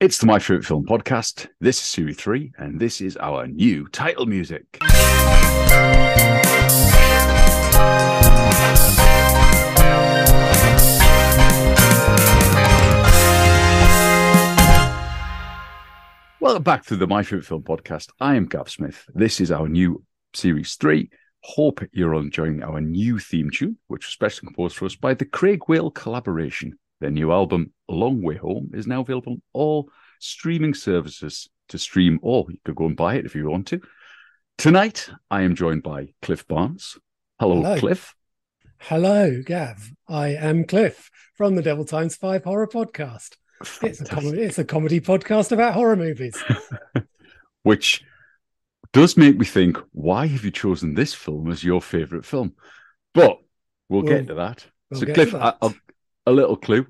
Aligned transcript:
It's 0.00 0.16
the 0.16 0.24
My 0.24 0.38
Favorite 0.38 0.64
Film 0.64 0.86
podcast. 0.86 1.48
This 1.60 1.76
is 1.76 1.84
Series 1.84 2.16
3, 2.16 2.52
and 2.56 2.80
this 2.80 3.02
is 3.02 3.18
our 3.18 3.46
new 3.46 3.86
title 3.88 4.24
music. 4.24 4.78
Welcome 16.40 16.62
back 16.62 16.86
to 16.86 16.96
the 16.96 17.06
My 17.06 17.22
Favorite 17.22 17.44
Film 17.44 17.62
podcast. 17.62 18.08
I 18.18 18.36
am 18.36 18.46
Gav 18.46 18.70
Smith. 18.70 19.04
This 19.14 19.38
is 19.38 19.52
our 19.52 19.68
new 19.68 20.02
Series 20.32 20.76
3. 20.76 21.10
Hope 21.42 21.82
you're 21.92 22.14
enjoying 22.14 22.62
our 22.62 22.80
new 22.80 23.18
theme 23.18 23.50
tune, 23.50 23.76
which 23.88 24.06
was 24.06 24.14
specially 24.14 24.46
composed 24.46 24.78
for 24.78 24.86
us 24.86 24.96
by 24.96 25.12
the 25.12 25.26
Craig 25.26 25.60
Whale 25.68 25.90
collaboration. 25.90 26.78
Their 27.00 27.10
new 27.10 27.32
album, 27.32 27.72
A 27.88 27.94
Long 27.94 28.22
Way 28.22 28.36
Home, 28.36 28.70
is 28.74 28.86
now 28.86 29.00
available 29.00 29.32
on 29.34 29.42
all 29.52 29.90
streaming 30.18 30.74
services 30.74 31.48
to 31.68 31.78
stream, 31.78 32.18
or 32.22 32.46
you 32.50 32.58
could 32.64 32.74
go 32.74 32.86
and 32.86 32.96
buy 32.96 33.14
it 33.14 33.24
if 33.24 33.34
you 33.34 33.48
want 33.48 33.66
to. 33.68 33.80
Tonight, 34.58 35.08
I 35.30 35.42
am 35.42 35.54
joined 35.54 35.82
by 35.82 36.12
Cliff 36.20 36.46
Barnes. 36.46 36.98
Hello, 37.38 37.56
Hello. 37.62 37.78
Cliff. 37.78 38.14
Hello, 38.78 39.40
Gav. 39.44 39.90
I 40.08 40.28
am 40.28 40.64
Cliff 40.64 41.10
from 41.34 41.54
the 41.54 41.62
Devil 41.62 41.84
Times 41.84 42.16
Five 42.16 42.44
Horror 42.44 42.66
Podcast. 42.68 43.36
It's 43.82 44.00
a 44.00 44.04
comedy. 44.04 44.40
It's 44.40 44.58
a 44.58 44.64
comedy 44.64 45.00
podcast 45.00 45.52
about 45.52 45.74
horror 45.74 45.96
movies. 45.96 46.42
Which 47.62 48.02
does 48.92 49.16
make 49.16 49.38
me 49.38 49.44
think, 49.46 49.78
why 49.92 50.26
have 50.26 50.44
you 50.44 50.50
chosen 50.50 50.94
this 50.94 51.12
film 51.14 51.50
as 51.50 51.62
your 51.62 51.80
favourite 51.82 52.24
film? 52.24 52.54
But 53.14 53.38
we'll, 53.88 54.02
We'll- 54.02 54.12
get 54.18 54.26
to 54.28 54.34
that. 54.34 54.66
we'll 54.90 55.00
so, 55.00 55.06
Cliff, 55.12 55.30
to 55.30 55.38
that. 55.38 55.58
a- 55.62 55.74
a 56.30 56.32
little 56.32 56.56
clue. 56.56 56.86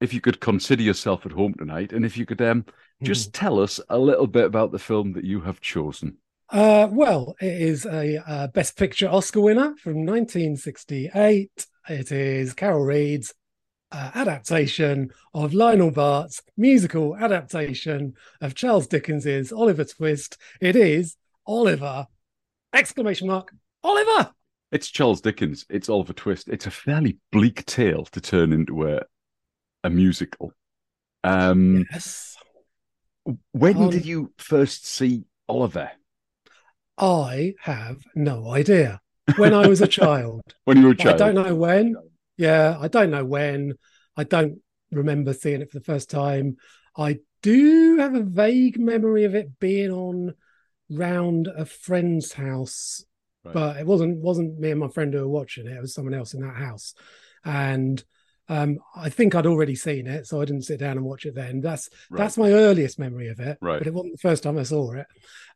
If 0.00 0.14
you 0.14 0.20
could 0.20 0.40
consider 0.40 0.82
yourself 0.82 1.26
at 1.26 1.32
home 1.32 1.54
tonight, 1.54 1.92
and 1.92 2.04
if 2.04 2.16
you 2.16 2.24
could 2.24 2.40
um, 2.40 2.64
just 3.02 3.34
tell 3.34 3.60
us 3.60 3.80
a 3.88 3.98
little 3.98 4.26
bit 4.26 4.44
about 4.44 4.70
the 4.70 4.78
film 4.78 5.12
that 5.12 5.24
you 5.24 5.40
have 5.40 5.60
chosen. 5.60 6.18
Uh, 6.50 6.88
well, 6.90 7.34
it 7.40 7.60
is 7.60 7.84
a 7.84 8.22
uh, 8.26 8.46
Best 8.48 8.76
Picture 8.76 9.08
Oscar 9.08 9.40
winner 9.40 9.74
from 9.76 10.06
1968. 10.06 11.66
It 11.88 12.12
is 12.12 12.54
Carol 12.54 12.84
Reed's 12.84 13.34
uh, 13.90 14.10
adaptation 14.14 15.10
of 15.34 15.52
Lionel 15.52 15.90
Bart's 15.90 16.42
musical 16.56 17.16
adaptation 17.16 18.14
of 18.40 18.54
Charles 18.54 18.86
Dickens's 18.86 19.52
Oliver 19.52 19.84
Twist. 19.84 20.38
It 20.60 20.76
is 20.76 21.16
Oliver! 21.46 22.06
Exclamation 22.72 23.28
mark! 23.28 23.52
Oliver! 23.82 24.32
It's 24.70 24.88
Charles 24.88 25.20
Dickens. 25.20 25.64
It's 25.70 25.88
Oliver 25.88 26.12
Twist. 26.12 26.48
It's 26.48 26.66
a 26.66 26.70
fairly 26.70 27.18
bleak 27.32 27.64
tale 27.64 28.04
to 28.06 28.20
turn 28.20 28.52
into 28.52 28.88
a 28.88 29.02
a 29.84 29.90
musical. 29.90 30.52
Um, 31.24 31.86
Yes. 31.90 32.36
when 33.52 33.76
Um, 33.76 33.90
did 33.90 34.04
you 34.04 34.32
first 34.38 34.86
see 34.86 35.24
Oliver? 35.48 35.90
I 36.98 37.54
have 37.60 38.02
no 38.14 38.50
idea. 38.50 39.00
When 39.36 39.54
I 39.54 39.66
was 39.68 39.80
a 39.80 39.86
child, 40.00 40.42
When 40.64 40.78
you 40.78 40.84
were 40.86 40.90
a 40.92 40.96
child? 40.96 41.22
I 41.22 41.32
don't 41.32 41.46
know 41.46 41.54
when. 41.54 41.96
Yeah, 42.36 42.76
I 42.80 42.88
don't 42.88 43.10
know 43.10 43.24
when. 43.24 43.74
I 44.16 44.24
don't 44.24 44.60
remember 44.90 45.32
seeing 45.32 45.62
it 45.62 45.70
for 45.70 45.78
the 45.78 45.84
first 45.84 46.10
time. 46.10 46.56
I 46.96 47.20
do 47.42 47.98
have 47.98 48.14
a 48.14 48.22
vague 48.22 48.78
memory 48.80 49.24
of 49.24 49.34
it 49.34 49.58
being 49.60 49.92
on 49.92 50.34
round 50.90 51.46
a 51.46 51.64
friend's 51.64 52.32
house, 52.32 53.04
Right. 53.44 53.54
but 53.54 53.76
it 53.76 53.86
wasn't 53.86 54.18
wasn't 54.18 54.58
me 54.58 54.70
and 54.72 54.80
my 54.80 54.88
friend 54.88 55.12
who 55.14 55.20
were 55.20 55.28
watching 55.28 55.66
it. 55.66 55.76
It 55.76 55.80
was 55.80 55.94
someone 55.94 56.14
else 56.14 56.34
in 56.34 56.40
that 56.42 56.56
house, 56.56 56.94
and 57.44 58.02
um, 58.48 58.78
I 58.96 59.10
think 59.10 59.34
I'd 59.34 59.46
already 59.46 59.74
seen 59.74 60.06
it, 60.06 60.26
so 60.26 60.40
I 60.40 60.44
didn't 60.44 60.62
sit 60.62 60.80
down 60.80 60.96
and 60.96 61.04
watch 61.06 61.24
it 61.26 61.34
then. 61.34 61.60
That's 61.60 61.88
Right. 62.10 62.18
that's 62.18 62.36
my 62.38 62.50
earliest 62.52 62.98
memory 62.98 63.28
of 63.28 63.38
it, 63.40 63.58
Right. 63.60 63.78
but 63.78 63.86
it 63.86 63.94
wasn't 63.94 64.14
the 64.14 64.18
first 64.28 64.42
time 64.42 64.58
I 64.58 64.62
saw 64.64 64.92
it. 64.92 65.06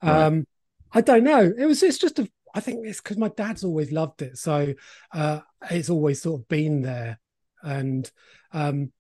Right. 0.03 0.23
Um, 0.27 0.47
I 0.93 1.01
don't 1.01 1.25
know. 1.25 1.53
It 1.57 1.67
was 1.67 1.83
it's 1.83 1.99
just 1.99 2.19
a. 2.19 2.29
I 2.55 2.61
think 2.61 2.87
it's 2.87 3.01
because 3.01 3.17
my 3.17 3.29
dad's 3.29 3.65
always 3.65 3.91
loved 3.91 4.21
it, 4.23 4.37
so 4.37 4.75
uh, 5.13 5.41
it's 5.71 5.89
always 5.91 6.21
sort 6.23 6.43
of 6.43 6.49
been 6.49 6.83
there, 6.83 7.19
and 7.63 8.11
um, 8.53 8.93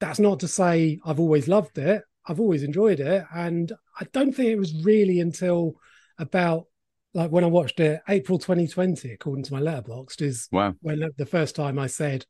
that's 0.00 0.18
not 0.18 0.40
to 0.40 0.48
say 0.48 0.98
I've 1.04 1.20
always 1.20 1.46
loved 1.48 1.78
it. 1.78 2.02
I've 2.26 2.40
always 2.40 2.64
enjoyed 2.64 3.00
it, 3.00 3.24
and 3.32 3.72
I 3.98 4.06
don't 4.12 4.32
think 4.34 4.48
it 4.50 4.58
was 4.58 4.84
really 4.84 5.20
until 5.20 5.74
about 6.18 6.66
like 7.14 7.30
when 7.30 7.44
I 7.44 7.48
watched 7.48 7.80
it 7.80 8.00
April 8.08 8.38
2020, 8.38 9.12
according 9.12 9.44
to 9.44 9.52
my 9.54 9.60
letterboxd, 9.60 10.22
is 10.22 10.48
Wow. 10.52 10.74
when 10.80 11.10
the 11.16 11.26
first 11.26 11.56
time 11.56 11.78
I 11.78 11.86
said, 11.86 12.24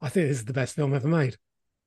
"I 0.00 0.08
think 0.08 0.28
this 0.28 0.38
is 0.38 0.44
the 0.44 0.52
best 0.52 0.74
film 0.76 0.94
ever 0.94 1.08
made." 1.08 1.36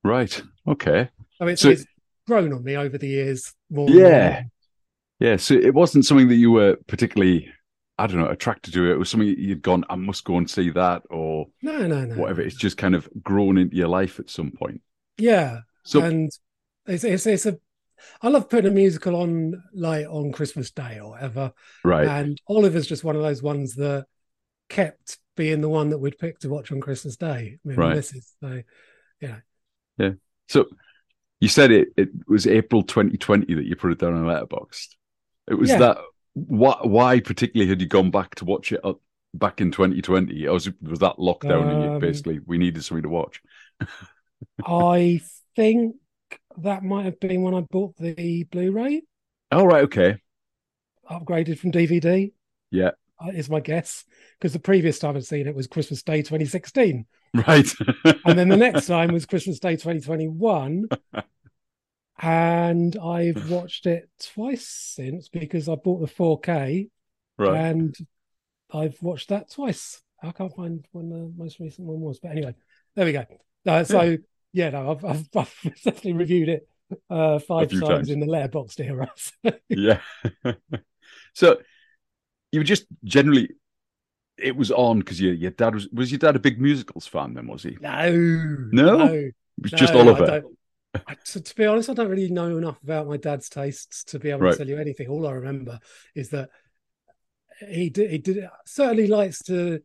Right. 0.04 0.42
Okay. 0.68 1.10
So 1.38 1.48
it's, 1.48 1.62
So- 1.62 1.70
it's 1.70 1.86
grown 2.28 2.54
on 2.54 2.64
me 2.64 2.76
over 2.78 2.98
the 2.98 3.08
years. 3.08 3.54
More 3.70 3.90
Yeah. 3.90 4.44
Yeah. 5.20 5.36
So 5.38 5.54
it 5.54 5.74
wasn't 5.74 6.06
something 6.06 6.28
that 6.30 6.36
you 6.36 6.52
were 6.52 6.78
particularly, 6.88 7.50
I 8.00 8.08
don't 8.08 8.20
know, 8.20 8.30
attracted 8.30 8.74
to. 8.74 8.92
It 8.92 8.98
was 8.98 9.10
something 9.10 9.28
you'd 9.28 9.62
gone, 9.62 9.84
I 9.90 9.96
must 9.96 10.24
go 10.24 10.38
and 10.38 10.50
see 10.50 10.72
that, 10.72 11.04
or. 11.10 11.48
No, 11.62 11.86
no, 11.86 12.06
no. 12.06 12.16
whatever. 12.16 12.42
It's 12.42 12.56
just 12.56 12.78
kind 12.78 12.96
of 12.96 13.08
grown 13.22 13.58
into 13.60 13.76
your 13.76 13.88
life 13.90 14.20
at 14.20 14.30
some 14.30 14.52
point. 14.52 14.82
Yeah, 15.18 15.60
So 15.84 16.02
and 16.02 16.32
it's, 16.88 17.04
it's 17.04 17.28
it's 17.28 17.46
a 17.46 17.60
I 18.22 18.30
love 18.30 18.50
putting 18.50 18.72
a 18.72 18.74
musical 18.74 19.16
on 19.16 19.62
like 19.74 20.08
on 20.08 20.32
Christmas 20.32 20.72
Day 20.72 21.00
or 21.00 21.12
whatever. 21.12 21.54
right. 21.84 22.08
And 22.08 22.42
Oliver's 22.48 22.88
just 22.88 23.04
one 23.04 23.16
of 23.16 23.22
those 23.22 23.42
ones 23.44 23.76
that 23.76 24.06
kept 24.70 25.18
being 25.36 25.62
the 25.62 25.70
one 25.70 25.90
that 25.90 25.98
we'd 26.00 26.18
pick 26.18 26.40
to 26.40 26.50
watch 26.50 26.72
on 26.72 26.82
Christmas 26.82 27.16
Day. 27.18 27.60
Me 27.64 27.74
and 27.74 27.78
my 27.78 27.88
Right. 27.88 27.96
missus. 27.98 28.34
So 28.42 28.62
yeah. 29.20 29.38
Yeah. 29.98 30.12
So 30.48 30.66
you 31.40 31.48
said 31.48 31.72
it 31.72 31.90
it 31.98 32.10
was 32.28 32.48
April 32.48 32.84
2020 32.84 33.54
that 33.56 33.66
you 33.66 33.76
put 33.76 33.92
it 33.92 34.00
down 34.00 34.14
on 34.14 34.26
Letterboxd. 34.26 34.96
It 35.50 35.56
was 35.56 35.70
Yeah. 35.70 35.78
that 35.80 35.98
what 36.34 36.90
why 36.90 37.20
particularly 37.20 37.70
had 37.70 37.82
you 37.82 37.88
gone 37.88 38.12
back 38.12 38.36
to 38.36 38.46
watch 38.46 38.72
it 38.72 38.80
up 38.84 39.02
back 39.34 39.62
in 39.62 39.72
2020? 39.72 40.48
Or 40.48 40.54
was, 40.54 40.70
was 40.82 41.00
that 41.00 41.18
lockdown 41.18 41.72
and 41.72 41.82
you 41.84 41.90
Um, 41.90 42.00
basically 42.00 42.40
we 42.46 42.58
needed 42.58 42.84
something 42.84 43.04
to 43.04 43.10
watch? 43.10 43.42
I 44.66 45.22
think 45.56 45.96
that 46.60 46.84
might 46.84 47.06
have 47.06 47.20
been 47.20 47.42
when 47.42 47.54
I 47.56 47.62
bought 47.62 47.96
the 47.98 48.44
Blu-ray, 48.52 49.04
Oh 49.52 49.66
right, 49.66 49.84
okay. 49.84 50.18
upgraded 51.10 51.60
from 51.60 51.72
DVD. 51.72 52.32
Yeah. 52.72 52.92
uh, 53.24 53.30
Is 53.34 53.50
my 53.50 53.60
guess 53.60 54.06
because 54.40 54.54
the 54.54 54.60
previous 54.60 55.00
time 55.00 55.16
I'd 55.18 55.26
seen 55.26 55.48
it 55.48 55.56
was 55.56 55.68
Christmas 55.68 56.04
Day 56.04 56.22
2016, 56.22 57.06
Right. 57.48 57.70
and 58.26 58.38
then 58.38 58.50
the 58.50 58.58
next 58.58 58.88
time 58.88 59.12
was 59.14 59.26
Christmas 59.26 59.60
Day 59.60 59.74
2021. 59.76 60.88
And 62.22 62.96
I've 62.98 63.50
watched 63.50 63.86
it 63.88 64.10
twice 64.20 64.68
since 64.68 65.30
because 65.30 65.68
I 65.68 65.76
bought 65.76 66.00
the 66.02 66.08
4K 66.08 66.90
right. 67.38 67.56
and 67.66 67.96
I've 68.72 69.02
watched 69.02 69.30
that 69.30 69.50
twice. 69.52 70.02
I 70.22 70.32
can't 70.32 70.56
find 70.56 70.86
when 70.92 71.10
the 71.10 71.32
most 71.36 71.60
recent 71.60 71.88
one 71.88 72.00
was, 72.00 72.20
but 72.20 72.32
anyway, 72.32 72.54
there 72.96 73.06
we 73.06 73.12
go. 73.14 73.26
Uh, 73.66 73.84
so 73.84 74.02
yeah, 74.02 74.18
no, 74.54 74.92
I've, 74.92 75.06
I've, 75.06 75.28
I've 75.36 75.56
definitely 75.84 76.14
reviewed 76.14 76.50
it 76.50 76.68
uh, 77.10 77.40
five 77.40 77.70
times, 77.70 77.82
times. 77.82 78.10
in 78.10 78.20
the 78.20 78.26
letterboxd 78.28 78.80
era. 78.86 79.12
yeah. 79.70 80.00
so 81.34 81.58
you 82.52 82.60
were 82.60 82.64
just 82.66 82.86
generally 83.04 83.50
it 84.38 84.56
was 84.56 84.72
on 84.72 85.00
because 85.00 85.22
your 85.22 85.34
your 85.34 85.52
dad 85.52 85.74
was 85.74 85.88
was 85.90 86.12
your 86.12 86.20
dad 86.20 86.36
a 86.36 86.40
big 86.40 86.60
musicals 86.60 87.08
fan 87.08 87.34
then, 87.34 87.48
was 87.48 87.64
he? 87.64 87.70
It 87.70 87.82
no, 87.82 88.10
No? 88.72 88.98
no, 89.06 89.32
was 89.62 89.72
just 89.72 89.94
no, 89.94 90.00
I 90.00 90.02
Oliver. 90.04 90.26
don't- 90.26 90.58
I- 91.08 91.16
to, 91.24 91.40
to 91.40 91.56
be 91.56 91.66
honest, 91.66 91.90
I 91.90 91.94
don't 91.94 92.10
really 92.10 92.30
know 92.30 92.58
enough 92.58 92.84
about 92.84 93.08
my 93.08 93.16
dad's 93.16 93.48
tastes 93.48 94.04
to 94.06 94.20
be 94.20 94.30
able 94.30 94.42
Right. 94.42 94.52
to 94.52 94.58
tell 94.58 94.68
you 94.68 94.78
anything. 94.78 95.08
All 95.08 95.26
I 95.26 95.32
remember 95.32 95.80
is 96.16 96.32
that 96.32 96.50
he 97.70 97.90
did. 97.90 98.12
He 98.12 98.18
did 98.18 98.46
certainly 98.66 99.08
likes 99.08 99.42
to. 99.44 99.82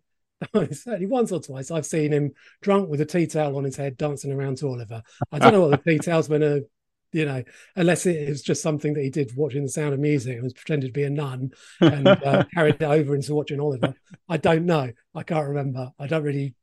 certainly 0.73 1.07
once 1.07 1.33
or 1.33 1.41
twice 1.41 1.71
I've 1.71 1.87
seen 1.87 2.13
him 2.13 2.33
drunk 2.63 2.89
with 2.89 3.01
a 3.01 3.07
tea 3.07 3.27
towel 3.27 3.57
on 3.57 3.65
his 3.65 3.77
head, 3.77 3.97
dancing 3.97 4.33
around 4.33 4.59
to 4.59 4.69
Oliver. 4.69 5.03
I 5.33 5.39
don't 5.39 5.53
know 5.53 5.67
what 5.69 5.85
the 5.85 5.91
tea 5.93 5.99
towel's 5.99 6.29
meant 6.29 6.43
to, 6.43 6.67
you 7.13 7.25
know, 7.25 7.43
unless 7.77 8.05
it 8.07 8.29
was 8.29 8.43
just 8.43 8.63
something 8.63 8.95
that 8.95 9.03
he 9.03 9.11
did 9.11 9.37
watching 9.37 9.63
The 9.63 9.69
Sound 9.69 9.95
of 9.95 10.01
Music 10.01 10.35
and 10.35 10.43
was 10.45 10.53
pretended 10.53 10.89
to 10.89 10.93
be 10.93 11.05
a 11.05 11.11
nun 11.11 11.51
and 11.81 12.07
uh, 12.09 12.45
carried 12.55 12.77
it 12.77 12.83
over 12.83 13.15
into 13.15 13.35
watching 13.35 13.61
Oliver. 13.61 13.95
I 14.29 14.37
don't 14.37 14.67
know. 14.67 14.91
I 15.15 15.23
can't 15.23 15.49
remember. 15.49 15.93
I 15.99 16.07
don't 16.07 16.25
really. 16.25 16.55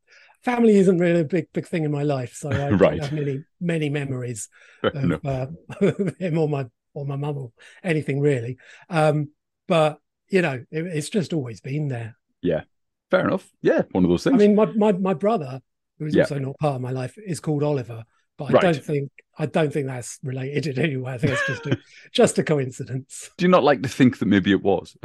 Family 0.43 0.75
isn't 0.75 0.97
really 0.99 1.21
a 1.21 1.25
big 1.25 1.47
big 1.53 1.65
thing 1.65 1.85
in 1.85 1.91
my 1.91 2.03
life, 2.03 2.33
so 2.35 2.51
I 2.51 2.69
Right. 2.71 2.99
don't 2.99 3.03
have 3.03 3.13
many 3.13 3.43
many 3.61 3.89
memories 3.89 4.49
of 4.83 4.95
enough. 4.95 5.25
uh, 5.25 5.47
him 6.19 6.37
or 6.37 6.49
my 6.49 6.65
or 6.93 7.05
my 7.05 7.15
mum 7.15 7.37
or 7.37 7.51
anything 7.81 8.19
really. 8.19 8.57
Um, 8.89 9.29
but 9.69 9.99
you 10.27 10.41
know, 10.41 10.63
it, 10.69 10.85
it's 10.85 11.09
just 11.09 11.31
always 11.31 11.61
been 11.61 11.87
there. 11.87 12.17
Fair 13.13 13.27
enough. 13.27 13.47
Yeah, 13.61 13.83
one 13.91 14.03
of 14.03 14.09
those 14.09 14.23
things. 14.23 14.33
I 14.33 14.37
mean, 14.37 14.55
my 14.55 14.65
my 14.65 14.91
my 14.91 15.13
brother, 15.13 15.61
who's 15.99 16.15
Yeah. 16.15 16.23
also 16.23 16.39
not 16.39 16.57
part 16.57 16.75
of 16.77 16.81
my 16.81 16.89
life, 16.89 17.15
is 17.23 17.39
called 17.39 17.61
Oliver. 17.61 18.03
But 18.39 18.45
I 18.45 18.51
Right. 18.53 18.61
don't 18.63 18.83
think 18.83 19.11
I 19.37 19.45
don't 19.45 19.71
think 19.71 19.85
that's 19.85 20.17
related 20.23 20.79
in 20.79 20.83
any 20.83 20.97
way. 20.97 21.13
I 21.13 21.17
think 21.19 21.33
it's 21.33 21.47
just 21.47 21.65
a, 21.67 21.77
just 22.11 22.39
a 22.39 22.43
coincidence. 22.43 23.29
Do 23.37 23.45
you 23.45 23.49
not 23.49 23.63
like 23.63 23.83
to 23.83 23.89
think 23.89 24.17
that 24.17 24.25
maybe 24.25 24.51
it 24.51 24.63
was? 24.63 24.97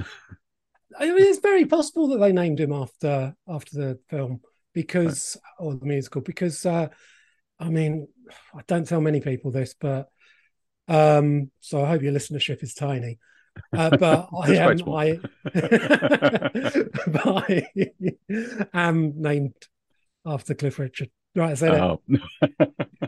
I 0.99 1.05
mean, 1.05 1.19
it's 1.19 1.41
very 1.41 1.67
possible 1.67 2.09
that 2.09 2.19
they 2.19 2.33
named 2.33 2.61
him 2.61 2.73
after 2.73 3.35
after 3.47 3.77
the 3.77 3.99
film 4.09 4.41
because 4.73 5.37
or 5.59 5.75
the 5.75 5.85
musical 5.85 6.23
because 6.23 6.65
uh, 6.65 6.89
I 7.61 7.69
mean 7.69 8.09
I 8.55 8.63
don't 8.67 8.89
tell 8.89 9.03
many 9.03 9.21
people 9.21 9.51
this, 9.51 9.75
but 9.79 10.09
Um, 10.89 11.51
so 11.61 11.85
I 11.85 11.89
hope 11.89 12.01
your 12.01 12.15
listenership 12.15 12.63
is 12.63 12.73
tiny. 12.73 13.19
Uh, 13.73 13.97
but 13.97 14.29
I 14.43 14.55
am. 14.57 14.89
I, 14.89 15.21
but 17.07 17.27
I 17.27 17.71
am 18.75 19.21
named 19.21 19.55
after 20.25 20.55
Cliff 20.55 20.79
Richard. 20.79 21.11
Right, 21.35 21.51
I 21.53 21.55
said 21.55 21.75
Oh. 21.75 22.01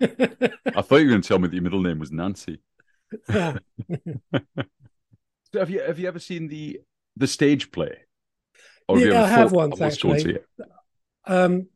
I 0.00 0.82
thought 0.82 0.96
you 0.96 1.06
were 1.06 1.10
going 1.10 1.22
to 1.22 1.28
tell 1.28 1.38
me 1.38 1.48
that 1.48 1.54
your 1.54 1.62
middle 1.62 1.82
name 1.82 1.98
was 1.98 2.12
Nancy. 2.12 2.60
Yeah. 3.28 3.58
So 5.52 5.58
have 5.58 5.70
you 5.70 5.80
have 5.80 5.98
you 5.98 6.06
ever 6.06 6.20
seen 6.20 6.48
the 6.48 6.80
the 7.16 7.26
stage 7.26 7.72
play? 7.72 7.96
Yeah, 8.88 8.96
you 8.96 9.14
I 9.14 9.26
have 9.26 9.52
once, 9.52 9.80
"I 9.80 9.86
must 9.86 10.00
go 10.00 10.12
actually. 10.12 10.34
it"? 10.36 10.46
Um, 11.26 11.68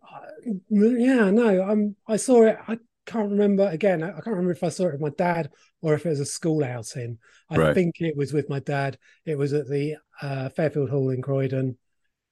yeah, 0.70 1.30
no, 1.30 1.68
um, 1.68 1.96
I 2.06 2.16
saw 2.16 2.42
it. 2.44 2.58
I 2.68 2.78
can't 3.06 3.30
remember 3.30 3.68
again. 3.68 4.02
I 4.02 4.10
can't 4.12 4.26
remember 4.28 4.52
if 4.52 4.62
I 4.62 4.68
saw 4.68 4.86
it 4.86 4.92
with 4.92 5.00
my 5.00 5.10
dad 5.10 5.50
or 5.82 5.94
if 5.94 6.06
it 6.06 6.10
was 6.10 6.20
a 6.20 6.24
school 6.24 6.64
outing. 6.64 7.18
I 7.50 7.56
Right. 7.56 7.74
think 7.74 8.00
it 8.00 8.16
was 8.16 8.32
with 8.32 8.48
my 8.48 8.60
dad. 8.60 8.98
It 9.24 9.36
was 9.36 9.52
at 9.52 9.68
the 9.68 9.96
uh, 10.22 10.48
Fairfield 10.50 10.90
Hall 10.90 11.10
in 11.10 11.20
Croydon, 11.22 11.76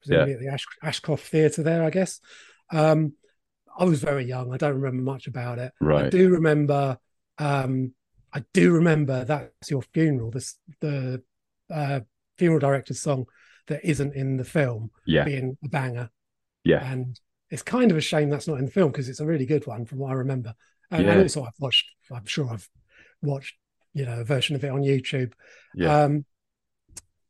presumably 0.00 0.32
at 0.34 0.40
the 0.40 0.48
Ash- 0.48 0.66
Ashcroft 0.82 1.26
Theatre 1.26 1.62
there, 1.62 1.82
I 1.84 1.90
guess. 1.90 2.20
Um, 2.70 3.14
I 3.78 3.84
was 3.84 4.02
very 4.02 4.24
young. 4.24 4.52
I 4.52 4.56
don't 4.56 4.80
remember 4.80 5.02
much 5.02 5.26
about 5.26 5.58
it. 5.58 5.72
I 6.06 6.08
do 6.10 6.30
remember. 6.30 6.98
Um, 7.38 7.94
I 8.32 8.44
do 8.52 8.72
remember 8.72 9.24
that's 9.24 9.70
your 9.70 9.82
funeral. 9.82 10.30
This 10.30 10.56
the 10.80 11.22
uh, 11.70 12.00
funeral 12.38 12.60
director's 12.60 13.00
song 13.00 13.26
that 13.68 13.84
isn't 13.84 14.14
in 14.14 14.36
the 14.36 14.44
film 14.44 14.90
Yeah, 15.06 15.24
being 15.24 15.56
a 15.64 15.68
banger 15.68 16.10
yeah, 16.64 16.82
and 16.92 17.18
it's 17.52 17.62
kind 17.62 17.90
of 17.92 17.96
a 17.96 18.00
shame 18.00 18.30
that's 18.30 18.48
not 18.48 18.58
in 18.58 18.64
the 18.64 18.70
film 18.72 18.90
because 18.90 19.08
it's 19.08 19.20
a 19.20 19.26
really 19.26 19.46
good 19.46 19.66
one 19.66 19.84
from 19.84 19.98
what 19.98 20.10
I 20.10 20.14
remember. 20.14 20.54
And, 20.90 21.06
and 21.08 21.22
also, 21.22 21.44
I've 21.44 21.52
watched. 21.60 21.86
I'm 22.12 22.26
sure 22.26 22.50
I've 22.50 22.68
watched 23.22 23.54
you 23.94 24.04
know 24.06 24.20
a 24.20 24.24
version 24.24 24.56
of 24.56 24.64
it 24.64 24.70
on 24.70 24.82
YouTube. 24.82 25.32
yeah. 25.74 26.02
Um, 26.04 26.24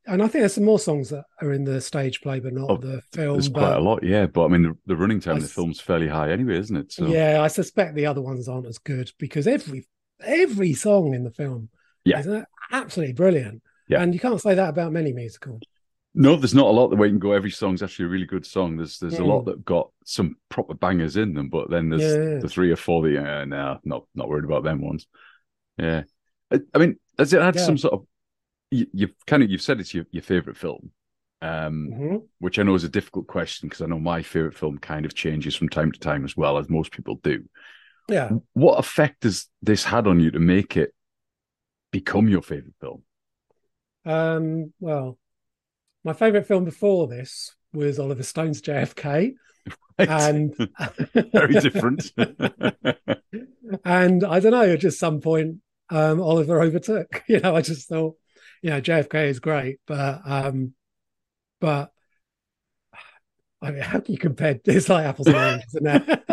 and 0.05 0.21
I 0.21 0.27
think 0.27 0.43
there's 0.43 0.55
some 0.55 0.65
more 0.65 0.81
songs 0.81 1.11
that 1.11 1.25
are 1.41 1.53
in 1.53 1.63
the 1.63 1.81
stage 1.81 2.23
play, 2.23 2.41
but 2.41 2.53
not 2.53 2.69
Oh, 2.71 2.77
the 2.77 3.03
film. 3.13 3.35
There's 3.35 3.49
quite 3.49 3.77
a 3.77 3.81
lot, 3.81 4.03
yeah. 4.03 4.27
But 4.27 4.47
I 4.47 4.49
mean, 4.49 4.63
the, 4.63 4.77
the 4.87 4.97
running 4.97 5.21
time 5.21 5.35
I 5.35 5.37
of 5.37 5.43
the 5.45 5.49
film's 5.49 5.81
fairly 5.81 6.09
high 6.09 6.33
anyway, 6.33 6.59
isn't 6.59 6.77
it? 6.77 6.93
So 6.93 7.07
yeah, 7.07 7.41
I 7.41 7.47
suspect 7.47 7.95
the 7.95 8.07
other 8.07 8.21
ones 8.21 8.49
aren't 8.49 8.67
as 8.67 8.79
good 8.79 9.11
because 9.19 9.47
every 9.47 9.87
every 10.25 10.73
song 10.73 11.15
in 11.15 11.23
the 11.25 11.31
film 11.31 11.69
Yeah. 12.05 12.19
is 12.21 12.45
absolutely 12.73 13.15
brilliant. 13.15 13.63
Yeah. 13.89 14.03
And 14.03 14.13
you 14.13 14.19
can't 14.19 14.41
say 14.41 14.55
that 14.55 14.71
about 14.71 14.91
many 14.93 15.13
musicals. 15.13 15.63
No, 16.15 16.37
there's 16.37 16.55
not 16.55 16.67
a 16.67 16.71
lot 16.71 16.89
that 16.89 16.97
way 16.97 17.07
you 17.07 17.13
can 17.13 17.19
go. 17.19 17.33
Every 17.33 17.51
song's 17.51 17.83
actually 17.83 18.07
a 18.07 18.09
really 18.09 18.27
good 18.27 18.45
song. 18.45 18.77
There's 18.77 18.99
there's 18.99 19.19
a 19.19 19.25
lot 19.25 19.45
that 19.47 19.65
got 19.65 19.91
some 20.05 20.37
proper 20.49 20.75
bangers 20.75 21.17
in 21.17 21.35
them, 21.35 21.49
but 21.49 21.71
then 21.71 21.89
there's 21.89 22.03
Yeah. 22.03 22.39
the 22.41 22.49
three 22.49 22.71
or 22.71 22.77
four 22.77 23.03
that 23.03 23.19
uh, 23.19 23.45
no, 23.47 23.79
not 23.85 24.05
not 24.15 24.29
worried 24.29 24.45
about 24.45 24.65
them 24.65 24.81
ones. 24.81 25.07
Yeah, 25.79 26.03
I, 26.51 26.61
I 26.75 26.79
mean, 26.79 26.99
has 27.19 27.33
it 27.33 27.41
had 27.41 27.57
Yeah. 27.57 27.65
some 27.65 27.79
sort 27.79 27.95
of 27.95 28.07
you, 28.71 28.87
you've 28.93 29.15
kind 29.27 29.43
of 29.43 29.51
you've 29.51 29.63
said 29.63 29.81
it's 29.81 29.95
your, 29.95 30.07
your 30.11 30.23
favorite 30.23 30.57
film, 30.57 30.91
um, 31.41 31.89
Mhm. 31.93 32.29
which 32.41 32.59
I 32.59 32.63
know 32.63 32.75
is 32.75 32.85
a 32.85 32.89
difficult 32.89 33.27
question 33.27 33.69
because 33.69 33.83
I 33.83 33.87
know 33.87 33.99
my 33.99 34.23
favorite 34.23 34.57
film 34.57 34.79
kind 34.79 35.07
of 35.07 35.15
changes 35.15 35.57
from 35.57 35.69
time 35.69 35.93
to 35.93 35.99
time 35.99 36.25
as 36.25 36.37
well 36.37 36.59
as 36.59 36.69
most 36.69 36.93
people 36.93 37.17
do. 37.17 37.45
Yeah. 38.09 38.31
What 38.53 38.79
effect 38.79 39.23
has 39.23 39.47
this 39.63 39.85
had 39.85 40.07
on 40.07 40.21
you 40.21 40.31
to 40.33 40.41
make 40.41 40.77
it 40.77 40.95
become 41.91 42.29
your 42.29 42.43
favorite 42.43 42.75
film? 42.81 43.03
Um, 44.05 44.73
well, 44.81 45.19
my 46.05 46.13
favorite 46.13 46.47
film 46.47 46.65
before 46.65 47.07
this 47.07 47.55
was 47.73 47.99
Oliver 47.99 48.23
Stone's 48.23 48.61
JFK. 48.63 49.35
and 49.99 50.55
Very 51.33 51.55
different. 51.55 52.11
and 53.85 54.25
I 54.25 54.41
don't 54.41 54.53
know, 54.53 54.73
at 54.73 54.81
just 54.81 54.99
some 54.99 55.21
point, 55.21 55.57
um, 55.91 56.21
Oliver 56.21 56.61
overtook. 56.61 57.23
You 57.29 57.41
know, 57.41 57.55
I 57.55 57.61
just 57.63 57.89
thought, 57.89 58.17
you 58.63 58.71
know, 58.71 58.81
JFK 58.81 59.29
is 59.29 59.41
great, 59.41 59.79
but 59.87 60.21
um, 60.25 60.75
but 61.61 61.93
I 63.61 63.71
mean, 63.71 63.83
how 63.83 64.01
can 64.01 64.13
you 64.13 64.19
compare? 64.19 64.59
It's 64.65 64.89
like 64.89 65.07
apples 65.07 65.29
and 65.29 65.37
oranges, 65.37 65.75
isn't 65.77 65.87
it? 65.87 66.25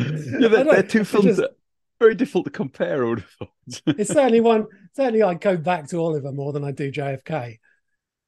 yeah, 0.00 0.48
they're, 0.48 0.64
they're 0.64 0.82
two 0.82 1.04
films 1.04 1.26
just- 1.26 1.40
that 1.40 1.50
are 1.50 1.56
very 2.00 2.14
difficult 2.14 2.46
to 2.46 2.50
compare. 2.50 3.04
I 3.04 3.08
would 3.08 3.20
have 3.20 3.30
thought. 3.38 3.96
it's 3.98 4.10
certainly 4.12 4.40
one. 4.40 4.66
Certainly, 4.96 5.22
I 5.22 5.34
go 5.34 5.56
back 5.56 5.88
to 5.90 5.98
Oliver 5.98 6.32
more 6.32 6.52
than 6.52 6.64
I 6.64 6.72
do 6.72 6.90
JFK. 6.90 7.58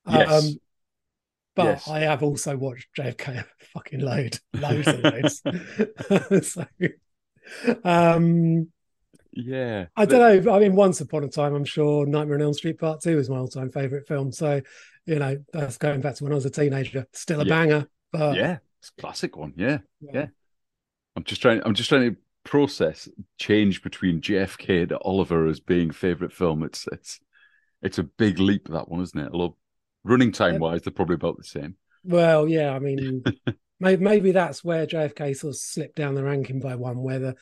Yes. 0.09 0.45
Um, 0.45 0.55
but 1.55 1.65
Yes. 1.65 1.89
I 1.89 2.01
have 2.01 2.23
also 2.23 2.57
watched 2.57 2.89
JFK 2.99 3.39
a 3.39 3.47
fucking 3.73 4.01
load, 4.01 4.39
loads 4.53 4.87
and 4.89 5.03
loads. 5.03 5.43
so, 6.53 6.67
um, 7.85 8.69
yeah, 9.33 9.87
I 9.97 10.05
don't 10.07 10.45
know. 10.45 10.55
I 10.55 10.59
mean, 10.61 10.75
once 10.75 11.01
upon 11.01 11.25
a 11.25 11.29
time, 11.29 11.55
I'm 11.55 11.65
sure 11.65 12.07
Nightmare 12.07 12.37
on 12.37 12.43
Elm 12.43 12.55
Street 12.55 12.79
Part 12.79 13.01
Two 13.01 13.19
is 13.19 13.29
my 13.29 13.37
all-time 13.37 13.71
favorite 13.71 14.07
film. 14.07 14.33
So, 14.33 14.61
you 15.05 15.19
know, 15.19 15.37
that's 15.53 15.79
going 15.79 16.01
back 16.01 16.15
to 16.17 16.25
when 16.25 16.33
I 16.33 16.37
was 16.37 16.47
a 16.47 16.51
teenager. 16.51 17.07
Still 17.13 17.41
a 17.41 17.45
Yeah. 17.45 17.49
banger. 17.49 17.87
But 18.13 18.37
yeah, 18.37 18.59
it's 18.81 18.93
a 18.97 19.01
classic 19.01 19.37
one. 19.37 19.53
Yeah, 19.57 19.79
yeah. 20.01 20.27
I'm 21.17 21.25
just 21.25 21.43
trying. 21.43 21.61
I'm 21.65 21.75
just 21.75 21.89
trying 21.89 22.11
to 22.15 22.17
process 22.45 23.09
change 23.39 23.83
between 23.83 24.21
JFK 24.21 24.89
to 24.89 24.99
Oliver 24.99 25.47
as 25.49 25.61
being 25.61 25.91
favorite 25.91 26.33
film. 26.33 26.63
It's 26.63 26.87
it's 26.93 27.21
it's 27.83 27.99
a 27.99 28.05
big 28.05 28.39
leap 28.39 28.69
that 28.69 28.89
one, 28.89 29.03
isn't 29.03 29.19
it? 29.21 29.31
Although 29.33 29.57
running 30.07 30.33
time 30.33 30.59
wise, 30.59 30.83
they're 30.83 30.93
probably 30.93 31.15
about 31.15 31.37
the 31.37 31.45
same. 31.45 31.77
Well, 32.05 32.49
yeah. 32.49 32.73
I 32.73 32.79
mean, 32.79 33.23
maybe, 33.81 34.03
maybe 34.03 34.33
that's 34.33 34.65
where 34.65 34.87
JFK 34.87 35.37
sort 35.37 35.55
of 35.55 35.59
slipped 35.59 35.97
down 35.97 36.15
the 36.15 36.25
ranking 36.25 36.61
by 36.61 36.77
one. 36.77 37.03
Where 37.03 37.19
the 37.19 37.37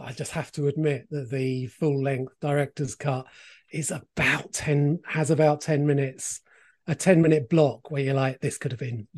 I 0.00 0.12
just 0.12 0.32
have 0.32 0.50
to 0.52 0.66
admit 0.66 1.06
that 1.10 1.30
the 1.30 1.66
full-length 1.66 2.34
director's 2.40 2.94
cut 2.94 3.26
is 3.72 3.90
about 3.90 4.52
ten 4.52 5.00
has 5.06 5.30
about 5.30 5.60
ten 5.60 5.86
minutes, 5.86 6.40
a 6.86 6.94
ten-minute 6.94 7.48
block 7.48 7.90
where 7.90 8.02
you're 8.02 8.14
like, 8.14 8.40
this 8.40 8.58
could 8.58 8.72
have 8.72 8.80
been 8.80 9.08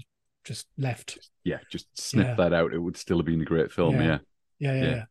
just 0.45 0.67
left. 0.79 1.19
Yeah, 1.45 1.59
just 1.71 1.87
snip 1.99 2.27
Yeah. 2.27 2.35
that 2.35 2.53
out. 2.53 2.73
It 2.73 2.79
would 2.79 2.97
still 2.97 3.19
have 3.19 3.27
been 3.27 3.41
a 3.41 3.45
great 3.45 3.73
film. 3.73 3.97
Yeah. 3.97 4.03
yeah. 4.03 4.19
Yeah, 4.59 4.73
yeah, 4.75 4.83
Yeah. 4.83 4.95
yeah. 4.97 5.05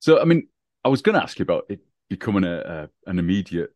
So, 0.00 0.20
I 0.20 0.24
mean, 0.24 0.48
I 0.84 0.88
was 0.88 1.02
going 1.02 1.14
to 1.14 1.22
ask 1.22 1.38
you 1.38 1.42
about 1.42 1.64
it 1.68 1.80
becoming 2.08 2.44
a, 2.44 2.88
a 3.06 3.10
an 3.10 3.18
immediate 3.18 3.70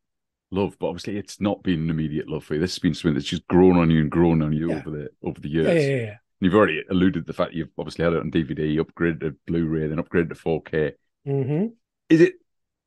love, 0.51 0.77
but 0.79 0.89
obviously 0.89 1.17
it's 1.17 1.41
not 1.41 1.63
been 1.63 1.81
an 1.81 1.91
immediate 1.91 2.29
love 2.29 2.45
for 2.45 2.55
you. 2.55 2.61
This 2.61 2.75
has 2.75 2.79
been 2.79 2.95
something 2.95 3.15
that's 3.15 3.27
just 3.27 3.47
grown 3.49 3.77
on 3.77 3.91
you 3.91 4.01
and 4.01 4.11
grown 4.11 4.43
on 4.43 4.53
you 4.53 4.71
Yeah. 4.71 4.77
over 4.77 4.91
the 4.91 5.09
over 5.23 5.41
the 5.41 5.49
years. 5.49 5.67
yeah, 5.85 5.91
yeah, 5.97 6.03
yeah. 6.03 6.17
You've 6.41 6.55
already 6.55 6.83
alluded 6.91 7.25
to 7.25 7.27
the 7.27 7.35
fact 7.35 7.53
you've 7.53 7.69
obviously 7.79 8.05
had 8.05 8.15
it 8.15 8.21
on 8.21 8.31
DVD, 8.31 8.79
upgraded 8.79 9.21
to 9.21 9.37
Blu-ray, 9.47 9.89
then 9.89 9.99
upgraded 9.99 10.31
to 10.31 10.35
4K. 10.35 10.93
hmm 11.27 11.67
Is 12.09 12.21
it? 12.23 12.35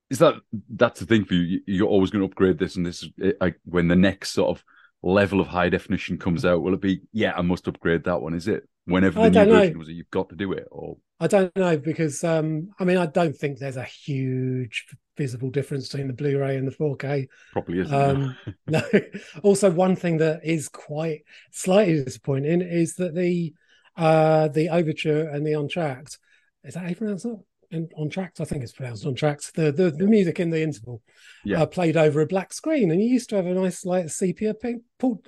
Is 0.10 0.19
that 0.19 0.36
that's 0.69 1.00
the 1.00 1.06
thing 1.06 1.25
for 1.25 1.33
you? 1.36 1.42
You- 1.42 1.62
You're 1.68 1.88
always 1.88 2.10
going 2.12 2.21
to 2.21 2.31
upgrade 2.31 2.57
this, 2.57 2.75
and 2.75 2.86
this 2.86 3.04
is 3.04 3.10
eh, 3.21 3.33
like 3.39 3.60
when 3.65 3.88
the 3.88 3.96
next 3.96 4.32
sort 4.32 4.58
of 4.58 4.63
level 5.01 5.39
of 5.39 5.48
high 5.48 5.70
definition 5.70 6.17
comes 6.17 6.46
out. 6.46 6.62
Will 6.63 6.74
it 6.74 6.82
be? 6.82 7.01
Yeah, 7.12 7.34
I 7.36 7.41
must 7.41 7.67
upgrade 7.67 8.03
that 8.05 8.22
one. 8.22 8.34
Is 8.34 8.48
it? 8.48 8.67
Whenever 8.86 9.22
the 9.22 9.29
new 9.29 9.46
know. 9.46 9.60
version 9.60 9.77
was, 9.79 9.88
it, 9.88 9.93
you've 9.93 10.10
got 10.12 10.29
to 10.29 10.36
do 10.36 10.51
it. 10.53 10.67
Or 10.72 10.98
I 11.20 11.27
don't 11.27 11.55
know 11.55 11.77
because 11.77 12.24
um, 12.24 12.70
I 12.79 12.84
mean 12.84 12.98
I 12.98 13.05
don't 13.05 13.36
think 13.36 13.58
there's 13.60 13.77
a 13.77 13.84
huge 13.84 14.86
visible 15.15 15.50
difference 15.51 15.88
between 15.89 16.08
the 16.08 16.13
Blu-ray 16.13 16.58
and 16.58 16.67
the 16.67 16.72
4K. 16.75 17.27
probably 17.51 17.79
isn't. 17.82 17.93
Um, 17.93 18.36
no. 18.67 18.82
also, 19.43 19.70
one 19.70 19.96
thing 19.96 20.17
that 20.17 20.41
is 20.43 20.67
quite 20.70 21.22
slightly 21.51 22.03
disappointing 22.03 22.62
is 22.62 22.96
that 22.96 23.13
the 23.15 23.53
uh, 23.96 24.48
the 24.48 24.70
overture 24.70 25.29
and 25.29 25.46
the 25.46 25.51
entr'acte 25.51 26.17
is 26.63 26.74
that 26.74 26.79
how 26.82 26.89
you 26.89 26.96
pronounce 26.96 27.24
that? 27.24 27.39
En- 27.72 27.89
Entr'acte, 27.98 28.39
I 28.39 28.46
think 28.46 28.63
it's 28.63 28.72
pronounced 28.72 29.03
entr'acte. 29.05 29.51
The 29.53 29.72
the, 29.72 29.91
the 29.91 30.08
music 30.08 30.39
in 30.39 30.50
the 30.50 30.62
interval 30.62 31.01
Yeah. 31.46 31.62
uh, 31.62 31.65
played 31.67 31.96
over 31.98 32.22
a 32.22 32.25
black 32.27 32.53
screen, 32.53 32.91
and 32.91 33.01
you 33.01 33.08
used 33.10 33.29
to 33.29 33.36
have 33.36 33.46
a 33.46 33.53
nice 33.53 33.86
like 33.86 34.10
sepia 34.10 34.53
paint, 34.53 34.82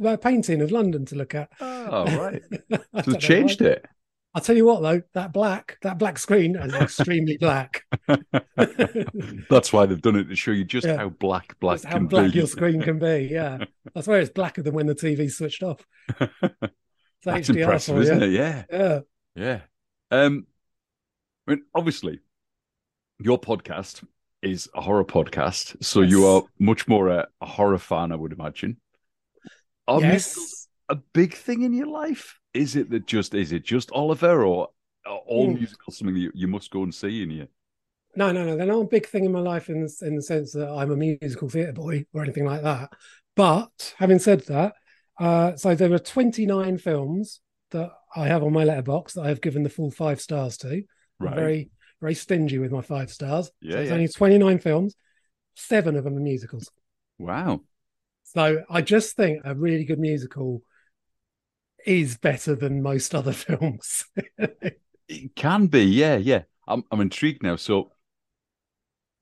uh, 0.03 0.17
painting 0.17 0.61
of 0.61 0.71
London 0.71 1.05
to 1.05 1.15
look 1.15 1.35
at. 1.35 1.49
oh 1.61 2.05
right. 2.17 2.41
So 3.03 3.11
they 3.11 3.17
changed 3.17 3.61
it. 3.61 3.85
I'll 4.35 4.41
tell 4.41 4.55
you 4.57 4.65
what 4.65 4.81
though, 4.81 5.01
that 5.13 5.31
black, 5.31 5.77
that 5.81 5.97
black 5.97 6.19
screen 6.19 6.57
is 6.57 6.73
extremely 6.73 7.37
black. 7.41 7.83
That's 9.49 9.71
why 9.73 9.85
they've 9.85 10.01
done 10.01 10.17
it 10.17 10.25
to 10.25 10.35
show 10.35 10.51
you 10.51 10.65
just 10.65 10.85
Yeah. 10.85 10.97
how 10.97 11.09
black 11.09 11.57
black 11.59 11.79
That's 11.81 11.85
how 11.93 11.97
can 11.99 12.07
black 12.07 12.31
be. 12.33 12.39
your 12.39 12.47
screen 12.47 12.81
can 12.81 12.99
be. 12.99 13.29
Yeah, 13.31 13.63
that's 13.95 14.07
where 14.07 14.19
it's 14.19 14.29
blacker 14.29 14.61
than 14.61 14.73
when 14.73 14.87
the 14.87 14.95
TV's 14.95 15.37
switched 15.37 15.63
off. 15.63 15.85
It's 16.19 16.35
That's 17.23 17.49
HDR 17.49 17.57
impressive, 17.61 17.95
for 17.95 18.01
isn't 18.01 18.19
you. 18.21 18.27
it? 18.27 18.31
Yeah, 18.31 18.63
Yeah, 18.69 18.99
yeah. 19.35 19.59
Um, 20.11 20.45
I 21.47 21.51
mean, 21.51 21.63
obviously, 21.73 22.19
your 23.19 23.39
podcast 23.39 24.03
is 24.41 24.69
a 24.75 24.81
horror 24.81 25.05
podcast, 25.05 25.81
so 25.83 26.01
you 26.01 26.27
are 26.27 26.43
much 26.59 26.87
more 26.87 27.07
a, 27.07 27.27
a 27.41 27.45
horror 27.45 27.79
fan, 27.79 28.11
I 28.11 28.15
would 28.15 28.33
imagine. 28.33 28.77
Are 29.87 29.99
musicals 30.01 30.47
yes. 30.51 30.64
A 30.89 30.95
big 30.95 31.33
thing 31.33 31.63
in 31.63 31.73
your 31.73 31.87
life? 31.87 32.39
Is 32.53 32.75
it 32.75 32.89
that 32.91 33.05
just 33.07 33.33
is 33.33 33.51
it 33.51 33.63
just 33.63 33.91
Oliver, 33.91 34.43
or 34.45 34.69
are 35.05 35.17
all 35.17 35.47
Hmm. 35.47 35.55
musicals 35.55 35.97
something 35.97 36.15
you, 36.15 36.31
you 36.33 36.47
must 36.47 36.71
go 36.71 36.83
and 36.83 36.93
see 36.93 37.21
in 37.23 37.31
you? 37.31 37.47
No, 38.15 38.31
no, 38.31 38.45
no. 38.45 38.55
They're 38.55 38.65
not 38.65 38.79
a 38.81 38.87
big 38.87 39.07
thing 39.07 39.25
in 39.25 39.31
my 39.31 39.39
life 39.39 39.69
in 39.69 39.81
the, 39.81 40.07
in 40.07 40.15
the 40.15 40.21
sense 40.21 40.53
that 40.53 40.69
I'm 40.69 40.91
a 40.91 40.95
musical 40.95 41.49
theatre 41.49 41.73
boy 41.73 42.05
or 42.13 42.23
anything 42.23 42.45
like 42.45 42.61
that. 42.63 42.89
But 43.35 43.93
having 43.97 44.19
said 44.19 44.41
that, 44.47 44.75
uh, 45.19 45.55
so 45.57 45.75
there 45.75 45.91
are 45.93 45.99
29 45.99 46.77
films 46.77 47.41
that 47.71 47.91
I 48.15 48.27
have 48.27 48.43
on 48.43 48.53
my 48.53 48.63
letterboxd 48.63 49.13
that 49.15 49.23
I 49.23 49.27
have 49.29 49.41
given 49.41 49.63
the 49.63 49.69
full 49.69 49.91
five 49.91 50.21
stars 50.21 50.57
to. 50.59 50.83
I'm 51.19 51.33
very, 51.33 51.71
very 51.99 52.13
stingy 52.13 52.57
with 52.59 52.71
my 52.71 52.81
five 52.81 53.11
stars. 53.11 53.51
Yeah, 53.59 53.73
so 53.73 53.79
it's 53.79 53.87
yeah. 53.89 53.95
only 53.95 54.07
29 54.07 54.59
films. 54.59 54.95
seven 55.55 55.95
of 55.97 56.03
them 56.05 56.15
are 56.15 56.21
musicals. 56.21 56.69
Wow. 57.17 57.61
So 58.23 58.63
I 58.69 58.81
just 58.81 59.15
think 59.15 59.41
a 59.43 59.55
really 59.55 59.83
good 59.85 59.99
musical 59.99 60.61
is 61.85 62.17
better 62.17 62.55
than 62.55 62.81
most 62.81 63.13
other 63.15 63.33
films. 63.45 64.05
It 65.07 65.35
can 65.35 65.67
be, 65.67 65.83
yeah, 65.83 66.17
yeah. 66.17 66.43
I'm 66.67 66.83
I'm 66.91 67.01
intrigued 67.01 67.43
now. 67.43 67.55
So 67.57 67.91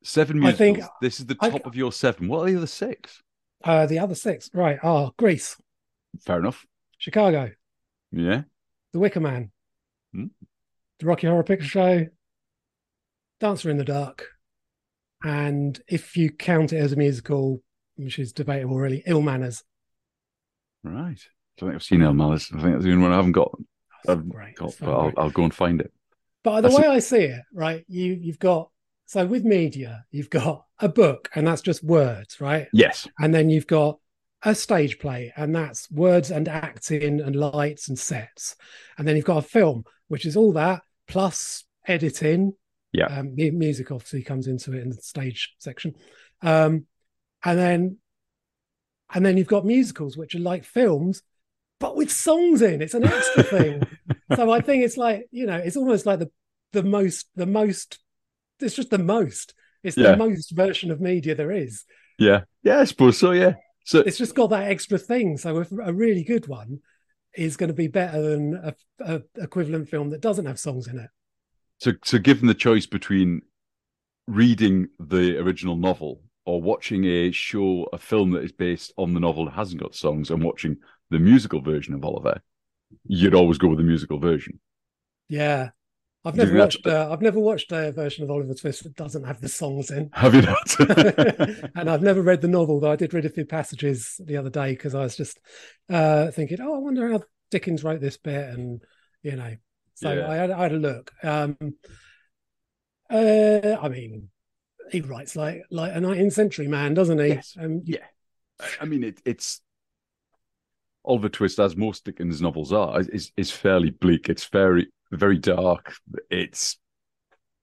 seven 0.04 0.44
I 0.46 0.52
think- 0.54 0.80
this 1.02 1.20
is 1.20 1.26
the 1.26 1.38
I- 1.42 1.50
top 1.50 1.66
of 1.66 1.76
your 1.76 1.92
seven. 1.92 2.28
What 2.28 2.40
are 2.44 2.52
the 2.52 2.58
other 2.58 2.68
six? 2.68 3.22
uh, 3.64 3.86
the 3.86 4.00
other 4.00 4.16
six, 4.16 4.50
right, 4.54 4.78
are 4.84 5.12
Grease. 5.18 5.56
Fair 6.26 6.40
enough. 6.40 6.66
Chicago, 6.98 7.52
Yeah. 8.12 8.44
The 8.92 9.00
Wicker 9.00 9.20
Man, 9.22 9.52
Hmm. 10.14 10.28
The 11.00 11.06
Rocky 11.06 11.28
Horror 11.28 11.44
Picture 11.44 11.68
Show, 11.68 12.08
Dancer 13.40 13.70
in 13.70 13.78
the 13.78 13.84
Dark, 13.86 14.28
and 15.24 15.82
if 15.88 16.16
you 16.16 16.30
count 16.32 16.72
it 16.74 16.78
as 16.78 16.92
a 16.94 16.96
musical, 16.98 17.62
which 17.96 18.20
is 18.20 18.32
debatable, 18.34 18.78
really, 18.78 19.02
Ill 19.06 19.22
Manors. 19.22 19.64
Right. 20.84 21.20
I 21.58 21.60
don't 21.60 21.70
think 21.70 21.76
I've 21.76 21.84
seen 21.84 22.02
El 22.02 22.14
Malice. 22.14 22.52
I 22.54 22.62
think 22.62 22.74
that's 22.74 22.86
the 22.86 22.92
only 22.92 23.04
one 23.04 23.12
I 23.12 23.18
haven't 23.18 23.34
got. 23.34 23.52
That's 24.06 24.20
I've 24.20 24.30
great. 24.30 24.56
got, 24.56 24.76
but 24.80 24.90
I'll. 24.90 25.12
I'll 25.18 25.30
go 25.30 25.44
and 25.44 25.54
find 25.54 25.82
it. 25.82 25.92
But 26.44 26.62
the 26.62 26.70
That's 26.70 26.82
way 26.82 26.88
I 26.88 27.00
see 27.00 27.24
it, 27.24 27.42
right, 27.54 27.86
you 27.88 28.18
you've 28.22 28.40
got 28.40 28.70
so 29.06 29.26
with 29.26 29.44
media, 29.44 30.06
you've 30.12 30.30
got 30.30 30.66
a 30.80 30.90
book, 30.90 31.30
and 31.36 31.46
that's 31.46 31.62
just 31.62 31.84
words, 31.84 32.42
right? 32.42 32.68
Yes. 32.74 33.08
And 33.20 33.34
then 33.34 33.50
you've 33.50 33.68
got 33.68 34.00
a 34.44 34.56
stage 34.56 35.00
play, 35.00 35.32
and 35.36 35.56
that's 35.56 35.90
words 35.92 36.32
and 36.32 36.48
acting 36.48 37.22
and 37.22 37.36
lights 37.36 37.88
and 37.88 37.98
sets. 37.98 38.56
And 38.98 39.08
then 39.08 39.16
you've 39.16 39.26
got 39.26 39.38
a 39.38 39.48
film, 39.48 39.86
which 40.08 40.26
is 40.26 40.36
all 40.36 40.54
that 40.54 40.82
plus 41.08 41.64
editing. 41.88 42.54
Yeah. 42.92 43.06
Um, 43.06 43.36
music 43.36 43.92
obviously 43.92 44.24
comes 44.24 44.48
into 44.48 44.74
it 44.74 44.82
in 44.82 44.90
the 44.90 44.96
stage 44.96 45.56
section. 45.60 45.96
Um, 46.42 46.86
and 47.44 47.60
then 47.60 47.98
and 49.14 49.26
then 49.26 49.38
you've 49.38 49.48
got 49.48 49.66
musicals, 49.66 50.18
which 50.18 50.36
are 50.36 50.40
like 50.40 50.64
films, 50.64 51.22
but 51.84 51.96
with 51.98 52.12
songs 52.12 52.62
in. 52.62 52.82
It's 52.82 52.94
an 52.94 53.06
extra 53.06 53.44
thing. 53.44 53.74
So 54.36 54.50
I 54.52 54.62
think 54.62 54.84
it's 54.84 54.98
like, 54.98 55.28
you 55.32 55.46
know, 55.46 55.58
it's 55.58 55.78
almost 55.78 56.06
like 56.08 56.20
the 56.20 56.32
the 56.72 56.82
most 56.98 57.28
the 57.36 57.46
most 57.46 58.00
it's 58.60 58.76
just 58.76 58.90
the 58.90 58.98
most. 59.16 59.54
It's 59.84 59.98
Yeah. 59.98 60.12
the 60.12 60.18
most 60.26 60.52
version 60.52 60.90
of 60.92 61.00
media 61.02 61.36
there 61.36 61.52
is 61.52 61.84
Yeah. 62.18 62.40
Yeah, 62.64 62.80
I 62.80 62.86
suppose 62.86 63.18
so, 63.20 63.32
yeah. 63.32 63.54
So 63.86 64.00
it's 64.00 64.18
just 64.18 64.34
got 64.34 64.50
that 64.56 64.72
extra 64.76 64.98
thing. 64.98 65.38
So 65.38 65.60
if 65.60 65.72
a 65.72 65.94
really 65.94 66.24
good 66.24 66.48
one 66.48 66.80
is 67.36 67.58
going 67.58 67.68
to 67.76 67.82
be 67.86 67.90
better 68.02 68.22
than 68.30 68.44
a, 68.70 68.74
a 69.14 69.22
equivalent 69.48 69.90
film 69.90 70.10
that 70.12 70.22
doesn't 70.22 70.46
have 70.48 70.60
songs 70.68 70.88
in 70.88 70.98
it. 71.00 71.10
so 71.84 71.92
so 72.04 72.18
given 72.18 72.48
the 72.48 72.62
choice 72.68 72.88
between 72.88 73.42
reading 74.28 74.88
the 75.00 75.38
original 75.44 75.76
novel 75.76 76.22
or 76.46 76.62
watching 76.62 77.06
a 77.06 77.32
show, 77.32 77.88
a 77.94 77.98
film 77.98 78.32
that 78.32 78.44
is 78.44 78.52
based 78.52 78.94
on 78.98 79.14
the 79.14 79.20
novel 79.20 79.46
that 79.46 79.60
hasn't 79.62 79.82
got 79.82 79.96
songs 79.96 80.30
and 80.32 80.44
watching 80.44 80.78
the 81.10 81.20
musical 81.20 81.62
version 81.62 81.94
of 81.94 82.04
Oliver, 82.04 82.42
you'd 83.06 83.36
always 83.36 83.58
go 83.58 83.68
with 83.68 83.78
the 83.78 83.84
musical 83.84 84.20
version. 84.20 84.60
Yeah, 85.30 85.70
I've 86.26 86.36
never 86.36 86.58
watched. 86.58 86.86
Uh, 86.86 87.10
I've 87.12 87.22
never 87.22 87.40
watched 87.40 87.72
a 87.72 87.92
version 87.92 88.24
of 88.24 88.32
Oliver 88.32 88.54
Twist 88.54 88.84
that 88.84 88.96
doesn't 88.96 89.26
have 89.26 89.42
the 89.42 89.50
songs 89.50 89.92
in, 89.92 90.10
Have 90.14 90.36
you 90.36 90.42
not? 90.42 90.76
and 91.76 91.90
I've 91.90 92.02
never 92.04 92.22
read 92.22 92.42
the 92.42 92.48
novel. 92.48 92.80
Though 92.80 92.92
I 92.92 92.96
did 92.96 93.14
read 93.14 93.26
a 93.26 93.30
few 93.30 93.46
passages 93.46 94.20
the 94.24 94.38
other 94.38 94.50
day 94.50 94.72
because 94.72 94.96
I 94.96 95.02
was 95.02 95.16
just 95.18 95.40
uh, 95.90 96.32
thinking, 96.32 96.60
oh, 96.62 96.76
I 96.76 96.80
wonder 96.80 97.12
how 97.12 97.24
Dickens 97.52 97.84
wrote 97.84 98.02
this 98.02 98.18
bit, 98.18 98.50
and 98.50 98.82
you 99.22 99.36
know, 99.36 99.56
so 99.96 100.14
Yeah. 100.14 100.30
I, 100.30 100.36
had, 100.36 100.52
I 100.52 100.64
had 100.64 100.72
a 100.74 100.78
look. 100.78 101.12
Um, 101.24 101.58
uh, 103.10 103.78
I 103.82 103.90
mean, 103.90 104.30
he 104.92 105.02
writes 105.02 105.36
like 105.36 105.64
like 105.72 105.94
a 105.96 106.00
19th 106.00 106.34
century 106.34 106.68
man, 106.68 106.94
doesn't 106.94 107.20
he? 107.20 107.28
Yes. 107.30 107.56
Um, 107.60 107.82
Yeah. 107.86 108.06
I- 108.60 108.70
I 108.82 108.86
mean, 108.86 109.04
it, 109.04 109.20
it's 109.26 109.62
Oliver 111.06 111.30
Twist, 111.30 111.60
as 111.60 111.76
most 111.76 112.06
Dickens 112.06 112.42
novels 112.42 112.74
are, 112.74 113.02
is 113.02 113.32
is 113.38 113.52
fairly 113.52 113.90
bleak. 113.92 114.30
It's 114.30 114.46
very 114.46 114.88
very 115.12 115.38
dark. 115.38 115.96
It's 116.30 116.78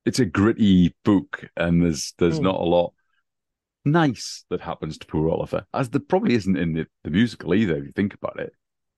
it's 0.06 0.18
a 0.18 0.24
gritty 0.26 0.94
book, 1.04 1.48
and 1.56 1.82
there's 1.82 2.14
there's 2.18 2.38
Hmm. 2.38 2.44
not 2.44 2.60
a 2.60 2.64
lot 2.64 2.94
nice 3.84 4.44
that 4.50 4.60
happens 4.60 4.98
to 4.98 5.06
poor 5.06 5.30
Oliver, 5.30 5.66
as 5.74 5.90
there 5.90 6.00
probably 6.00 6.34
isn't 6.34 6.56
in 6.56 6.74
the, 6.74 6.86
the 7.04 7.10
musical 7.10 7.54
either. 7.54 7.76
If 7.76 7.84
you 7.86 7.92
think 7.92 8.14
about 8.14 8.40
it, 8.40 8.52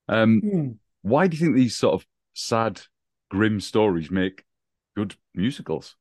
um, 0.08 0.40
hmm. 0.40 0.70
why 1.02 1.26
do 1.28 1.36
you 1.36 1.44
think 1.44 1.56
these 1.56 1.76
sort 1.76 1.94
of 1.94 2.06
sad, 2.34 2.82
grim 3.30 3.60
stories 3.60 4.10
make 4.10 4.44
good 4.96 5.16
musicals? 5.34 5.96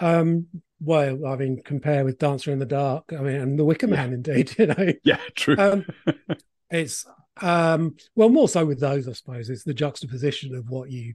Um, 0.00 0.46
well, 0.80 1.26
I 1.26 1.36
mean, 1.36 1.62
compare 1.64 2.04
with 2.04 2.18
Dancer 2.18 2.50
in 2.52 2.58
the 2.58 2.66
Dark. 2.66 3.12
I 3.12 3.22
mean, 3.22 3.36
and 3.40 3.58
The 3.58 3.64
Wicker 3.64 3.86
Yeah. 3.86 3.96
Man, 3.96 4.12
indeed. 4.12 4.54
You 4.58 4.66
know, 4.66 4.92
Yeah, 5.04 5.20
true. 5.34 5.56
um, 5.58 5.86
it's 6.70 7.06
um, 7.40 7.96
well, 8.14 8.28
more 8.28 8.48
so 8.48 8.64
with 8.64 8.80
those, 8.80 9.08
I 9.08 9.12
suppose. 9.12 9.50
It's 9.50 9.64
the 9.64 9.74
juxtaposition 9.74 10.54
of 10.54 10.68
what 10.68 10.90
you 10.90 11.14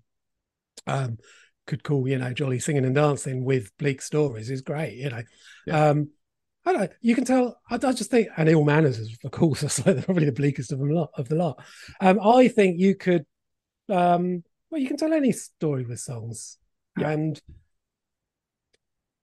um 0.88 1.18
could 1.68 1.84
call, 1.84 2.08
you 2.08 2.18
know, 2.18 2.34
jolly 2.34 2.60
singing 2.60 2.86
and 2.86 2.96
dancing 2.96 3.46
with 3.46 3.76
bleak 3.78 4.02
stories 4.02 4.50
is 4.50 4.62
great. 4.62 4.96
You 4.96 5.10
know, 5.10 5.22
Yeah. 5.68 5.90
um, 5.90 6.10
I 6.66 6.72
don't 6.74 6.82
know. 6.82 6.88
You 7.02 7.16
can 7.16 7.26
tell. 7.26 7.60
I, 7.70 7.76
I 7.76 7.94
just 7.94 8.12
think, 8.12 8.28
and 8.38 8.50
ill 8.50 8.64
manors 8.64 8.98
is, 9.00 9.18
of 9.24 9.32
course, 9.32 9.62
that's 9.62 9.86
like 9.86 10.04
probably 10.06 10.26
the 10.26 10.32
bleakest 10.32 10.72
of 10.72 10.80
them 10.80 10.90
lot 10.90 11.12
of 11.16 11.30
the 11.30 11.36
lot. 11.36 11.64
Um, 12.02 12.20
I 12.20 12.48
think 12.48 12.80
you 12.80 12.96
could, 12.96 13.26
um, 13.88 14.44
well, 14.70 14.82
you 14.82 14.88
can 14.88 14.98
tell 14.98 15.14
any 15.14 15.32
story 15.32 15.86
with 15.86 16.00
songs, 16.00 16.58
Yeah. 16.98 17.12
and 17.12 17.42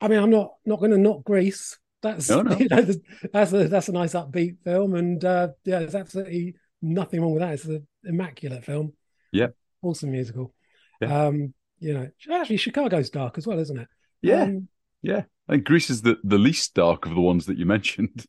I 0.00 0.08
mean, 0.08 0.18
I'm 0.18 0.30
not 0.30 0.52
not 0.64 0.78
going 0.78 0.92
to 0.92 0.98
knock 0.98 1.24
Grease. 1.24 1.78
That's 2.02 2.28
No, 2.30 2.42
no. 2.42 2.56
you 2.58 2.68
know, 2.68 2.86
that's 3.32 3.52
a 3.52 3.68
that's 3.68 3.88
a 3.88 3.92
nice 3.92 4.14
upbeat 4.14 4.58
film, 4.64 4.94
and 4.94 5.24
uh, 5.24 5.48
yeah, 5.64 5.80
it's 5.80 5.94
absolutely 5.94 6.54
nothing 6.82 7.20
wrong 7.20 7.32
with 7.32 7.40
that. 7.42 7.54
It's 7.54 7.64
an 7.64 7.86
immaculate 8.04 8.64
film. 8.64 8.92
Yeah. 9.32 9.48
awesome 9.82 10.10
musical. 10.10 10.54
Yeah. 11.00 11.26
Um, 11.26 11.54
you 11.78 11.92
know, 11.94 12.08
actually, 12.32 12.56
Chicago's 12.56 13.10
dark 13.10 13.36
as 13.38 13.46
well, 13.46 13.58
isn't 13.58 13.78
it? 13.78 13.88
yeah, 14.22 14.42
Um, 14.42 14.68
yeah. 15.02 15.22
I 15.48 15.52
think 15.52 15.64
Grease 15.64 15.90
is 15.90 16.02
the, 16.02 16.16
the 16.24 16.38
least 16.38 16.74
dark 16.74 17.06
of 17.06 17.14
the 17.14 17.20
ones 17.20 17.46
that 17.46 17.58
you 17.58 17.66
mentioned. 17.76 18.24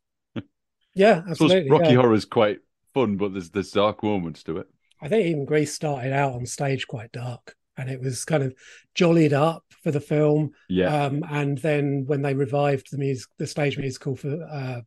yeah, 0.94 1.24
absolutely. 1.30 1.70
Rocky 1.70 1.90
yeah. 1.92 1.96
Horror 1.96 2.14
is 2.14 2.26
quite 2.26 2.60
fun, 2.94 3.18
but 3.18 3.34
there's 3.34 3.50
there's 3.52 3.72
dark 3.72 4.04
moments 4.04 4.44
to 4.44 4.58
it. 4.58 4.68
I 5.02 5.08
think 5.08 5.28
even 5.28 5.46
Grease 5.46 5.74
started 5.74 6.12
out 6.12 6.34
on 6.34 6.46
stage 6.46 6.88
quite 6.88 7.12
dark, 7.12 7.56
and 7.78 7.90
it 7.90 8.02
was 8.02 8.26
kind 8.26 8.44
of 8.44 8.54
jollied 8.96 9.34
up 9.34 9.64
for 9.84 9.92
the 9.92 10.00
film. 10.02 10.52
Yeah, 10.70 11.06
Um, 11.06 11.24
and 11.30 11.58
then 11.60 12.04
when 12.08 12.22
they 12.24 12.34
revived 12.34 12.88
the 12.92 12.98
music, 12.98 13.30
the 13.38 13.48
stage 13.48 13.78
musical 13.78 14.16
for 14.16 14.44
uh, 14.44 14.82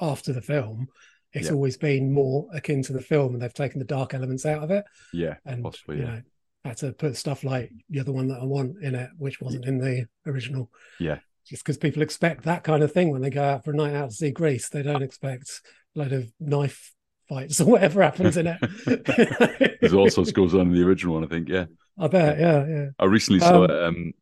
after 0.00 0.32
the 0.32 0.42
film, 0.42 0.88
it's 1.32 1.46
Yeah. 1.48 1.52
always 1.54 1.76
been 1.76 2.12
more 2.12 2.48
akin 2.52 2.82
to 2.84 2.92
the 2.92 3.00
film, 3.02 3.34
and 3.34 3.42
they've 3.42 3.52
taken 3.54 3.78
the 3.78 3.84
dark 3.84 4.14
elements 4.14 4.46
out 4.46 4.62
of 4.62 4.70
it, 4.70 4.84
yeah, 5.12 5.34
and 5.44 5.62
possibly. 5.62 5.96
you 5.98 6.02
Yeah, 6.02 6.14
know 6.16 6.22
had 6.64 6.76
to 6.78 6.92
put 6.92 7.16
stuff 7.16 7.44
like 7.44 7.70
"You're 7.88 8.04
the 8.04 8.12
one 8.12 8.28
that 8.28 8.40
I 8.40 8.44
want" 8.44 8.82
in 8.82 8.94
it, 8.94 9.10
which 9.16 9.40
wasn't 9.40 9.64
in 9.64 9.78
the 9.78 10.06
original. 10.26 10.70
Yeah. 11.00 11.18
just 11.46 11.64
because 11.64 11.78
people 11.78 12.02
expect 12.02 12.44
that 12.44 12.62
kind 12.62 12.82
of 12.82 12.92
thing 12.92 13.10
when 13.10 13.22
they 13.22 13.30
go 13.30 13.42
out 13.42 13.64
for 13.64 13.70
a 13.70 13.74
night 13.74 13.94
out 13.94 14.10
to 14.10 14.14
see 14.14 14.30
Grease. 14.30 14.68
they 14.68 14.82
don't 14.82 15.02
expect 15.02 15.62
a 15.96 15.98
load 16.00 16.12
of 16.12 16.30
knife 16.38 16.92
fights 17.26 17.58
or 17.62 17.64
whatever 17.66 18.02
happens 18.02 18.36
in 18.36 18.46
it. 18.48 19.78
there's 19.80 19.94
all 19.94 20.10
sorts 20.10 20.30
goes 20.32 20.54
on 20.54 20.62
in 20.66 20.72
the 20.74 20.82
original 20.82 21.14
one. 21.14 21.24
I 21.24 21.28
think. 21.28 21.48
Yeah, 21.48 21.64
I 21.98 22.08
bet, 22.08 22.38
yeah, 22.38 22.66
yeah. 22.66 22.86
I 22.98 23.04
recently 23.06 23.40
saw 23.40 23.64
Um, 23.64 24.12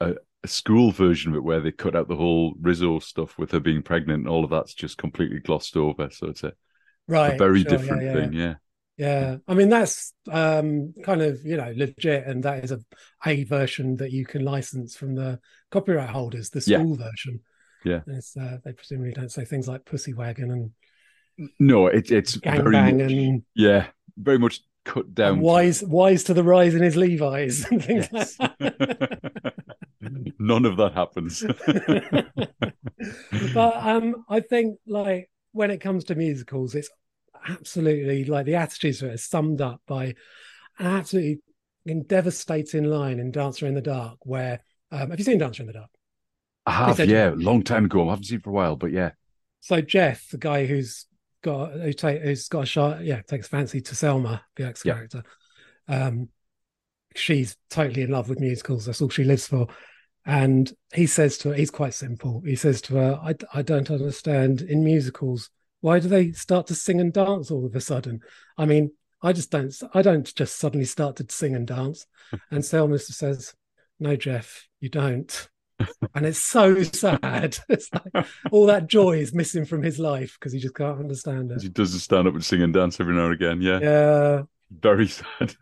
um, 0.00 0.10
a 0.10 0.14
school 0.46 0.90
version 0.90 1.32
of 1.32 1.36
it 1.36 1.44
where 1.44 1.60
they 1.60 1.72
cut 1.72 1.94
out 1.96 2.08
the 2.08 2.16
whole 2.16 2.54
Rizzo 2.60 2.98
stuff 2.98 3.38
with 3.38 3.50
her 3.52 3.60
being 3.60 3.82
pregnant, 3.82 4.20
and 4.20 4.28
all 4.28 4.44
of 4.44 4.50
that's 4.50 4.74
just 4.74 4.98
completely 4.98 5.40
glossed 5.40 5.76
over. 5.76 6.10
So 6.10 6.28
it's 6.28 6.44
a, 6.44 6.52
Right. 7.06 7.34
a 7.34 7.38
very 7.38 7.60
sure, 7.62 7.70
different 7.70 8.02
yeah. 8.02 8.12
thing. 8.12 8.32
Yeah, 8.32 8.54
Yeah, 8.96 9.36
I 9.48 9.54
mean 9.54 9.68
that's 9.68 10.12
um, 10.30 10.94
kind 11.02 11.22
of 11.22 11.44
you 11.44 11.56
know 11.56 11.72
legit, 11.76 12.26
and 12.26 12.42
that 12.44 12.64
is 12.64 12.72
a 12.72 12.80
a 13.26 13.44
version 13.44 13.96
that 13.96 14.12
you 14.12 14.24
can 14.26 14.44
license 14.44 14.96
from 14.96 15.14
the 15.14 15.40
copyright 15.70 16.10
holders, 16.10 16.50
the 16.50 16.60
Yeah. 16.64 16.78
school 16.78 16.96
version. 16.96 17.40
Yeah. 17.84 18.00
And 18.06 18.16
it's, 18.16 18.36
uh, 18.36 18.58
they 18.64 18.72
presumably 18.72 19.12
don't 19.12 19.30
say 19.32 19.44
things 19.44 19.68
like 19.68 19.84
"pussy 19.84 20.12
wagon" 20.14 20.50
and 20.50 20.72
no, 21.58 21.86
it, 21.86 22.10
it's 22.10 22.36
"gang 22.36 22.62
very 22.62 22.70
bang" 22.70 22.96
much, 22.98 23.00
and, 23.00 23.42
yeah, 23.54 23.88
very 24.16 24.38
much 24.38 24.60
cut 24.84 25.14
down. 25.14 25.40
"wise 25.40 25.82
wise 25.82 26.24
to 26.24 26.34
the 26.34 26.44
rise 26.44 26.74
in 26.74 26.82
his 26.82 26.96
Levi's" 26.96 27.64
and 27.70 27.82
things 27.84 28.08
Yes. 28.12 28.36
like 28.38 28.58
that. 28.58 29.54
None 30.38 30.64
of 30.64 30.76
that 30.78 30.94
happens. 30.94 31.42
but 33.54 33.76
um, 33.76 34.24
I 34.28 34.40
think 34.40 34.78
like 34.86 35.30
when 35.52 35.70
it 35.70 35.80
comes 35.80 36.04
to 36.04 36.14
musicals, 36.14 36.74
it's 36.74 36.90
absolutely 37.48 38.24
like 38.24 38.46
the 38.46 38.56
attitude 38.56 38.96
to 38.98 39.08
it 39.08 39.14
is 39.14 39.24
summed 39.24 39.60
up 39.60 39.80
by 39.86 40.14
an 40.78 40.86
absolutely 40.86 41.40
devastating 42.06 42.84
line 42.84 43.18
in 43.18 43.30
Dancer 43.30 43.66
in 43.66 43.74
the 43.74 43.80
Dark. 43.80 44.18
Where 44.22 44.60
um, 44.90 45.10
have 45.10 45.18
you 45.18 45.24
seen 45.24 45.38
Dancer 45.38 45.62
in 45.62 45.66
the 45.68 45.72
Dark? 45.74 45.90
I 46.66 46.72
have, 46.72 46.96
said- 46.96 47.08
yeah, 47.08 47.32
long 47.34 47.62
time 47.62 47.86
ago. 47.86 48.06
I 48.06 48.10
haven't 48.10 48.24
seen 48.24 48.38
it 48.38 48.44
for 48.44 48.50
a 48.50 48.54
while, 48.54 48.76
but 48.76 48.92
yeah, 48.92 49.12
So 49.60 49.80
Jeff, 49.80 50.28
the 50.30 50.38
guy 50.38 50.66
who's 50.66 51.06
got 51.42 51.72
who 51.72 51.92
take, 51.92 52.22
who's 52.22 52.48
got 52.48 52.64
a 52.64 52.66
shot, 52.66 53.04
yeah, 53.04 53.22
takes 53.22 53.48
fancy 53.48 53.80
to 53.80 53.94
Selma, 53.94 54.44
the 54.56 54.66
ex 54.66 54.82
character. 54.82 55.22
Um, 55.88 56.28
she's 57.16 57.56
totally 57.70 58.02
in 58.02 58.10
love 58.10 58.28
with 58.28 58.40
musicals. 58.40 58.86
That's 58.86 59.00
all 59.02 59.08
she 59.08 59.24
lives 59.24 59.46
for. 59.46 59.68
And 60.26 60.72
he 60.92 61.06
says 61.06 61.38
to 61.38 61.50
her, 61.50 61.54
he's 61.54 61.70
quite 61.70 61.94
simple. 61.94 62.42
He 62.44 62.56
says 62.56 62.80
to 62.82 62.96
her, 62.96 63.20
I, 63.22 63.34
I 63.54 63.62
don't 63.62 63.90
understand 63.90 64.60
in 64.60 64.84
musicals, 64.84 65.50
why 65.80 65.98
do 65.98 66.08
they 66.08 66.32
start 66.32 66.66
to 66.66 66.74
sing 66.74 67.00
and 67.00 67.12
dance 67.12 67.50
all 67.50 67.64
of 67.64 67.74
a 67.74 67.80
sudden? 67.80 68.20
I 68.58 68.66
mean, 68.66 68.92
I 69.22 69.32
just 69.32 69.50
don't, 69.50 69.74
I 69.94 70.02
don't 70.02 70.32
just 70.34 70.56
suddenly 70.56 70.84
start 70.84 71.16
to 71.16 71.26
sing 71.28 71.54
and 71.54 71.66
dance. 71.66 72.06
and 72.50 72.64
Selma 72.64 72.98
says, 72.98 73.54
No, 73.98 74.16
Jeff, 74.16 74.68
you 74.78 74.88
don't. 74.88 75.48
and 76.14 76.26
it's 76.26 76.38
so 76.38 76.82
sad. 76.82 77.58
It's 77.68 77.88
like 77.92 78.26
all 78.50 78.66
that 78.66 78.86
joy 78.86 79.18
is 79.18 79.32
missing 79.32 79.64
from 79.64 79.82
his 79.82 79.98
life 79.98 80.36
because 80.38 80.52
he 80.52 80.58
just 80.58 80.74
can't 80.74 81.00
understand 81.00 81.50
it. 81.52 81.62
He 81.62 81.68
does 81.68 82.00
stand 82.02 82.28
up 82.28 82.34
and 82.34 82.44
sing 82.44 82.62
and 82.62 82.74
dance 82.74 83.00
every 83.00 83.14
now 83.14 83.26
and 83.26 83.34
again. 83.34 83.62
Yeah. 83.62 83.78
Yeah. 83.80 84.42
Very 84.70 85.08
sad. 85.08 85.54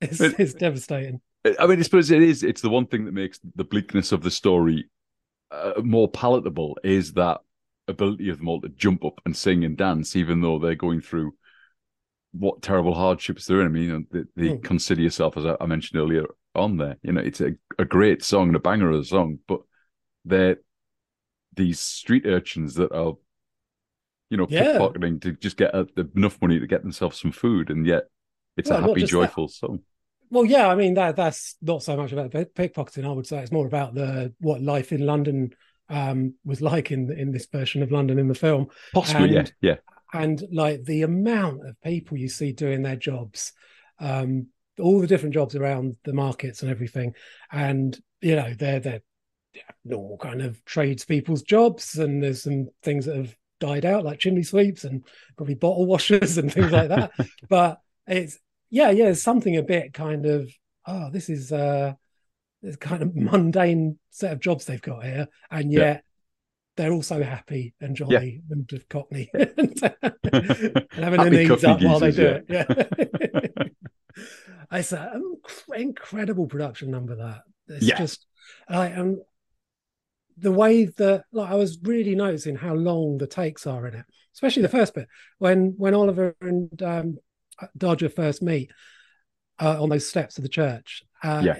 It's, 0.00 0.20
it's 0.20 0.54
devastating. 0.54 1.20
I 1.58 1.66
mean, 1.66 1.78
I 1.78 1.82
suppose 1.82 2.10
it 2.10 2.22
is. 2.22 2.42
It's 2.42 2.62
the 2.62 2.70
one 2.70 2.86
thing 2.86 3.04
that 3.04 3.14
makes 3.14 3.38
the 3.54 3.64
bleakness 3.64 4.12
of 4.12 4.22
the 4.22 4.30
story 4.30 4.88
uh, 5.50 5.74
more 5.82 6.08
palatable 6.08 6.78
is 6.82 7.12
that 7.14 7.40
ability 7.88 8.28
of 8.30 8.38
them 8.38 8.48
all 8.48 8.60
to 8.60 8.68
jump 8.70 9.04
up 9.04 9.20
and 9.24 9.36
sing 9.36 9.64
and 9.64 9.76
dance, 9.76 10.16
even 10.16 10.40
though 10.40 10.58
they're 10.58 10.74
going 10.74 11.00
through 11.00 11.34
what 12.32 12.62
terrible 12.62 12.94
hardships 12.94 13.46
they're 13.46 13.60
in. 13.60 13.66
I 13.66 13.70
mean, 13.70 13.82
you 13.82 13.92
know, 13.92 14.04
they, 14.10 14.42
they 14.42 14.56
mm. 14.56 14.64
consider 14.64 15.02
yourself, 15.02 15.36
as 15.36 15.46
I, 15.46 15.56
I, 15.60 15.66
mentioned 15.66 16.00
earlier 16.00 16.24
on 16.54 16.76
there, 16.76 16.96
you 17.02 17.12
know, 17.12 17.20
it's 17.20 17.40
a, 17.40 17.52
a 17.78 17.84
great 17.84 18.22
song 18.22 18.48
and 18.48 18.56
a 18.56 18.60
banger 18.60 18.90
of 18.90 19.00
a 19.00 19.04
song, 19.04 19.38
but 19.46 19.60
they're 20.24 20.56
these 21.54 21.80
street 21.80 22.26
urchins 22.26 22.74
that 22.74 22.92
are, 22.92 23.14
you 24.30 24.36
know, 24.36 24.46
yeah. 24.50 24.64
pickpocketing 24.64 25.20
to 25.22 25.32
just 25.32 25.56
get 25.56 25.74
a, 25.74 25.86
enough 26.14 26.40
money 26.42 26.58
to 26.58 26.66
get 26.66 26.82
themselves 26.82 27.20
some 27.20 27.32
food. 27.32 27.70
And 27.70 27.86
yet 27.86 28.04
it's 28.56 28.68
well, 28.68 28.84
a 28.84 28.88
happy, 28.88 29.04
joyful 29.04 29.46
that. 29.46 29.54
song. 29.54 29.80
Well, 30.30 30.44
yeah, 30.44 30.68
I 30.68 30.74
mean 30.74 30.94
that 30.94 31.16
that's 31.16 31.56
not 31.62 31.82
so 31.82 31.96
much 31.96 32.12
about 32.12 32.30
pickpocketing. 32.30 33.04
I 33.04 33.12
would 33.12 33.26
say 33.26 33.38
it's 33.38 33.52
more 33.52 33.66
about 33.66 33.94
the 33.94 34.32
what 34.40 34.62
life 34.62 34.92
in 34.92 35.04
London 35.04 35.52
um, 35.88 36.34
was 36.44 36.60
like 36.60 36.90
in 36.90 37.10
in 37.12 37.32
this 37.32 37.46
version 37.46 37.82
of 37.82 37.92
London 37.92 38.18
in 38.18 38.28
the 38.28 38.34
film. 38.34 38.68
Possibly, 38.92 39.36
and, 39.36 39.52
yeah, 39.60 39.70
yeah. 39.72 39.76
And 40.12 40.42
like 40.52 40.84
the 40.84 41.02
amount 41.02 41.66
of 41.66 41.80
people 41.82 42.16
you 42.16 42.28
see 42.28 42.52
doing 42.52 42.82
their 42.82 42.96
jobs, 42.96 43.52
um, 43.98 44.48
all 44.80 45.00
the 45.00 45.06
different 45.06 45.34
jobs 45.34 45.54
around 45.54 45.96
the 46.04 46.12
markets 46.12 46.62
and 46.62 46.70
everything, 46.70 47.14
and 47.50 47.98
you 48.20 48.36
know 48.36 48.52
they're 48.58 48.80
they're 48.80 49.02
normal 49.84 50.18
kind 50.18 50.42
of 50.42 50.64
tradespeople's 50.64 51.42
jobs, 51.42 51.96
and 51.96 52.22
there's 52.22 52.42
some 52.42 52.68
things 52.82 53.06
that 53.06 53.16
have 53.16 53.36
died 53.58 53.86
out 53.86 54.04
like 54.04 54.18
chimney 54.18 54.42
sweeps 54.42 54.84
and 54.84 55.02
probably 55.36 55.54
bottle 55.54 55.86
washers 55.86 56.36
and 56.38 56.52
things 56.52 56.72
like 56.72 56.88
that. 56.88 57.12
but 57.48 57.80
it's 58.06 58.38
yeah, 58.70 58.90
yeah, 58.90 59.12
something 59.12 59.56
a 59.56 59.62
bit 59.62 59.92
kind 59.92 60.26
of 60.26 60.50
oh, 60.86 61.10
this 61.10 61.28
is 61.28 61.52
uh 61.52 61.94
this 62.62 62.76
kind 62.76 63.02
of 63.02 63.14
mundane 63.14 63.98
set 64.10 64.32
of 64.32 64.40
jobs 64.40 64.64
they've 64.64 64.82
got 64.82 65.04
here, 65.04 65.28
and 65.50 65.72
yet 65.72 65.80
yeah. 65.80 66.00
they're 66.76 66.92
also 66.92 67.22
happy 67.22 67.74
and 67.80 67.96
jolly 67.96 68.42
yeah. 68.48 68.54
and 68.54 68.88
cockney 68.88 69.30
and, 69.34 69.80
having 70.92 71.20
their 71.20 71.30
knees 71.30 71.64
up 71.64 71.82
while 71.82 72.00
they 72.00 72.10
do 72.10 72.40
yeah. 72.48 72.64
it. 72.68 73.08
Yeah. 73.08 73.64
it's 74.72 74.92
an 74.92 75.36
incredible 75.74 76.46
production 76.46 76.90
number 76.90 77.16
that 77.16 77.42
it's 77.68 77.86
yeah. 77.86 77.98
just 77.98 78.26
I 78.68 78.88
am 78.88 79.00
um, 79.00 79.22
the 80.38 80.52
way 80.52 80.84
that 80.84 81.24
like 81.32 81.50
I 81.50 81.54
was 81.54 81.78
really 81.82 82.14
noticing 82.14 82.56
how 82.56 82.74
long 82.74 83.18
the 83.18 83.26
takes 83.26 83.66
are 83.66 83.86
in 83.86 83.94
it, 83.94 84.04
especially 84.34 84.62
the 84.62 84.68
first 84.68 84.94
bit 84.94 85.08
when 85.38 85.74
when 85.76 85.94
Oliver 85.94 86.36
and 86.40 86.82
um, 86.82 87.18
Dodger 87.76 88.08
first 88.08 88.42
meet 88.42 88.70
uh, 89.58 89.82
on 89.82 89.88
those 89.88 90.08
steps 90.08 90.38
of 90.38 90.42
the 90.42 90.48
church. 90.48 91.02
Uh, 91.22 91.42
yeah. 91.44 91.58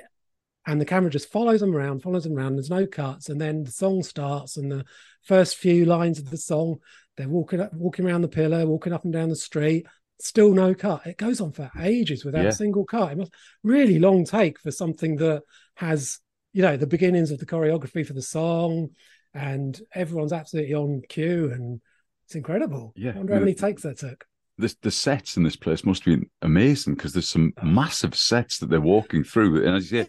And 0.66 0.80
the 0.80 0.84
camera 0.84 1.10
just 1.10 1.30
follows 1.30 1.60
them 1.60 1.76
around, 1.76 2.02
follows 2.02 2.24
them 2.24 2.36
around. 2.36 2.56
There's 2.56 2.70
no 2.70 2.86
cuts, 2.86 3.28
and 3.28 3.40
then 3.40 3.62
the 3.62 3.70
song 3.70 4.02
starts, 4.02 4.56
and 4.56 4.70
the 4.70 4.84
first 5.22 5.56
few 5.56 5.84
lines 5.84 6.18
of 6.18 6.28
the 6.28 6.36
song, 6.36 6.78
they're 7.16 7.28
walking 7.28 7.60
up, 7.60 7.72
walking 7.72 8.04
around 8.04 8.22
the 8.22 8.28
pillar, 8.28 8.66
walking 8.66 8.92
up 8.92 9.04
and 9.04 9.12
down 9.12 9.28
the 9.28 9.36
street. 9.36 9.86
Still 10.18 10.52
no 10.54 10.74
cut. 10.74 11.06
It 11.06 11.18
goes 11.18 11.40
on 11.40 11.52
for 11.52 11.70
ages 11.78 12.24
without 12.24 12.42
yeah. 12.42 12.48
a 12.48 12.52
single 12.52 12.84
cut. 12.84 13.12
It 13.12 13.18
must 13.18 13.34
really 13.62 13.98
long 13.98 14.24
take 14.24 14.58
for 14.58 14.70
something 14.70 15.16
that 15.16 15.42
has, 15.74 16.18
you 16.52 16.62
know, 16.62 16.76
the 16.76 16.86
beginnings 16.86 17.30
of 17.30 17.38
the 17.38 17.46
choreography 17.46 18.04
for 18.04 18.14
the 18.14 18.22
song, 18.22 18.88
and 19.34 19.80
everyone's 19.94 20.32
absolutely 20.32 20.74
on 20.74 21.02
cue, 21.08 21.52
and 21.52 21.80
it's 22.24 22.34
incredible. 22.34 22.92
Yeah, 22.96 23.12
I 23.12 23.18
wonder 23.18 23.34
how 23.34 23.40
many 23.40 23.54
takes 23.54 23.82
that 23.82 23.98
took 23.98 24.24
the 24.58 24.74
the 24.82 24.90
sets 24.90 25.36
in 25.36 25.42
this 25.42 25.56
place 25.56 25.84
must 25.84 26.04
be 26.04 26.18
amazing 26.42 26.94
because 26.94 27.12
there's 27.12 27.28
some 27.28 27.52
oh. 27.62 27.66
massive 27.66 28.14
sets 28.14 28.58
that 28.58 28.70
they're 28.70 28.80
walking 28.80 29.24
through, 29.24 29.64
and 29.66 29.76
as 29.76 29.90
you 29.90 30.04
say, 30.04 30.08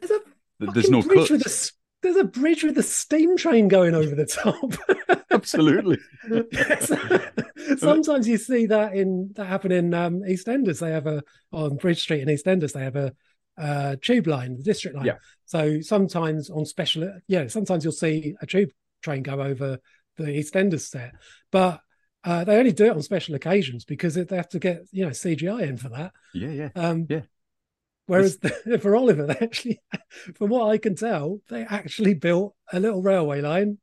there's, 0.60 0.74
there's 0.74 0.90
no 0.90 1.04
cuts. 1.04 1.32
A, 1.32 1.72
there's 2.04 2.16
a 2.16 2.24
bridge 2.24 2.64
with 2.64 2.78
a 2.78 2.84
steam 2.84 3.38
train 3.38 3.68
going 3.68 3.96
over 3.96 4.16
the 4.16 4.26
top. 4.26 5.26
Absolutely. 5.32 5.98
Sometimes 7.78 8.28
you 8.28 8.38
see 8.38 8.68
that 8.68 8.94
in 8.96 9.32
that 9.36 9.46
happen 9.46 9.72
in 9.72 9.94
um, 9.94 10.22
EastEnders. 10.22 10.80
They 10.80 10.92
have 10.92 11.08
a 11.08 11.24
on 11.52 11.78
Bridge 11.78 12.02
Street 12.02 12.22
in 12.22 12.28
EastEnders. 12.28 12.74
They 12.74 12.84
have 12.84 12.96
a 12.96 13.14
uh, 13.58 13.96
tube 14.02 14.28
line, 14.28 14.58
the 14.58 14.64
district 14.64 14.96
line. 14.96 15.06
Yeah. 15.06 15.18
So 15.46 15.82
sometimes 15.82 16.50
on 16.50 16.66
special, 16.66 17.20
yeah, 17.28 17.48
sometimes 17.48 17.84
you'll 17.84 17.94
see 17.94 18.36
a 18.42 18.46
tube 18.46 18.70
train 19.02 19.24
go 19.24 19.42
over 19.42 19.80
the 20.18 20.24
EastEnders 20.24 20.88
set, 20.88 21.14
but 21.52 21.82
uh, 22.28 22.44
they 22.44 22.58
only 22.58 22.74
do 22.74 22.88
it 22.88 22.92
on 22.92 23.02
special 23.02 23.36
occasions 23.36 23.86
because 23.86 24.16
they 24.16 24.36
have 24.36 24.50
to 24.50 24.60
get 24.60 24.84
you 24.92 25.06
know 25.06 25.12
CGI 25.12 25.62
in 25.62 25.78
for 25.78 25.88
that. 25.88 26.12
Yeah, 26.34 26.50
yeah, 26.50 26.70
um, 26.76 27.08
yeah. 27.10 27.22
Whereas 28.06 28.40
the, 28.40 28.80
for 28.82 28.98
Oliver, 28.98 29.26
they 29.26 29.38
actually, 29.38 29.80
from 30.36 30.50
what 30.50 30.68
I 30.70 30.78
can 30.78 30.96
tell, 30.96 31.40
they 31.50 31.64
actually 31.64 32.16
built 32.16 32.54
a 32.74 32.82
little 32.82 33.02
railway 33.02 33.40
line 33.40 33.78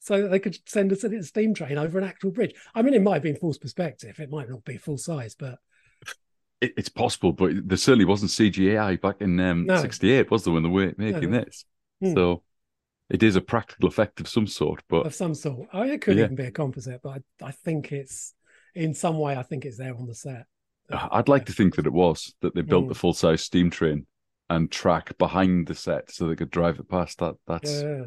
so 0.00 0.22
that 0.22 0.28
they 0.28 0.38
could 0.38 0.56
send 0.66 0.92
a 0.92 1.22
steam 1.22 1.52
train 1.52 1.76
over 1.76 1.98
an 1.98 2.04
actual 2.04 2.30
bridge. 2.30 2.54
I 2.74 2.80
mean, 2.80 2.94
it 2.94 3.02
might 3.02 3.14
have 3.14 3.22
been 3.22 3.36
false 3.36 3.58
perspective; 3.58 4.18
it 4.18 4.30
might 4.30 4.48
not 4.48 4.64
be 4.64 4.78
full 4.78 4.96
size, 4.96 5.36
but 5.38 5.58
it, 6.62 6.72
it's 6.78 6.88
possible. 6.88 7.34
But 7.34 7.68
there 7.68 7.76
certainly 7.76 8.06
wasn't 8.06 8.30
CGI 8.30 8.98
back 8.98 9.16
in 9.20 9.38
um, 9.40 9.66
'68, 9.68 10.30
was 10.30 10.44
there, 10.44 10.54
when 10.54 10.62
they 10.62 10.70
were 10.70 10.94
making 10.96 11.32
no. 11.32 11.40
this? 11.40 11.66
Hmm. 12.00 12.14
So 12.14 12.42
it 13.10 13.22
is 13.22 13.36
a 13.36 13.40
practical 13.40 13.88
effect 13.88 14.20
of 14.20 14.28
some 14.28 14.46
sort, 14.46 14.82
but 14.88 15.06
of 15.06 15.14
some 15.14 15.34
sort. 15.34 15.68
Oh, 15.72 15.82
it 15.82 16.00
could 16.00 16.16
yeah. 16.16 16.24
even 16.24 16.36
be 16.36 16.44
a 16.44 16.50
composite, 16.50 17.00
but 17.02 17.22
I, 17.42 17.46
I, 17.46 17.50
think 17.50 17.92
it's 17.92 18.34
in 18.74 18.94
some 18.94 19.18
way. 19.18 19.36
I 19.36 19.42
think 19.42 19.64
it's 19.64 19.78
there 19.78 19.94
on 19.94 20.06
the 20.06 20.14
set. 20.14 20.46
Uh, 20.90 21.08
I'd 21.12 21.28
like 21.28 21.46
to 21.46 21.52
think 21.52 21.76
that 21.76 21.86
it 21.86 21.92
was 21.92 22.34
that 22.40 22.54
they 22.54 22.62
built 22.62 22.86
mm. 22.86 22.88
the 22.88 22.94
full 22.94 23.12
size 23.12 23.42
steam 23.42 23.70
train 23.70 24.06
and 24.48 24.70
track 24.70 25.16
behind 25.18 25.66
the 25.66 25.74
set 25.74 26.10
so 26.10 26.26
they 26.26 26.36
could 26.36 26.50
drive 26.50 26.78
it 26.78 26.88
past. 26.88 27.18
That 27.18 27.34
that's. 27.46 27.82
Yeah. 27.82 28.04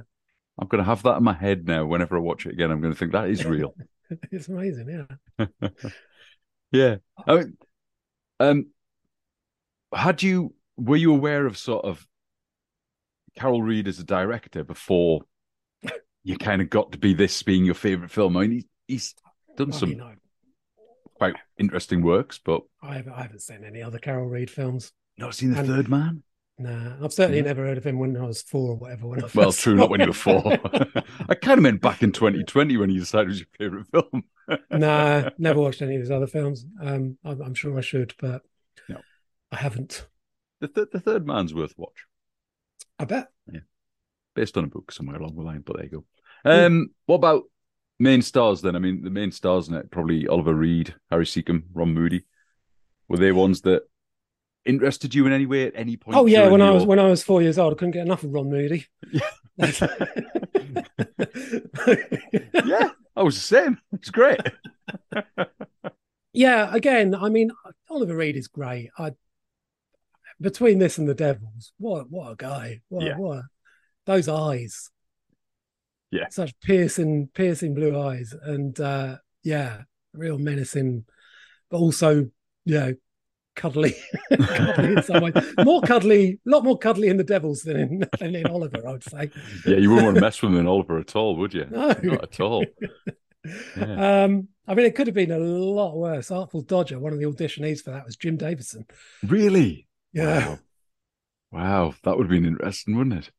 I'm 0.60 0.68
going 0.68 0.84
to 0.84 0.90
have 0.90 1.04
that 1.04 1.18
in 1.18 1.24
my 1.24 1.34
head 1.34 1.68
now. 1.68 1.86
Whenever 1.86 2.18
I 2.18 2.20
watch 2.20 2.48
it 2.48 2.54
again, 2.54 2.72
I'm 2.72 2.82
going 2.82 2.94
to 2.94 2.98
think 2.98 3.12
that 3.12 3.30
is 3.30 3.46
real. 3.46 3.76
it's 4.32 4.48
amazing, 4.48 5.06
yeah. 5.40 5.46
yeah, 6.72 6.96
I 7.28 7.36
mean, 7.36 7.58
um, 8.40 8.66
had 9.94 10.24
you 10.24 10.56
were 10.76 10.96
you 10.96 11.14
aware 11.14 11.46
of 11.46 11.58
sort 11.58 11.86
of 11.86 12.06
Carol 13.38 13.62
Reed 13.62 13.88
as 13.88 14.00
a 14.00 14.04
director 14.04 14.64
before 14.64 15.22
you 16.24 16.38
kind 16.38 16.62
of 16.62 16.70
got 16.70 16.92
to 16.92 16.98
be 16.98 17.14
this 17.14 17.42
being 17.42 17.64
your 17.64 17.76
favorite 17.76 18.12
film. 18.12 18.36
I 18.36 18.42
mean, 18.42 18.52
he's, 18.52 18.66
he's 18.88 19.16
done 19.56 19.72
some 19.72 19.90
you 19.90 19.96
know, 19.96 20.12
quite 21.16 21.36
interesting 21.58 22.02
works, 22.02 22.40
but 22.44 22.64
I 22.82 22.96
haven't, 22.96 23.14
I 23.14 23.22
haven't 23.22 23.42
seen 23.42 23.64
any 23.64 23.82
other 23.82 24.00
Carol 24.00 24.28
Reed 24.28 24.50
films. 24.50 24.92
Not 25.18 25.36
seen 25.36 25.52
the 25.52 25.60
and, 25.60 25.68
Third 25.68 25.88
Man. 25.88 26.24
Nah, 26.60 26.96
I've 27.04 27.14
certainly 27.14 27.38
yeah. 27.38 27.46
never 27.46 27.66
heard 27.66 27.78
of 27.78 27.86
him 27.86 28.00
when 28.00 28.18
I 28.18 28.26
was 28.26 28.42
four 28.42 28.72
or 28.72 28.76
whatever. 28.76 29.08
When 29.08 29.24
I 29.24 29.30
well, 29.34 29.52
true, 29.52 29.76
not 29.76 29.90
when 29.90 30.02
you 30.02 30.08
were 30.08 30.14
four. 30.14 30.44
I 31.30 31.36
kind 31.36 31.60
of 31.60 31.64
meant 31.64 31.82
back 31.82 32.02
in 32.02 32.12
2020 32.12 32.78
when 32.78 32.90
you 32.90 33.00
decided 33.00 33.28
it 33.28 33.30
was 33.30 33.40
your 33.40 33.48
favorite 33.58 33.88
film. 33.92 34.24
nah, 34.72 35.30
never 35.38 35.62
watched 35.62 35.84
any 35.84 35.96
of 35.96 36.02
his 36.02 36.12
other 36.12 36.28
films. 36.28 36.66
Um, 36.82 37.18
I'm, 37.24 37.42
I'm, 37.42 37.54
sure 37.54 37.78
I 37.78 37.82
should, 37.82 38.16
but 38.20 38.42
no. 38.90 39.00
I 39.52 39.58
haven't. 39.58 40.08
The, 40.60 40.68
th- 40.68 40.88
the 40.92 41.00
Third 41.00 41.28
Man's 41.28 41.54
worth 41.54 41.76
watch. 41.78 42.06
I 43.00 43.06
bet. 43.06 43.28
Yeah. 43.52 43.62
Based 44.36 44.58
on 44.58 44.66
a 44.66 44.68
book 44.68 44.92
somewhere 44.92 45.18
along 45.18 45.36
the 45.36 45.42
line, 45.42 45.64
but 45.66 45.78
there 45.78 45.86
you 45.86 45.92
go. 45.92 46.06
Um, 46.46 46.90
what 47.06 47.16
about 47.16 47.44
main 48.00 48.22
stars 48.22 48.62
then? 48.62 48.76
I 48.76 48.80
mean, 48.80 49.04
the 49.04 49.10
main 49.10 49.32
stars 49.32 49.68
in 49.68 49.76
it 49.76 49.92
probably 49.92 50.28
Oliver 50.28 50.54
Reed, 50.54 50.96
Harry 51.10 51.26
Secombe, 51.26 51.64
Ron 51.74 51.94
Moody. 51.94 52.26
Were 53.08 53.18
they 53.18 53.32
ones 53.32 53.62
that 53.62 53.84
interested 54.66 55.16
you 55.16 55.26
in 55.26 55.34
any 55.34 55.46
way 55.46 55.68
at 55.68 55.74
any 55.76 55.98
point? 55.98 56.18
Oh 56.18 56.26
yeah, 56.26 56.48
when 56.48 56.62
I 56.62 56.72
was 56.72 56.86
when 56.86 57.00
I 57.00 57.08
was 57.08 57.24
four 57.24 57.42
years 57.42 57.58
old, 57.58 57.74
I 57.74 57.76
couldn't 57.76 57.92
get 57.92 58.06
enough 58.06 58.24
of 58.24 58.34
Ron 58.34 58.50
Moody. 58.50 58.86
yeah, 59.12 59.70
I 63.16 63.24
was 63.24 63.36
the 63.36 63.42
same. 63.42 63.80
It's 63.94 64.10
great. 64.10 64.40
yeah, 66.34 66.74
again, 66.74 67.16
I 67.16 67.30
mean, 67.30 67.52
Oliver 67.90 68.16
Reed 68.16 68.36
is 68.36 68.48
great. 68.48 68.90
I 68.98 69.14
between 70.40 70.80
this 70.80 70.98
and 70.98 71.08
the 71.08 71.14
Devils, 71.14 71.74
what 71.78 72.10
what 72.10 72.32
a 72.32 72.36
guy! 72.36 72.82
What, 72.90 73.06
yeah. 73.06 73.18
what 73.18 73.38
a, 73.38 73.44
those 74.06 74.28
eyes, 74.28 74.90
yeah, 76.12 76.28
such 76.30 76.54
piercing 76.62 77.30
piercing 77.34 77.74
blue 77.74 78.00
eyes, 78.00 78.34
and 78.44 78.80
uh, 78.80 79.18
yeah, 79.44 79.84
real 80.14 80.38
menacing, 80.38 81.06
but 81.70 81.78
also 81.78 82.30
you 82.66 82.80
know 82.80 82.94
cuddly, 83.56 83.96
cuddly 84.38 84.94
in 84.94 85.04
some 85.04 85.24
ways. 85.24 85.34
More 85.64 85.82
cuddly, 85.82 86.40
a 86.46 86.50
lot 86.50 86.64
more 86.64 86.78
cuddly 86.78 87.10
in 87.10 87.18
the 87.18 87.24
Devils 87.24 87.64
than 87.64 87.78
in 87.78 88.04
than 88.20 88.36
in 88.36 88.48
Oliver, 88.48 88.88
I 88.88 88.92
would 88.92 89.04
say. 89.04 89.32
Yeah, 89.66 89.78
you 89.78 89.90
wouldn't 89.90 90.06
want 90.06 90.16
to 90.16 90.22
mess 90.22 90.42
with 90.42 90.54
him 90.54 90.60
in 90.60 90.68
Oliver 90.68 91.00
at 91.00 91.16
all, 91.16 91.36
would 91.38 91.54
you? 91.54 91.66
No. 91.70 91.94
Not 92.02 92.24
at 92.24 92.40
all. 92.40 92.66
Yeah. 93.78 94.24
Um, 94.24 94.50
I 94.68 94.74
mean, 94.74 94.86
it 94.86 94.96
could 94.96 95.08
have 95.08 95.14
been 95.14 95.32
a 95.32 95.40
lot 95.40 95.96
worse. 95.96 96.32
Artful 96.32 96.64
Dodger, 96.64 97.00
one 97.00 97.14
of 97.14 97.20
the 97.20 97.26
auditionees 97.26 97.82
for 97.82 97.92
that 97.92 98.06
was 98.06 98.18
Jim 98.18 98.36
Davidson. 98.36 98.86
Really? 99.26 99.87
Yeah. 100.14 100.50
Wow. 100.50 100.60
Wow, 101.52 101.96
that 102.04 102.18
would 102.18 102.26
have 102.26 102.32
been 102.32 102.46
interesting, 102.46 102.98
wouldn't 102.98 103.28
it? 103.28 103.32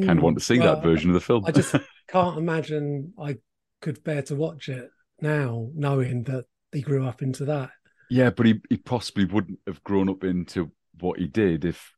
Kind 0.00 0.18
of 0.18 0.22
Mm, 0.22 0.24
want 0.24 0.38
to 0.38 0.44
see 0.44 0.58
well, 0.58 0.70
that 0.70 0.82
version 0.82 1.10
of 1.10 1.14
the 1.14 1.20
film. 1.20 1.46
I 1.46 1.52
just 1.52 1.76
can't 2.08 2.38
imagine 2.38 3.14
I 3.18 3.38
could 3.80 4.02
bear 4.04 4.22
to 4.22 4.34
watch 4.36 4.68
it 4.68 4.90
now, 5.20 5.70
knowing 5.74 6.24
that 6.24 6.46
he 6.72 6.82
grew 6.82 7.06
up 7.06 7.22
into 7.22 7.44
that. 7.46 7.70
yeah, 8.08 8.30
but 8.30 8.46
he, 8.46 8.60
he 8.68 8.76
possibly 8.76 9.24
wouldn't 9.24 9.60
have 9.66 9.82
grown 9.84 10.08
up 10.08 10.24
into 10.24 10.72
what 10.98 11.18
he 11.18 11.26
did 11.26 11.64
if 11.64 11.92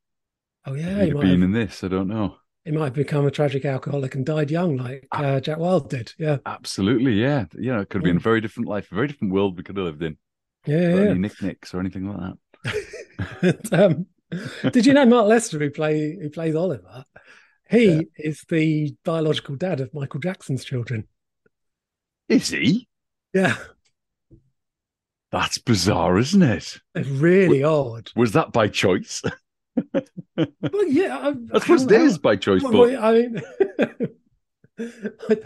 Oh 0.65 0.75
yeah, 0.75 1.05
he'd 1.05 1.11
he 1.11 1.15
been 1.15 1.43
have, 1.43 1.43
in 1.43 1.53
this. 1.53 1.85
I 1.85 1.89
don't 1.89 2.09
know. 2.09 2.37
he 2.65 2.71
might 2.73 2.87
have 2.87 2.95
become 2.95 3.25
a 3.27 3.31
tragic 3.31 3.65
alcoholic 3.65 4.15
and 4.17 4.27
died 4.27 4.51
young, 4.51 4.77
like 4.77 5.09
Ah. 5.11 5.23
uh, 5.23 5.41
Jack 5.41 5.59
Wilde 5.59 5.91
did. 5.91 6.13
Yeah, 6.19 6.39
Absolutely, 6.45 7.13
yeah. 7.15 7.47
Yeah, 7.59 7.81
it 7.81 7.89
could 7.89 7.99
have 7.99 8.05
been 8.05 8.17
a 8.17 8.21
very 8.21 8.41
different 8.41 8.69
life, 8.69 8.91
a 8.91 8.95
very 8.95 9.07
different 9.09 9.33
world 9.33 9.57
we 9.57 9.63
could 9.63 9.77
have 9.77 9.87
lived 9.87 10.03
in. 10.03 10.19
yeah, 10.67 10.89
yeah. 10.91 11.15
Any 11.15 11.19
knickknacks 11.19 11.75
or 11.75 11.81
anything 11.81 12.09
like 12.09 12.19
that? 12.21 12.39
Um, 13.73 14.07
did 14.73 14.87
you 14.87 14.93
know 14.95 15.05
Mark 15.07 15.27
Lester, 15.27 15.59
who 15.59 15.71
play 15.71 16.17
who 16.21 16.31
plays 16.31 16.55
Oliver? 16.55 17.05
He 17.71 17.87
Yeah. 17.93 18.01
is 18.19 18.45
the 18.49 18.95
biological 19.05 19.57
dad 19.57 19.81
of 19.81 19.93
Michael 19.95 20.21
Jackson's 20.21 20.65
children. 20.65 21.09
Is 22.29 22.49
he? 22.49 22.89
Yeah, 23.35 23.57
That's 25.31 25.57
bizarre, 25.59 26.19
isn't 26.19 26.43
it? 26.43 26.79
it's 26.95 27.09
really 27.09 27.63
odd. 27.65 28.11
Was 28.17 28.33
that 28.33 28.53
by 28.53 28.69
choice? 28.69 29.23
Well, 30.37 30.87
yeah, 30.89 31.17
I, 31.19 31.35
I 31.55 31.59
suppose 31.61 31.85
it 31.85 31.93
is 31.93 32.19
by 32.19 32.37
choice, 32.37 32.63
how- 32.63 32.71
but 32.73 32.79
well, 32.91 33.03
I 33.05 33.13
mean, 33.13 33.41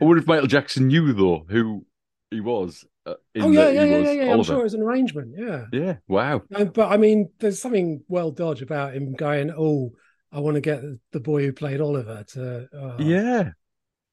I 0.00 0.04
wonder 0.04 0.18
if 0.20 0.26
Michael 0.26 0.46
Jackson 0.46 0.88
knew 0.88 1.12
though 1.12 1.44
who 1.48 1.86
he 2.30 2.40
was. 2.40 2.84
Uh, 3.10 3.14
oh 3.42 3.50
yeah, 3.50 3.68
yeah, 3.70 3.84
yeah, 3.84 3.98
yeah, 3.98 4.10
yeah. 4.24 4.32
I'm 4.32 4.42
sure 4.42 4.60
it 4.60 4.64
was 4.64 4.74
an 4.74 4.82
arrangement. 4.82 5.34
Yeah, 5.36 5.64
Yeah. 5.72 5.96
Wow. 6.08 6.42
Um, 6.54 6.68
but 6.68 6.90
I 6.90 6.96
mean, 6.96 7.30
there's 7.38 7.60
something 7.60 8.02
well 8.08 8.30
dodge 8.30 8.62
about 8.62 8.94
him 8.94 9.14
going, 9.14 9.50
"Oh, 9.56 9.92
I 10.32 10.40
want 10.40 10.54
to 10.56 10.60
get 10.60 10.82
the 11.12 11.20
boy 11.20 11.42
who 11.44 11.52
played 11.52 11.80
Oliver 11.80 12.24
to." 12.32 12.68
Uh, 12.72 12.96
Yeah. 12.98 13.50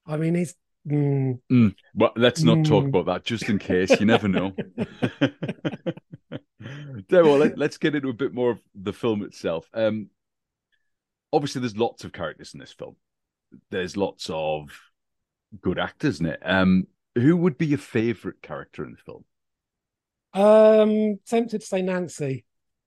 I 0.06 0.18
mean, 0.18 0.36
he's. 0.36 0.56
mm, 0.88 1.76
But 1.94 2.18
let's 2.18 2.44
not 2.44 2.66
talk 2.66 2.86
Mm. 2.86 2.90
about 2.90 3.06
that 3.08 3.26
just 3.26 3.50
in 3.50 3.60
case. 3.60 4.00
You 4.00 4.06
never 4.06 4.28
know. 4.28 4.54
so, 7.10 7.24
well, 7.24 7.38
let, 7.38 7.62
us 7.62 7.78
get 7.78 7.96
into 7.96 8.10
a 8.10 8.14
bit 8.14 8.34
more 8.34 8.52
of 8.52 8.60
the 8.74 8.94
film 8.94 9.24
itself. 9.24 9.70
Um, 9.74 10.10
obviously, 11.34 11.62
there's 11.62 11.78
lots 11.78 12.04
of 12.04 12.14
characters 12.14 12.54
in 12.54 12.60
this 12.60 12.72
film. 12.72 12.96
There's 13.70 13.98
lots 13.98 14.30
of 14.30 14.70
good 15.62 15.80
actors 15.80 16.20
in 16.20 16.28
it. 16.28 16.40
Um, 16.44 16.88
who 17.18 17.38
would 17.38 17.58
be 17.58 17.68
your 17.68 17.78
favorite 17.80 18.42
character 18.42 18.84
in 18.84 18.92
the 18.92 18.98
film? 18.98 19.26
um, 20.34 21.20
tempted 21.26 21.62
to 21.62 21.68
say 21.68 21.82
Nancy 21.82 22.46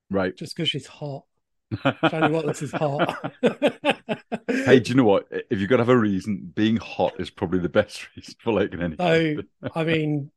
Right. 0.09 0.35
just 0.35 0.55
because 0.55 0.69
she's 0.69 0.87
hot. 0.87 1.23
Shani 1.75 2.31
Wallis 2.31 2.61
is 2.61 2.71
hot. 2.71 3.33
hey, 4.47 4.79
do 4.79 4.89
you 4.89 4.95
know 4.95 5.03
what? 5.05 5.27
If 5.49 5.59
you've 5.59 5.69
got 5.69 5.77
to 5.77 5.83
have 5.83 5.89
a 5.89 5.97
reason, 5.97 6.51
being 6.53 6.77
hot 6.77 7.13
is 7.19 7.29
probably 7.29 7.59
the 7.59 7.69
best 7.69 8.07
reason 8.17 8.35
for 8.39 8.53
liking 8.53 8.81
any. 8.81 8.97
So, 8.97 9.41
I 9.73 9.83
mean, 9.83 10.31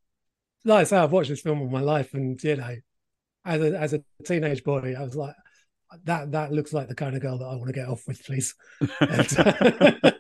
like 0.64 0.83
I 0.83 0.85
say, 0.85 0.96
I've 0.98 1.12
watched 1.12 1.30
this 1.30 1.40
film 1.40 1.61
all 1.61 1.68
my 1.68 1.80
life, 1.80 2.14
and 2.14 2.42
you 2.42 2.57
know, 2.57 2.76
as 3.44 3.61
a 3.61 3.78
as 3.80 3.92
a 3.94 4.04
teenage 4.24 4.64
boy, 4.64 4.94
I 4.98 5.02
was 5.02 5.16
like, 5.16 5.35
that 6.04 6.33
that 6.33 6.52
looks 6.52 6.72
like 6.72 6.88
the 6.88 6.94
kind 6.94 7.16
of 7.16 7.22
girl 7.22 7.38
that 7.38 7.46
I 7.46 7.54
want 7.57 7.66
to 7.68 7.72
get 7.72 7.88
off 7.88 8.02
with, 8.07 8.22
please. 8.24 8.54
And- 9.00 9.00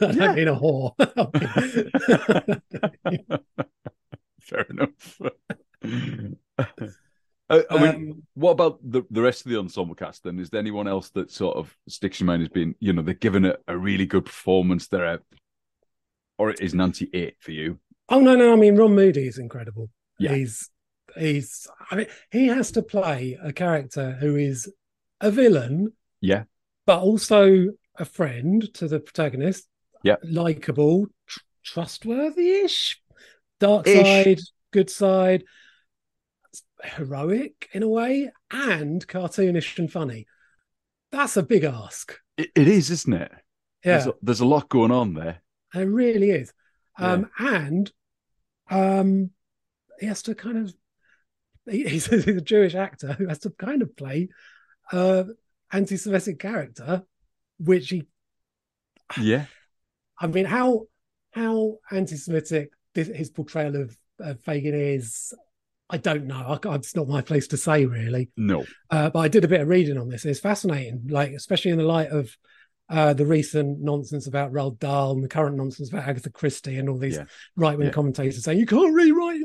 I 0.00 0.12
don't 0.12 0.36
mean 0.36 0.48
a 0.48 0.56
whore. 0.56 0.94
Fair 4.40 4.66
enough. 4.70 5.20
I, 7.50 7.64
I 7.70 7.78
mean, 7.78 8.10
Um, 8.10 8.22
what 8.34 8.50
about 8.52 8.78
the, 8.82 9.02
the 9.10 9.22
rest 9.22 9.44
of 9.44 9.52
the 9.52 9.58
ensemble 9.58 9.94
cast 9.94 10.24
then? 10.24 10.38
Is 10.38 10.50
there 10.50 10.60
anyone 10.60 10.88
else 10.88 11.10
that 11.10 11.30
sort 11.30 11.56
of 11.56 11.74
sticks 11.88 12.20
in 12.20 12.26
your 12.26 12.32
mind 12.32 12.42
as 12.42 12.48
being, 12.48 12.74
you 12.80 12.92
know, 12.92 13.02
they're 13.02 13.14
giving 13.14 13.44
it 13.44 13.62
a 13.68 13.76
really 13.76 14.06
good 14.06 14.24
performance? 14.24 14.88
They're 14.88 15.20
or 16.38 16.52
is 16.52 16.74
Nancy 16.74 17.06
it 17.12 17.36
for 17.40 17.52
you? 17.52 17.78
oh 18.10 18.20
no, 18.20 18.36
no, 18.36 18.52
I 18.52 18.56
mean 18.56 18.76
Ron 18.76 18.94
Moody 18.94 19.26
is 19.26 19.38
incredible. 19.38 19.90
Yeah. 20.18 20.34
He's 20.34 20.70
he's 21.18 21.66
I 21.90 21.96
mean, 21.96 22.06
he 22.30 22.46
has 22.48 22.72
to 22.72 22.82
play 22.82 23.38
a 23.42 23.52
character 23.52 24.12
who 24.20 24.36
is 24.36 24.72
a 25.20 25.30
villain, 25.30 25.92
Yeah. 26.20 26.44
but 26.86 27.00
also 27.00 27.68
a 27.96 28.04
friend 28.04 28.72
to 28.74 28.88
the 28.88 29.00
protagonist. 29.00 29.66
Yeah. 30.04 30.14
likable, 30.22 31.06
tr- 31.26 31.40
trustworthy-ish, 31.64 33.00
dark 33.58 33.88
Ish. 33.88 34.06
side, 34.24 34.40
good 34.72 34.88
side, 34.90 35.42
heroic 36.84 37.68
in 37.72 37.82
a 37.82 37.88
way, 37.88 38.30
and 38.50 39.04
cartoonish 39.06 39.78
and 39.78 39.90
funny. 39.90 40.26
That's 41.10 41.36
a 41.36 41.42
big 41.42 41.64
ask. 41.64 42.16
It, 42.36 42.50
it 42.54 42.68
is, 42.68 42.90
isn't 42.90 43.12
it? 43.12 43.32
Yeah, 43.84 43.92
There's, 43.92 44.06
a, 44.06 44.14
there's 44.22 44.40
a 44.40 44.46
lot 44.46 44.68
going 44.68 44.90
on 44.92 45.14
there. 45.14 45.42
it 45.74 45.80
really 45.80 46.30
is. 46.30 46.52
Um, 46.96 47.30
and 47.38 47.90
um, 48.70 49.30
he 50.00 50.06
has 50.06 50.22
to 50.22 50.34
kind 50.34 50.58
of 50.58 50.74
he, 51.70 51.84
he's, 51.88 52.06
he's 52.24 52.26
a 52.26 52.40
Jewish 52.40 52.74
actor 52.74 53.12
who 53.14 53.26
has 53.28 53.38
to 53.40 53.50
kind 53.50 53.82
of 53.82 53.96
play 53.96 54.28
uh 54.92 55.24
anti-Semitic 55.70 56.38
character, 56.38 57.02
which 57.58 57.90
he 57.90 58.06
Yeah. 59.20 59.46
I 60.20 60.26
mean, 60.26 60.46
how 60.46 60.86
how 61.32 61.78
anti-Semitic 61.90 62.70
this, 62.94 63.08
his 63.08 63.30
portrayal 63.30 63.76
of 63.76 63.96
uh, 64.24 64.34
Fagin 64.46 64.74
is, 64.96 65.32
I 65.90 65.98
don't 65.98 66.26
know. 66.26 66.58
I, 66.64 66.74
it's 66.74 66.96
not 66.96 67.06
my 67.06 67.20
place 67.20 67.46
to 67.48 67.56
say 67.56 67.84
really. 67.84 68.30
No. 68.36 68.64
Uh, 68.90 69.10
but 69.10 69.20
I 69.20 69.28
did 69.28 69.44
a 69.44 69.48
bit 69.48 69.60
of 69.60 69.68
reading 69.68 69.98
on 69.98 70.08
this. 70.08 70.24
It's 70.24 70.40
fascinating, 70.40 71.06
like 71.08 71.32
especially 71.32 71.70
in 71.70 71.78
the 71.78 71.84
light 71.84 72.08
of 72.08 72.34
uh, 72.90 73.12
the 73.12 73.26
recent 73.26 73.80
nonsense 73.80 74.26
about 74.26 74.50
Roald 74.52 74.78
Dahl 74.78 75.12
and 75.12 75.22
the 75.22 75.28
current 75.28 75.56
nonsense 75.56 75.90
about 75.90 76.08
Agatha 76.08 76.30
Christie 76.30 76.78
and 76.78 76.88
all 76.88 76.96
these 76.98 77.16
Yeah. 77.16 77.24
right-wing 77.56 77.88
Yeah. 77.88 77.92
commentators 77.92 78.42
saying 78.42 78.58
you 78.58 78.64
can't 78.66 78.94
rewrite 78.94 79.42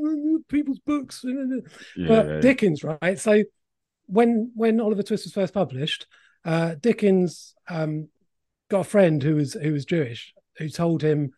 people's 0.48 0.78
books. 0.80 1.24
Yeah, 1.24 2.06
but 2.08 2.26
yeah. 2.26 2.40
Dickens, 2.40 2.84
right? 2.84 3.18
So 3.18 3.42
when 4.06 4.52
when 4.54 4.80
Oliver 4.80 5.02
Twist 5.02 5.24
was 5.24 5.32
first 5.32 5.54
published, 5.54 6.06
uh, 6.44 6.74
Dickens 6.80 7.54
um, 7.68 8.08
got 8.70 8.80
a 8.80 8.84
friend 8.84 9.22
who 9.22 9.36
was 9.36 9.54
who 9.54 9.72
was 9.72 9.84
Jewish 9.84 10.34
who 10.58 10.68
told 10.68 11.02
him 11.02 11.32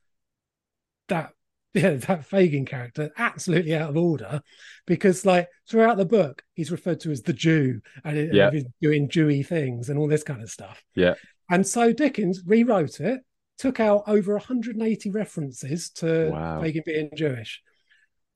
that 1.09 1.31
yeah 1.75 1.95
that 1.95 2.27
Fagin 2.29 2.67
character 2.67 3.11
absolutely 3.19 3.75
out 3.75 3.91
of 3.91 3.97
order 3.97 4.41
because 4.87 5.27
like 5.27 5.49
throughout 5.69 5.97
the 5.99 6.05
book 6.07 6.43
he's 6.55 6.71
referred 6.71 7.01
to 7.01 7.11
as 7.11 7.23
the 7.23 7.33
Jew 7.33 7.81
and 8.05 8.33
Yeah. 8.35 8.51
he's 8.51 8.65
doing 8.81 9.09
Jewy 9.09 9.47
things 9.47 9.89
and 9.91 9.99
all 9.99 10.09
this 10.09 10.23
kind 10.23 10.43
of 10.43 10.51
stuff. 10.51 10.83
Yeah. 10.95 11.15
And 11.51 11.67
so 11.67 11.93
Dickens 11.93 12.43
rewrote 12.47 13.01
it, 13.01 13.21
took 13.59 13.79
out 13.79 14.05
over 14.07 14.33
180 14.35 15.11
references 15.11 15.91
to 15.91 16.31
Wow. 16.33 16.61
Fagin 16.63 16.83
being 16.85 17.11
Jewish, 17.15 17.63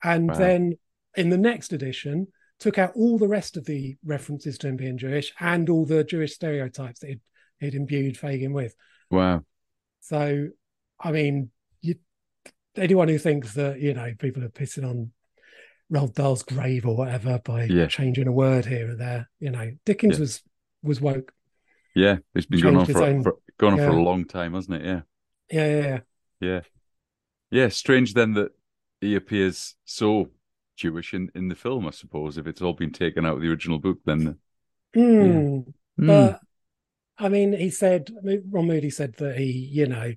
and 0.03 0.29
Wow. 0.29 0.37
then 0.37 0.73
in 1.15 1.29
the 1.29 1.37
next 1.37 1.73
edition 1.73 2.27
took 2.59 2.77
out 2.77 2.93
all 2.95 3.17
the 3.17 3.27
rest 3.27 3.57
of 3.57 3.65
the 3.65 3.97
references 4.05 4.57
to 4.59 4.67
him 4.67 4.75
being 4.77 4.97
Jewish 4.97 5.33
and 5.39 5.69
all 5.69 5.85
the 5.85 6.03
Jewish 6.03 6.33
stereotypes 6.33 6.99
that 6.99 7.07
he'd, 7.07 7.21
he'd 7.59 7.75
imbued 7.75 8.17
Fagin 8.17 8.53
with. 8.53 8.75
Wow. 9.09 9.43
So, 9.99 10.49
I 10.99 11.11
mean, 11.11 11.49
you, 11.81 11.95
anyone 12.75 13.07
who 13.07 13.17
thinks 13.17 13.53
that 13.55 13.79
you 13.79 13.93
know 13.93 14.13
people 14.17 14.43
are 14.43 14.49
pissing 14.49 14.87
on 14.87 15.11
Roald 15.91 16.13
Dahl's 16.13 16.43
grave 16.43 16.85
or 16.85 16.95
whatever 16.95 17.39
by 17.43 17.65
Yeah. 17.65 17.87
changing 17.87 18.27
a 18.27 18.31
word 18.31 18.65
here 18.65 18.91
or 18.91 18.95
there, 18.95 19.29
you 19.39 19.49
know, 19.49 19.71
Dickens 19.85 20.15
Yeah. 20.17 20.21
was 20.21 20.43
was 20.83 21.01
woke. 21.01 21.33
Yeah. 21.95 22.19
It's 22.33 22.45
been 22.45 22.61
going 22.61 22.77
on 22.77 22.85
for, 22.85 23.03
own- 23.03 23.23
for 23.23 23.37
going 23.57 23.73
on 23.73 23.79
for 23.79 23.97
a 23.97 24.01
long 24.01 24.25
time, 24.25 24.53
hasn't 24.53 24.81
it? 24.81 24.85
Yeah. 24.85 25.01
Yeah, 25.51 25.67
yeah, 25.67 25.81
yeah. 25.81 25.99
Yeah. 26.39 26.61
Yeah. 27.51 27.67
Strange 27.69 28.13
then 28.13 28.33
that 28.33 28.51
he 29.01 29.15
appears 29.15 29.75
so 29.83 30.29
Jewish 30.77 31.13
in, 31.13 31.29
in 31.35 31.49
the 31.49 31.55
film, 31.55 31.87
I 31.87 31.91
suppose, 31.91 32.37
if 32.37 32.47
it's 32.47 32.61
all 32.61 32.73
been 32.73 32.91
taken 32.91 33.25
out 33.25 33.35
of 33.35 33.41
the 33.41 33.49
original 33.49 33.79
book, 33.79 33.97
then. 34.05 34.37
Hmm. 34.93 35.59
Hmm. 35.97 36.07
But 36.07 36.39
I 37.17 37.29
mean, 37.29 37.53
he 37.53 37.69
said 37.69 38.09
Ron 38.23 38.67
Moody 38.67 38.89
said 38.89 39.15
that 39.17 39.37
he, 39.37 39.51
you 39.51 39.87
know, 39.87 40.13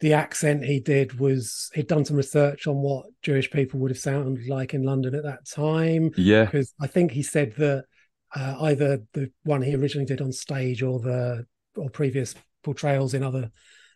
the 0.00 0.14
accent 0.14 0.64
he 0.64 0.80
did 0.80 1.18
was 1.20 1.70
he'd 1.74 1.86
done 1.86 2.04
some 2.04 2.16
research 2.16 2.66
on 2.66 2.76
what 2.76 3.06
Jewish 3.22 3.50
people 3.50 3.80
would 3.80 3.90
have 3.90 3.98
sounded 3.98 4.48
like 4.48 4.72
in 4.72 4.82
London 4.82 5.14
at 5.14 5.24
that 5.24 5.46
time. 5.46 6.10
yeah. 6.16 6.44
Because 6.46 6.72
I 6.80 6.86
think 6.86 7.12
he 7.12 7.22
said 7.22 7.54
that 7.56 7.84
uh, 8.34 8.56
either 8.62 9.02
the 9.12 9.30
one 9.42 9.60
he 9.60 9.74
originally 9.74 10.06
did 10.06 10.20
on 10.20 10.32
stage 10.32 10.82
or 10.82 10.98
the 11.00 11.46
or 11.76 11.90
previous 11.90 12.34
portrayals 12.62 13.14
in 13.14 13.22
other 13.22 13.50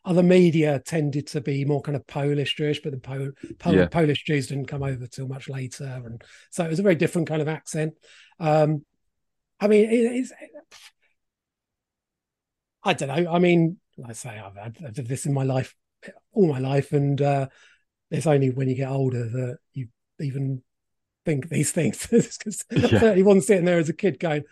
other 0.05 0.23
media 0.23 0.81
tended 0.85 1.27
to 1.29 1.41
be 1.41 1.65
more 1.65 1.81
kind 1.81 1.97
of 1.97 2.07
Polish 2.07 2.57
Jewish, 2.57 2.83
but 2.83 2.93
the 2.93 2.99
Pol- 2.99 3.33
Pol- 3.59 3.75
Yeah. 3.75 3.87
Polish 3.87 4.25
Jews 4.25 4.49
didn't 4.49 4.67
come 4.67 4.83
over 4.83 5.07
till 5.07 5.27
much 5.29 5.49
later, 5.49 6.03
and 6.05 6.23
so 6.51 6.65
it 6.65 6.71
was 6.71 6.79
a 6.79 6.83
very 6.83 6.95
different 6.95 7.29
kind 7.29 7.41
of 7.41 7.49
accent. 7.49 7.95
Um, 8.39 8.85
I 9.61 9.69
mean, 9.69 9.85
it, 9.89 9.95
it's 10.17 10.33
I 12.83 12.93
don't 12.93 13.09
know. 13.09 13.33
I 13.33 13.39
mean, 13.39 13.79
like 13.97 14.11
I 14.11 14.13
say, 14.13 14.39
I've 14.39 14.57
had, 14.57 14.77
I've 14.87 14.97
had 14.97 15.07
this 15.07 15.27
in 15.27 15.33
my 15.33 15.45
life, 15.45 15.75
all 16.33 16.47
my 16.49 16.59
life, 16.59 16.93
and 16.93 17.21
uh, 17.21 17.49
it's 18.11 18.27
only 18.27 18.51
when 18.51 18.69
you 18.69 18.75
get 18.75 18.91
older 18.91 19.29
that 19.29 19.59
you 19.73 19.89
even 20.21 20.63
think 21.25 21.49
these 21.49 21.73
things. 21.73 22.07
Because 22.11 22.65
Yeah. 22.71 22.99
31 23.01 23.41
sitting 23.41 23.65
there 23.65 23.79
as 23.79 23.89
a 23.89 23.95
kid 23.95 24.19
going, 24.19 24.45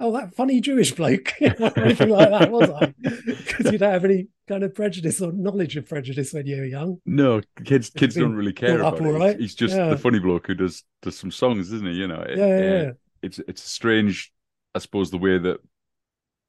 "Oh, 0.00 0.12
that 0.12 0.34
funny 0.34 0.60
Jewish 0.60 0.92
bloke," 0.92 1.32
or 1.40 1.72
anything 1.78 2.10
like 2.10 2.30
that, 2.30 2.50
was 2.50 2.70
I? 2.70 2.94
Because 3.48 3.72
you 3.72 3.78
don't 3.78 3.92
have 3.92 4.04
any 4.04 4.28
kind 4.46 4.62
of 4.62 4.74
prejudice 4.74 5.20
or 5.20 5.32
knowledge 5.32 5.76
of 5.76 5.88
prejudice 5.88 6.32
when 6.32 6.46
you're 6.46 6.64
young. 6.64 7.00
No, 7.04 7.40
kids 7.64 7.90
kids 7.90 8.14
don't 8.14 8.34
really 8.34 8.52
care 8.52 8.78
about 8.80 9.00
it. 9.00 9.04
right. 9.04 9.38
He's 9.38 9.54
just 9.54 9.74
Yeah. 9.76 9.88
the 9.90 9.98
funny 9.98 10.18
bloke 10.20 10.46
who 10.46 10.54
does 10.54 10.84
does 11.02 11.18
some 11.18 11.30
songs, 11.30 11.72
isn't 11.72 11.86
he? 11.88 11.94
You 11.94 12.08
know, 12.08 12.20
it- 12.20 12.38
Yeah, 12.38 12.46
yeah, 12.58 12.82
yeah. 12.82 12.90
it's 13.22 13.38
it's 13.48 13.62
strange, 13.62 14.32
I 14.74 14.78
suppose, 14.78 15.10
the 15.10 15.18
way 15.18 15.38
that 15.38 15.58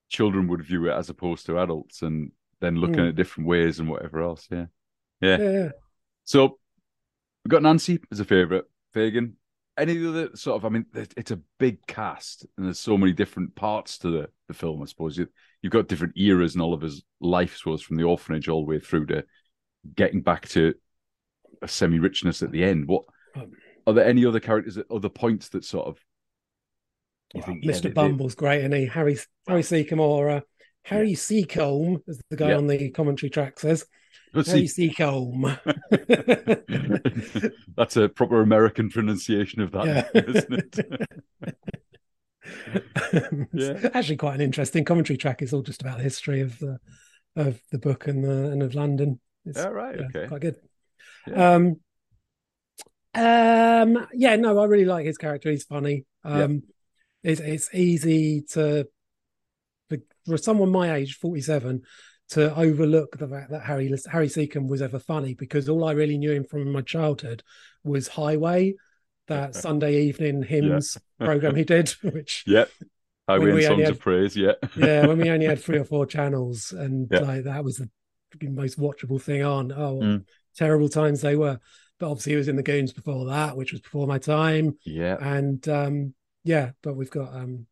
children 0.10 0.48
would 0.48 0.62
view 0.64 0.88
it 0.88 0.94
as 0.94 1.10
opposed 1.10 1.46
to 1.48 1.58
adults, 1.60 2.02
and 2.02 2.32
then 2.62 2.76
looking 2.76 2.98
Mm. 2.98 3.10
at 3.10 3.16
different 3.16 3.48
ways 3.48 3.80
and 3.80 3.90
whatever 3.90 4.22
else. 4.22 4.48
Yeah, 4.52 4.66
yeah. 5.22 5.38
yeah, 5.40 5.52
yeah. 5.52 5.70
So 6.26 6.60
we've 7.44 7.52
got 7.52 7.64
Nancy 7.64 8.00
as 8.12 8.20
a 8.20 8.26
favourite, 8.26 8.66
Fagin. 8.94 9.34
Any 9.80 10.06
other 10.06 10.36
sort 10.36 10.58
of, 10.58 10.66
I 10.66 10.70
mean, 10.70 10.86
it's 10.94 11.32
a 11.32 11.40
big 11.58 11.86
cast 11.88 12.46
and 12.58 12.66
there's 12.66 12.80
so 12.80 12.98
many 12.98 13.14
different 13.14 13.56
parts 13.56 13.98
to 14.00 14.10
the, 14.12 14.30
the 14.48 14.54
film, 14.54 14.82
I 14.82 14.86
suppose. 14.86 15.18
You, 15.18 15.28
you've 15.62 15.72
got 15.74 15.88
different 15.88 16.18
eras 16.18 16.56
in 16.56 16.62
Oliver's 16.62 17.04
life, 17.22 17.54
I 17.54 17.58
suppose, 17.58 17.82
from 17.82 17.96
the 17.98 18.04
orphanage 18.04 18.50
all 18.50 18.62
the 18.66 18.70
way 18.70 18.80
through 18.80 19.06
to 19.08 19.24
getting 19.96 20.22
back 20.22 20.48
to 20.50 20.74
a 21.62 21.68
semi 21.68 22.00
richness 22.00 22.44
at 22.44 22.52
the 22.52 22.64
end. 22.64 22.88
What 22.88 23.06
Um, 23.36 23.52
are 23.88 23.94
there 23.94 24.06
any 24.06 24.26
other 24.26 24.40
characters 24.40 24.78
at 24.78 24.86
other 24.92 25.10
points 25.10 25.50
that 25.50 25.64
sort 25.66 25.88
of 25.88 26.00
you 27.34 27.42
think, 27.42 27.64
yeah, 27.64 27.72
Mr. 27.72 27.82
they- 27.84 27.90
they- 27.90 27.94
Bumble's 27.94 28.36
great, 28.36 28.64
and 28.64 28.74
he 28.74 28.86
Harry 28.86 29.18
Harry 29.48 29.62
Secombe 29.62 30.00
or 30.00 30.30
uh, 30.30 30.42
Harry 30.90 31.14
Seacombe, 31.14 32.02
as 32.08 32.22
the 32.30 32.36
guy 32.36 32.50
Yeah. 32.50 32.58
on 32.58 32.68
the 32.68 32.90
commentary 32.92 33.30
track 33.30 33.60
says. 33.60 33.86
Let's 34.34 34.50
Harry 34.50 34.68
see. 34.68 34.90
Seacombe. 34.90 35.58
That's 37.76 37.96
a 37.98 38.10
proper 38.10 38.42
American 38.42 38.90
pronunciation 38.90 39.62
of 39.62 39.72
that, 39.72 39.86
Yeah. 39.86 40.22
isn't 40.22 40.54
it? 40.54 41.56
Yeah. 43.54 43.90
Actually 43.94 44.18
quite 44.18 44.36
an 44.36 44.42
interesting 44.42 44.84
commentary 44.84 45.18
track. 45.18 45.42
It's 45.42 45.54
all 45.54 45.62
just 45.62 45.82
about 45.82 45.98
the 45.98 46.04
history 46.04 46.42
of 46.42 46.58
the 46.60 46.80
of 47.36 47.62
the 47.72 47.78
book 47.78 48.08
and 48.08 48.24
the 48.24 48.52
and 48.52 48.64
of 48.64 48.74
London. 48.74 49.20
It's 49.46 49.60
All 49.60 49.72
right, 49.72 50.00
yeah, 50.00 50.06
okay. 50.08 50.28
quite 50.28 50.42
good. 50.42 50.56
Yeah. 51.28 51.54
Um, 51.54 51.80
um, 53.14 54.08
yeah, 54.14 54.36
no, 54.38 54.58
I 54.60 54.66
really 54.66 54.86
like 54.86 55.06
his 55.06 55.18
character. 55.18 55.52
He's 55.52 55.64
funny. 55.66 56.06
Um, 56.24 56.64
it's 57.24 57.40
it's 57.40 57.70
easy 57.74 58.42
to 58.54 58.88
for, 60.30 60.38
someone 60.38 60.70
my 60.72 60.94
age, 60.96 61.16
forty 61.18 61.42
seven, 61.42 61.82
to 62.30 62.56
overlook 62.56 63.18
the 63.18 63.28
fact 63.28 63.52
that 63.52 63.64
Harry 63.64 63.92
Harry 64.12 64.28
Secombe 64.28 64.68
was 64.70 64.82
ever 64.82 65.00
funny 65.00 65.34
because 65.34 65.68
all 65.68 65.84
I 65.86 65.92
really 65.94 66.18
knew 66.18 66.32
him 66.32 66.44
from 66.46 66.72
my 66.72 66.82
childhood 66.82 67.44
was 67.84 68.08
Highway, 68.10 68.76
that 69.28 69.56
Sunday 69.66 70.02
evening 70.04 70.44
hymns 70.44 70.98
program 71.20 71.56
he 71.56 71.64
did, 71.64 71.90
which 72.04 72.44
Yep. 72.48 72.70
Highway 73.28 73.52
and 73.52 73.62
Songs 73.64 73.72
only 73.72 73.84
of 73.84 73.90
had- 73.90 74.00
Praise, 74.00 74.36
yeah. 74.38 74.54
yeah, 74.76 75.06
when 75.06 75.18
we 75.20 75.30
only 75.36 75.46
had 75.46 75.60
three 75.62 75.78
or 75.78 75.86
four 75.86 76.06
channels, 76.06 76.72
and 76.72 77.08
Yeah. 77.12 77.20
like 77.20 77.44
that 77.44 77.64
was 77.64 77.78
the 77.78 77.90
most 78.42 78.80
watchable 78.80 79.22
thing 79.22 79.44
on. 79.44 79.72
Oh, 79.72 80.00
Mm. 80.02 80.26
terrible 80.56 80.90
times 80.90 81.22
they 81.22 81.36
were. 81.36 81.60
But 82.00 82.12
obviously, 82.12 82.32
he 82.34 82.38
was 82.38 82.48
in 82.48 82.56
the 82.56 82.64
Goons 82.64 82.94
before 82.94 83.26
that, 83.26 83.58
which 83.58 83.72
was 83.74 83.82
before 83.82 84.08
my 84.08 84.20
time. 84.20 84.78
Yeah. 84.86 85.18
And 85.20 85.68
um, 85.68 86.14
yeah, 86.46 86.72
but 86.82 86.96
we've 86.96 87.10
got 87.12 87.36
um, 87.36 87.66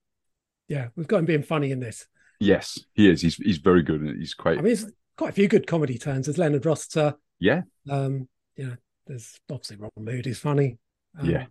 yeah, 0.67 0.89
we've 0.95 1.07
got 1.07 1.19
him 1.19 1.25
being 1.25 1.43
funny 1.43 1.71
in 1.71 1.79
this. 1.79 2.07
Yes, 2.39 2.79
he 2.93 3.09
is. 3.09 3.21
He's 3.21 3.35
he's 3.35 3.57
very 3.57 3.83
good 3.83 4.01
and 4.01 4.17
he's 4.17 4.33
quite 4.33 4.57
I 4.57 4.61
mean, 4.61 4.73
it's 4.73 4.85
quite 5.17 5.29
a 5.31 5.33
few 5.33 5.47
good 5.47 5.67
comedy 5.67 5.97
turns. 5.97 6.27
There's 6.27 6.37
Leonard 6.37 6.65
Rossiter. 6.65 7.15
Yeah. 7.39 7.61
Um, 7.89 8.27
you 8.55 8.67
know, 8.67 8.75
there's 9.07 9.39
obviously 9.49 9.77
Ron 9.77 9.91
Moody's 9.97 10.39
funny. 10.39 10.77
Um, 11.19 11.29
Yeah. 11.29 11.45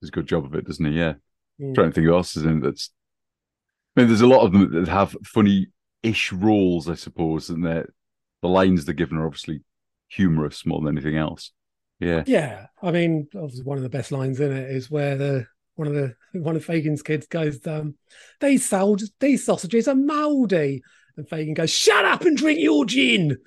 does 0.00 0.08
a 0.08 0.12
good 0.12 0.26
job 0.26 0.44
of 0.44 0.54
it, 0.54 0.66
doesn't 0.66 0.84
he? 0.84 0.98
Yeah. 0.98 1.14
mm, 1.60 1.74
trying 1.74 1.88
to 1.90 1.92
think 1.92 2.06
who 2.06 2.14
else 2.14 2.36
is 2.36 2.44
in 2.44 2.58
it 2.58 2.60
that's 2.62 2.90
I 3.96 4.00
mean, 4.02 4.08
there's 4.08 4.20
a 4.20 4.26
lot 4.28 4.44
of 4.46 4.52
them 4.52 4.72
that 4.72 4.88
have 4.88 5.16
funny-ish 5.24 6.32
roles, 6.32 6.88
I 6.88 6.94
suppose, 6.94 7.50
and 7.50 7.64
they're 7.66 7.88
the 8.42 8.48
lines 8.48 8.84
they're 8.84 8.94
given 8.94 9.18
are 9.18 9.26
obviously 9.26 9.62
humorous 10.08 10.64
more 10.64 10.80
than 10.80 10.96
anything 10.96 11.16
else. 11.16 11.52
Yeah. 11.98 12.22
Yeah, 12.26 12.66
I 12.80 12.92
mean, 12.92 13.26
obviously 13.34 13.64
one 13.64 13.76
of 13.76 13.82
the 13.82 13.88
best 13.88 14.12
lines 14.12 14.38
in 14.38 14.52
it 14.52 14.70
is 14.70 14.88
where 14.90 15.16
the 15.16 15.46
one 15.78 15.86
of 15.86 15.94
the 15.94 16.14
one 16.32 16.56
of 16.56 16.64
Fagin's 16.64 17.02
kids 17.02 17.28
goes, 17.28 17.64
um, 17.66 17.94
"These 18.40 18.68
sold 18.68 19.02
these 19.20 19.44
sausages 19.44 19.86
are 19.86 19.94
mouldy," 19.94 20.82
and 21.16 21.28
Fagin 21.28 21.54
goes, 21.54 21.70
"Shut 21.70 22.04
up 22.04 22.22
and 22.22 22.36
drink 22.36 22.58
your 22.58 22.84
gin." 22.84 23.38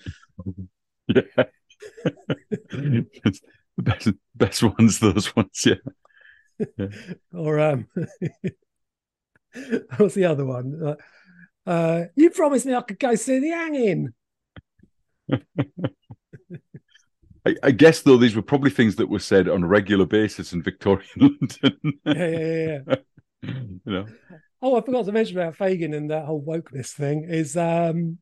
Yeah. 1.07 1.43
The 3.77 3.83
best 3.83 4.09
best 4.35 4.63
ones, 4.63 4.99
those 4.99 5.35
ones, 5.35 5.65
yeah. 5.65 5.75
Or 7.33 7.59
um, 7.59 7.87
what's 9.97 10.13
the 10.13 10.25
other 10.25 10.45
one? 10.45 10.79
Uh, 10.85 11.69
uh, 11.69 12.03
you 12.15 12.29
promised 12.29 12.65
me 12.65 12.75
I 12.75 12.81
could 12.81 12.99
go 12.99 13.15
see 13.15 13.39
the 13.39 13.49
hanging. 13.49 14.09
I, 17.45 17.55
I 17.63 17.71
guess 17.71 18.01
though 18.01 18.17
these 18.17 18.35
were 18.35 18.41
probably 18.41 18.69
things 18.69 18.95
that 18.97 19.09
were 19.09 19.19
said 19.19 19.49
on 19.49 19.63
a 19.63 19.67
regular 19.67 20.05
basis 20.05 20.53
in 20.53 20.61
Victorian 20.61 21.07
London. 21.17 21.79
Yeah, 22.05 22.13
yeah, 22.13 22.27
yeah, 22.27 22.79
yeah. 22.87 22.95
you 23.43 23.79
know. 23.85 24.05
Oh, 24.61 24.77
I 24.77 24.81
forgot 24.81 25.05
to 25.05 25.11
mention 25.11 25.37
about 25.39 25.55
Fagin 25.55 25.95
and 25.95 26.11
that 26.11 26.25
whole 26.25 26.43
wokeness 26.43 26.91
thing 26.91 27.25
is 27.27 27.57
um 27.57 28.19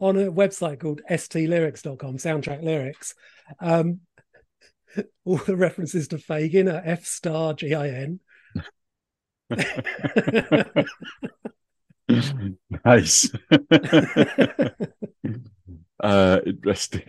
on 0.00 0.16
a 0.16 0.30
website 0.30 0.80
called 0.80 1.02
stlyrics.com, 1.10 2.18
soundtrack 2.18 2.62
lyrics. 2.62 3.14
Um 3.60 4.00
all 5.24 5.38
the 5.38 5.56
references 5.56 6.08
to 6.08 6.18
Fagin 6.18 6.72
are 6.72 6.82
F 6.84 7.04
star 7.04 7.54
G 7.54 7.74
I 7.74 7.88
N. 7.88 8.20
nice. 12.84 13.30
Uh 16.02 16.40
interesting. 16.46 17.02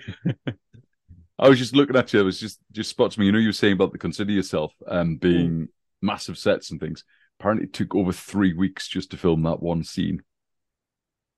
I 1.38 1.47
was 1.47 1.58
just 1.60 1.75
looking 1.75 1.95
at 1.95 2.12
you, 2.13 2.19
I 2.19 2.23
was 2.23 2.39
just 2.39 2.60
just 2.71 2.89
spots 2.89 3.17
me. 3.17 3.25
You 3.25 3.32
know, 3.32 3.39
you 3.39 3.47
were 3.49 3.54
saying 3.54 3.73
about 3.73 3.91
the 3.91 3.97
consider 3.97 4.32
yourself 4.32 4.73
um 4.88 5.17
being 5.17 5.69
massive 6.02 6.38
sets 6.38 6.71
and 6.71 6.80
things. 6.80 7.04
Apparently 7.39 7.65
it 7.67 7.73
took 7.73 7.95
over 7.95 8.12
three 8.12 8.54
weeks 8.54 8.88
just 8.88 9.12
to 9.12 9.17
film 9.17 9.43
that 9.43 9.62
one 9.62 9.84
scene. 9.84 10.21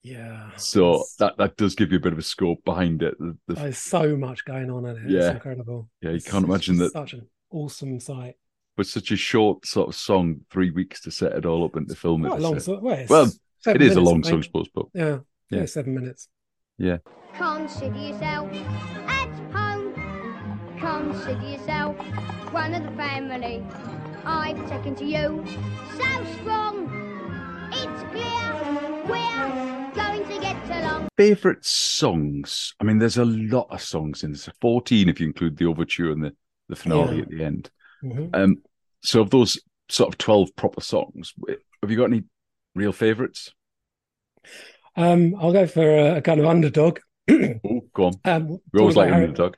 Yeah. 0.04 0.50
So 0.58 0.94
It's- 0.96 1.16
that, 1.20 1.38
that 1.38 1.58
does 1.58 1.76
give 1.76 1.92
you 1.92 1.98
a 1.98 2.02
bit 2.02 2.14
of 2.14 2.18
a 2.20 2.24
scope 2.24 2.64
behind 2.66 3.04
it. 3.04 3.16
The, 3.20 3.38
the, 3.48 3.54
there's 3.54 3.78
so 3.78 4.16
much 4.18 4.44
going 4.46 4.72
on 4.72 4.86
in 4.86 4.98
it. 4.98 5.12
Yeah. 5.12 5.20
It's 5.28 5.34
incredible. 5.36 5.90
yeah, 6.02 6.10
you 6.10 6.16
It's- 6.16 6.32
can't 6.32 6.46
imagine 6.46 6.78
that 6.78 6.92
such 6.94 7.14
an 7.14 7.28
awesome 7.52 8.00
site. 8.00 8.36
for 8.76 8.84
such 8.84 9.12
a 9.12 9.16
short 9.16 9.64
sort 9.68 9.90
of 9.90 9.96
song, 9.96 10.42
three 10.50 10.72
weeks 10.72 11.02
to 11.02 11.12
set 11.12 11.34
it 11.34 11.46
all 11.46 11.64
up 11.66 11.76
and 11.76 11.88
to 11.88 11.96
film 11.96 12.26
it. 12.26 12.30
long 12.40 12.60
So- 12.60 12.80
well, 12.80 13.06
Well, 13.08 13.32
it 13.68 13.82
is 13.84 13.96
a 13.96 14.02
long 14.02 14.24
song, 14.24 14.40
I 14.40 14.42
suppose, 14.42 14.70
but 14.74 14.88
Yeah. 14.96 15.20
Yeah. 15.52 15.60
Yeah, 15.60 15.66
seven 15.66 15.94
minutes. 15.94 16.30
Consider 17.38 17.98
yourself 17.98 18.52
at 19.08 19.30
home. 19.54 19.94
Consider 20.80 21.48
yourself 21.48 21.96
one 22.52 22.74
of 22.74 22.84
the 22.84 22.92
family. 22.92 23.64
I've 24.26 24.70
taken 24.70 24.96
to 24.96 25.06
you 25.06 25.44
so 25.98 26.26
strong. 26.40 26.90
It's 27.74 28.04
clear 28.12 29.04
we're 29.08 29.92
going 29.94 30.24
to 30.28 30.40
get 30.42 30.84
along. 30.84 31.08
favorite 31.18 31.66
songs. 31.66 32.74
I 32.80 32.84
mean, 32.84 32.98
there's 33.00 33.18
a 33.18 33.26
lot 33.26 33.68
of 33.70 33.82
songs 33.82 34.24
in 34.24 34.32
this. 34.32 34.50
14 34.60 35.10
if 35.10 35.20
you 35.20 35.28
include 35.28 35.58
the 35.58 35.66
overture 35.66 36.12
and 36.12 36.24
the, 36.24 36.36
the 36.70 36.76
finale 36.76 37.18
Yeah. 37.18 37.22
at 37.24 37.30
the 37.30 37.44
end. 37.44 37.72
Mhm. 38.04 38.30
Um, 38.36 38.58
so 39.04 39.22
of 39.22 39.30
those 39.30 39.60
sort 39.90 40.10
of 40.14 40.18
12 40.18 40.56
proper 40.56 40.82
songs, 40.82 41.34
have 41.82 41.92
you 41.92 41.98
got 41.98 42.06
any 42.06 42.24
real 42.76 42.92
favorites? 42.94 43.52
Um, 44.96 45.36
I'll 45.40 45.54
go 45.54 45.68
for 45.68 45.82
a, 45.88 46.18
a 46.18 46.22
kind 46.22 46.40
of 46.40 46.46
underdog. 46.46 47.00
Oh, 47.30 47.82
go 47.94 48.06
on. 48.06 48.14
Um, 48.26 48.60
We 48.74 48.80
always 48.80 48.96
like 48.96 49.10
about 49.10 49.22
underdog. 49.24 49.56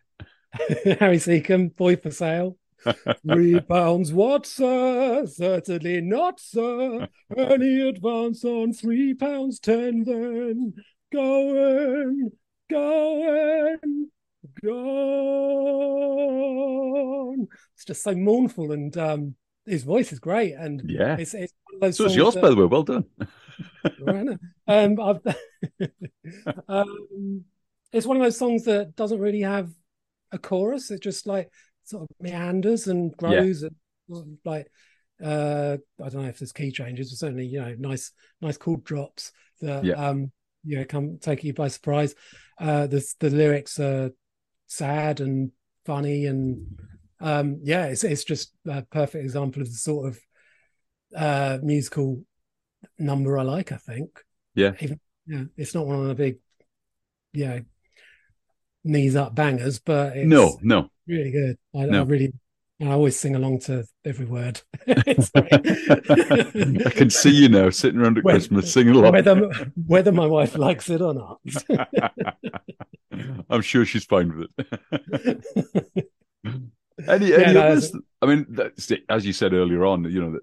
Harry, 0.52 0.98
Harry 1.00 1.17
Secombe, 1.17 1.76
boy 1.76 1.96
for 1.96 2.12
sale. 2.12 2.58
Three 3.26 3.60
pounds, 3.62 4.12
what, 4.12 4.46
sir? 4.46 5.26
Certainly 5.26 6.02
not, 6.02 6.39
sir. 6.39 7.08
Any 7.36 7.88
advance 7.88 8.43
on 8.43 8.74
three 8.74 9.13
pounds 9.13 9.60
ten, 9.60 10.04
then 10.04 10.74
going, 11.12 12.32
going, 12.69 14.10
gone. 16.13 17.48
It's 17.76 17.86
just 17.86 18.04
so 18.04 18.13
mournful, 18.15 18.72
and 18.74 18.96
um, 18.98 19.36
his 19.65 19.84
voice 19.84 20.12
is 20.12 20.19
great, 20.19 20.54
and 20.54 20.82
Yeah. 20.86 21.15
it's 21.17 21.34
it's 21.34 21.54
one 21.65 21.76
of 21.76 21.82
those. 21.82 21.98
So 21.98 22.04
songs 22.06 22.15
yours, 22.17 22.34
that- 22.36 22.41
by 22.41 22.50
the 22.50 22.56
way. 22.58 22.65
Well 22.65 22.84
done. 22.84 23.06
Um, 24.67 24.99
I've 24.99 25.19
um, 26.67 27.43
it's 27.91 28.05
one 28.05 28.17
of 28.17 28.23
those 28.23 28.37
songs 28.37 28.63
that 28.65 28.95
doesn't 28.95 29.19
really 29.19 29.41
have 29.41 29.69
a 30.31 30.37
chorus. 30.39 30.91
It 30.91 31.01
just 31.01 31.27
like 31.27 31.51
sort 31.83 32.03
of 32.03 32.09
meanders 32.19 32.87
and 32.87 33.15
grows 33.17 33.63
and 33.63 33.75
like 34.45 34.67
uh 35.23 35.77
I 36.03 36.09
don't 36.09 36.23
know 36.23 36.29
if 36.29 36.39
there's 36.39 36.51
key 36.51 36.71
changes, 36.71 37.11
but 37.11 37.17
certainly 37.19 37.45
you 37.45 37.61
know 37.61 37.75
nice 37.77 38.11
nice 38.41 38.57
chord 38.57 38.83
drops 38.83 39.31
that 39.61 39.83
Yeah. 39.85 40.09
um 40.09 40.31
you 40.63 40.77
know 40.77 40.85
come 40.85 41.17
take 41.19 41.43
you 41.43 41.53
by 41.53 41.67
surprise. 41.67 42.15
Uh 42.59 42.87
the 42.87 43.05
the 43.19 43.29
lyrics 43.29 43.79
are 43.79 44.11
sad 44.67 45.19
and 45.19 45.51
funny 45.85 46.25
and 46.25 46.65
um 47.19 47.59
yeah 47.63 47.85
it's 47.85 48.03
it's 48.03 48.23
just 48.23 48.53
a 48.67 48.81
perfect 48.83 49.23
example 49.23 49.61
of 49.61 49.67
the 49.69 49.75
sort 49.75 50.07
of 50.07 50.19
uh 51.15 51.59
musical 51.61 52.23
number 53.00 53.38
I 53.38 53.43
like 53.43 53.72
I 53.72 53.78
think 53.78 54.19
Yeah. 54.56 54.74
even 54.80 55.00
yeah 55.26 55.43
it's 55.58 55.74
not 55.76 55.86
one 55.88 56.00
of 56.02 56.08
the 56.08 56.15
big 56.15 56.38
yeah, 57.34 57.60
knees 58.84 59.15
up 59.15 59.34
bangers 59.36 59.80
but 59.80 60.15
it's 60.17 60.28
no, 60.28 60.58
no. 60.62 60.89
really 61.08 61.32
good 61.32 61.58
I, 61.76 61.86
No. 61.86 62.02
I 62.02 62.06
really 62.06 62.34
I 62.82 62.88
always 62.88 63.17
sing 63.17 63.34
along 63.36 63.60
to 63.62 63.86
every 64.04 64.26
word 64.26 64.60
I 64.88 64.93
can 66.93 67.10
see 67.10 67.30
you 67.32 67.48
now 67.50 67.69
sitting 67.69 68.00
around 68.02 68.17
at 68.17 68.24
When- 68.26 68.36
Christmas 68.36 68.74
singing 68.74 68.96
along. 68.96 69.13
whether 69.13 69.50
whether 69.88 70.12
my 70.12 70.26
wife 70.26 70.58
likes 70.58 70.89
it 70.89 71.02
or 71.02 71.13
not 71.13 71.39
I'm 73.50 73.62
sure 73.62 73.86
she's 73.86 74.06
fine 74.06 74.36
with 74.38 74.50
it. 74.58 75.43
any 77.08 77.28
Yeah, 77.30 77.38
any 77.38 77.54
no, 77.54 77.62
others? 77.62 77.96
I 78.22 78.26
mean, 78.26 78.58
as 79.10 79.26
you 79.26 79.34
said 79.34 79.54
earlier 79.54 79.86
on, 79.86 80.04
you 80.06 80.22
know, 80.22 80.32
that, 80.32 80.41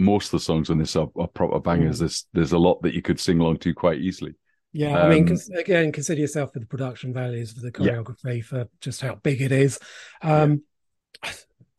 most 0.00 0.26
of 0.26 0.32
the 0.32 0.40
songs 0.40 0.70
on 0.70 0.78
this 0.78 0.96
are, 0.96 1.08
are 1.16 1.28
proper 1.28 1.60
bangers. 1.60 1.96
Mm. 1.96 2.00
There's 2.00 2.26
there's 2.32 2.52
a 2.52 2.58
lot 2.58 2.82
that 2.82 2.94
you 2.94 3.02
could 3.02 3.20
sing 3.20 3.38
along 3.40 3.58
to 3.58 3.74
quite 3.74 4.00
easily. 4.00 4.34
Yeah, 4.72 5.02
I 5.02 5.08
mean, 5.08 5.28
Um, 5.28 5.38
again, 5.56 5.90
consider 5.92 6.20
yourself 6.20 6.52
for 6.52 6.60
the 6.60 6.66
production 6.66 7.12
values 7.12 7.52
for 7.52 7.60
the 7.60 7.72
Yeah. 7.78 7.94
choreography 7.96 8.44
for 8.44 8.68
just 8.80 9.00
how 9.00 9.16
big 9.16 9.42
it 9.42 9.50
is. 9.52 9.78
Um, 10.22 10.62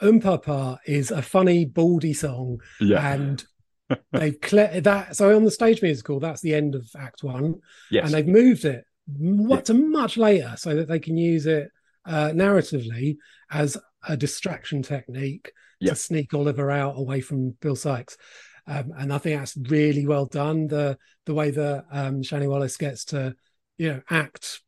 Oom-Pah-Pah 0.03 0.77
is 0.85 1.11
a 1.11 1.21
funny, 1.21 1.63
baldy 1.65 2.13
song, 2.13 2.59
Yeah. 2.79 3.13
and 3.13 3.43
they've 4.11 4.39
cle- 4.41 4.81
that. 4.81 5.15
So 5.15 5.35
on 5.35 5.43
the 5.45 5.51
stage 5.51 5.81
musical, 5.81 6.19
that's 6.19 6.41
the 6.41 6.55
end 6.55 6.75
of 6.75 6.89
Act 6.97 7.23
One, 7.23 7.55
yes. 7.91 8.05
and 8.05 8.13
they've 8.13 8.27
moved 8.27 8.65
it 8.65 8.83
what 9.17 9.65
to 9.65 9.73
much 9.73 10.17
later 10.17 10.53
so 10.57 10.75
that 10.75 10.87
they 10.87 10.99
can 10.99 11.17
use 11.17 11.45
it 11.45 11.69
uh, 12.05 12.29
narratively 12.29 13.17
as 13.51 13.77
a 14.07 14.15
distraction 14.17 14.81
technique 14.81 15.51
To 15.89 15.95
sneak 15.95 16.33
Oliver 16.33 16.69
out 16.71 16.97
away 16.97 17.21
from 17.21 17.51
Bill 17.61 17.75
Sikes. 17.75 18.17
Um, 18.67 18.93
and 18.97 19.11
I 19.11 19.17
think 19.17 19.39
that's 19.39 19.57
really 19.57 20.05
well 20.05 20.25
done. 20.27 20.67
The 20.67 20.97
the 21.25 21.33
way 21.33 21.51
that 21.51 21.85
um, 21.91 22.21
Shani 22.21 22.47
Wallis 22.47 22.77
gets 22.77 23.05
to, 23.05 23.35
you 23.77 23.93
know, 23.93 24.01
act 24.09 24.61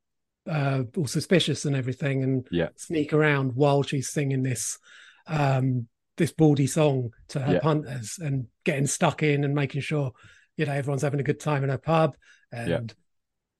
uh, 0.49 0.83
all 0.97 1.07
suspicious 1.07 1.65
and 1.65 1.75
everything, 1.75 2.23
and 2.23 2.47
sneak 2.75 3.13
around 3.13 3.53
while 3.53 3.83
she's 3.83 4.09
singing 4.09 4.43
this 4.43 4.79
um, 5.27 5.87
this 6.17 6.31
baldy 6.31 6.67
song 6.67 7.11
to 7.29 7.39
her 7.39 7.53
Yeah. 7.53 7.59
punters 7.59 8.19
and 8.21 8.47
getting 8.65 8.87
stuck 8.87 9.23
in 9.23 9.43
and 9.43 9.55
making 9.55 9.81
sure 9.81 10.11
you 10.57 10.65
know 10.65 10.73
everyone's 10.73 11.01
having 11.03 11.19
a 11.19 11.23
good 11.23 11.39
time 11.39 11.63
in 11.63 11.69
her 11.69 11.77
pub. 11.77 12.15
And 12.51 12.93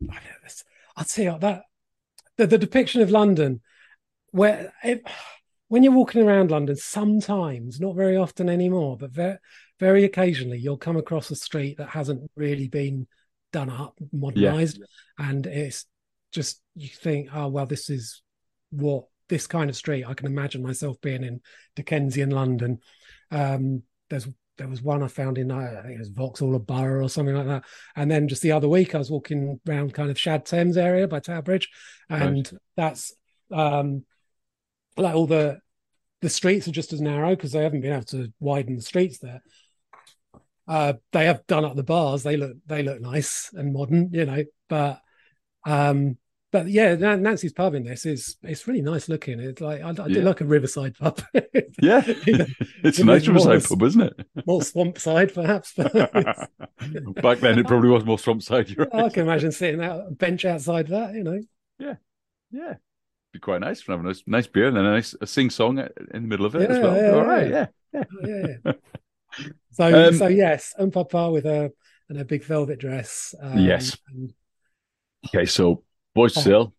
I 0.10 0.16
know, 0.16 0.50
I'll 0.98 1.06
tell 1.06 1.26
you 1.26 1.40
that 1.40 1.64
the, 2.38 2.48
the 2.48 2.58
depiction 2.58 3.02
of 3.02 3.10
London, 3.12 3.62
where 4.32 4.74
it, 4.84 5.04
when 5.68 5.84
you're 5.84 5.94
walking 5.94 6.22
around 6.22 6.52
London, 6.52 6.76
sometimes, 6.76 7.80
not 7.80 7.96
very 7.96 8.16
often 8.18 8.50
anymore, 8.50 8.98
but 8.98 9.12
very, 9.12 9.38
very 9.80 10.04
occasionally, 10.04 10.60
you'll 10.60 10.78
come 10.78 10.98
across 10.98 11.32
a 11.32 11.36
street 11.36 11.78
that 11.78 11.90
hasn't 11.90 12.30
really 12.36 12.68
been 12.68 13.08
done 13.52 13.70
up, 13.70 13.98
modernized, 14.12 14.82
and 15.18 15.46
it's 15.46 15.86
just 16.32 16.62
you 16.76 16.90
think, 16.90 17.30
oh 17.34 17.48
well, 17.48 17.66
this 17.66 17.90
is 17.90 18.22
what 18.72 19.06
this 19.30 19.48
kind 19.48 19.70
of 19.70 19.76
street. 19.76 20.06
I 20.06 20.14
can 20.14 20.28
imagine 20.28 20.64
myself 20.64 21.00
being 21.02 21.24
in 21.24 21.42
Dickensian 21.76 22.32
London. 22.32 22.80
Um, 23.32 23.84
there's 24.10 24.28
there 24.58 24.68
was 24.68 24.82
one 24.82 25.02
I 25.02 25.08
found 25.08 25.38
in 25.38 25.52
uh, 25.52 25.80
I 25.80 25.82
think 25.82 25.96
it 25.96 26.00
was 26.00 26.10
Vauxhall 26.10 26.54
or 26.54 26.60
Borough 26.60 27.06
or 27.06 27.10
something 27.10 27.36
like 27.36 27.48
that. 27.48 27.64
And 27.96 28.12
then 28.12 28.28
just 28.28 28.42
the 28.42 28.52
other 28.52 28.70
week, 28.70 28.94
I 28.94 29.00
was 29.00 29.10
walking 29.10 29.60
around 29.68 29.94
kind 29.94 30.12
of 30.12 30.20
Shad 30.20 30.46
Thames 30.46 30.78
area 30.78 31.08
by 31.08 31.20
Tower 31.20 31.42
Bridge, 31.42 31.70
and 32.10 32.50
that's 32.76 33.14
um, 33.52 34.06
like 34.98 35.16
all 35.16 35.28
the 35.28 35.60
the 36.22 36.30
streets 36.30 36.68
are 36.68 36.72
just 36.72 36.94
as 36.94 37.02
narrow 37.02 37.32
because 37.32 37.52
they 37.52 37.64
haven't 37.64 37.82
been 37.82 37.94
able 37.94 38.06
to 38.06 38.32
widen 38.40 38.76
the 38.76 38.82
streets 38.82 39.20
there. 39.20 39.42
Uh, 40.68 40.94
they 41.12 41.26
have 41.26 41.46
done 41.48 41.66
up 41.66 41.76
the 41.76 41.84
bars; 41.84 42.24
they 42.24 42.38
look 42.38 42.54
they 42.66 42.84
look 42.84 43.02
nice 43.02 43.50
and 43.54 43.74
modern, 43.74 44.10
you 44.14 44.26
know. 44.26 44.44
But 44.70 45.02
um, 45.66 46.18
but 46.54 46.68
yeah, 46.68 46.96
Nancy's 46.96 47.52
pub 47.52 47.74
in 47.74 47.84
this 47.84 48.06
is 48.06 48.38
it's 48.44 48.68
really 48.68 48.82
nice 48.82 49.10
looking. 49.10 49.40
It's 49.42 49.60
like 49.60 49.82
I, 49.82 49.90
I 49.90 49.94
do 49.94 50.20
Yeah. 50.20 50.24
like 50.24 50.40
a 50.40 50.46
riverside 50.46 50.96
pub, 50.98 51.22
yeah. 51.82 52.04
it's 52.08 53.00
a 53.00 53.04
nice 53.04 53.28
riverside 53.28 53.64
pub, 53.66 53.82
isn't 53.84 54.02
it? 54.02 54.28
more 54.46 54.62
swamp 54.62 55.00
side 55.00 55.34
perhaps. 55.34 55.74
Back 55.74 57.40
then, 57.40 57.60
it 57.60 57.68
probably 57.68 57.90
was 57.90 58.06
more 58.06 58.20
swamp 58.20 58.44
side. 58.44 58.70
You're 58.70 58.88
I 58.96 59.10
can 59.10 59.24
imagine 59.24 59.52
sitting 59.52 59.84
out 59.84 60.08
a 60.08 60.12
bench 60.12 60.46
outside 60.46 60.88
that, 60.88 61.14
you 61.14 61.24
know. 61.24 61.42
Yeah, 61.80 61.96
yeah. 62.52 62.76
Be 63.34 63.40
quite 63.40 63.62
nice 63.62 63.82
for 63.82 63.92
having 63.94 64.06
a 64.06 64.10
nice, 64.10 64.24
nice 64.28 64.48
beer 64.48 64.68
and 64.68 64.78
then 64.78 64.86
a 64.86 64.92
nice 64.92 65.16
a 65.20 65.26
sing 65.28 65.50
song 65.50 65.80
in 65.80 65.90
the 66.24 66.28
middle 66.28 66.46
of 66.46 66.56
it 66.56 66.70
as 66.70 66.78
Yeah, 66.78 66.84
well. 66.84 66.96
yeah, 66.96 67.12
All 67.12 67.26
right, 67.26 67.50
yeah. 67.50 67.66
yeah. 67.94 68.04
Yeah. 68.66 68.74
So, 69.72 70.08
Um, 70.10 70.14
so 70.16 70.28
yes, 70.28 70.76
um, 70.78 70.92
Papa 70.92 71.32
with 71.32 71.48
a 71.48 71.74
and 72.08 72.20
a 72.20 72.26
big 72.26 72.44
velvet 72.44 72.78
dress. 72.80 73.34
Um, 73.42 73.58
Yes. 73.58 73.98
and- 74.08 74.32
Okay, 75.26 75.46
so 75.48 75.84
Boys 76.14 76.40
still 76.40 76.76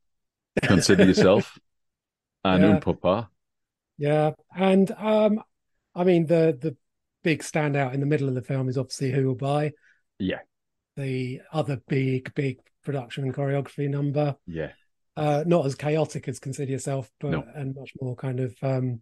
Oh. 0.62 0.66
Consider 0.68 1.04
yourself, 1.04 1.58
and 2.44 2.62
Yeah. 2.62 2.78
Papa. 2.78 3.28
yeah, 3.98 4.30
and 4.54 4.88
um, 4.92 5.42
I 5.96 6.04
mean 6.04 6.26
the 6.26 6.56
the 6.60 6.76
big 7.24 7.40
standout 7.42 7.92
in 7.94 7.98
the 7.98 8.06
middle 8.06 8.28
of 8.28 8.34
the 8.36 8.42
film 8.42 8.68
is 8.68 8.78
obviously 8.78 9.10
Who 9.10 9.26
Will 9.26 9.34
Buy. 9.34 9.72
Yeah. 10.20 10.42
The 10.96 11.40
other 11.52 11.80
big 11.88 12.32
big 12.34 12.60
production 12.84 13.24
and 13.24 13.34
choreography 13.34 13.88
number, 13.90 14.36
Yeah, 14.46 14.70
uh, 15.16 15.44
not 15.46 15.64
as 15.66 15.74
chaotic 15.74 16.28
as 16.28 16.38
Consider 16.40 16.72
Yourself, 16.72 17.10
but 17.20 17.30
No. 17.30 17.44
and 17.54 17.74
much 17.74 17.92
more 18.00 18.16
kind 18.16 18.40
of 18.40 18.54
um, 18.62 19.00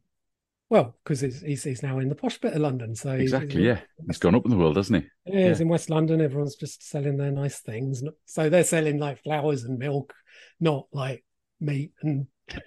well, 0.70 0.96
because 1.04 1.20
he's 1.20 1.62
he's 1.64 1.82
now 1.82 1.98
in 1.98 2.08
the 2.08 2.14
posh 2.14 2.38
bit 2.38 2.54
of 2.54 2.60
London, 2.62 2.94
so 2.94 3.10
he's- 3.10 3.22
exactly. 3.24 3.64
Yeah, 3.66 3.80
he's 4.06 4.18
gone 4.18 4.34
up 4.34 4.44
in 4.46 4.50
the 4.50 4.56
world, 4.56 4.76
hasn't 4.76 5.04
he? 5.04 5.10
yeah 5.38 5.48
is 5.48 5.60
in 5.60 5.68
West 5.68 5.90
London. 5.90 6.20
Everyone's 6.20 6.56
just 6.56 6.82
selling 6.88 7.16
their 7.18 7.30
nice 7.30 7.60
things. 7.60 8.02
So 8.24 8.48
they're 8.48 8.64
selling 8.64 8.98
like 8.98 9.22
flowers 9.22 9.64
and 9.64 9.78
milk, 9.78 10.14
not 10.60 10.86
like 10.92 11.24
meat 11.60 11.92
and 12.02 12.26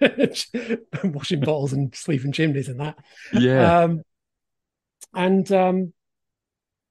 washing 1.04 1.40
bottles 1.40 1.72
and 1.72 1.94
sweeping 1.94 2.32
chimneys 2.32 2.68
and 2.68 2.80
that. 2.80 2.96
Yeah, 3.32 3.82
Um, 3.82 4.02
and 5.14 5.50
um, 5.52 5.92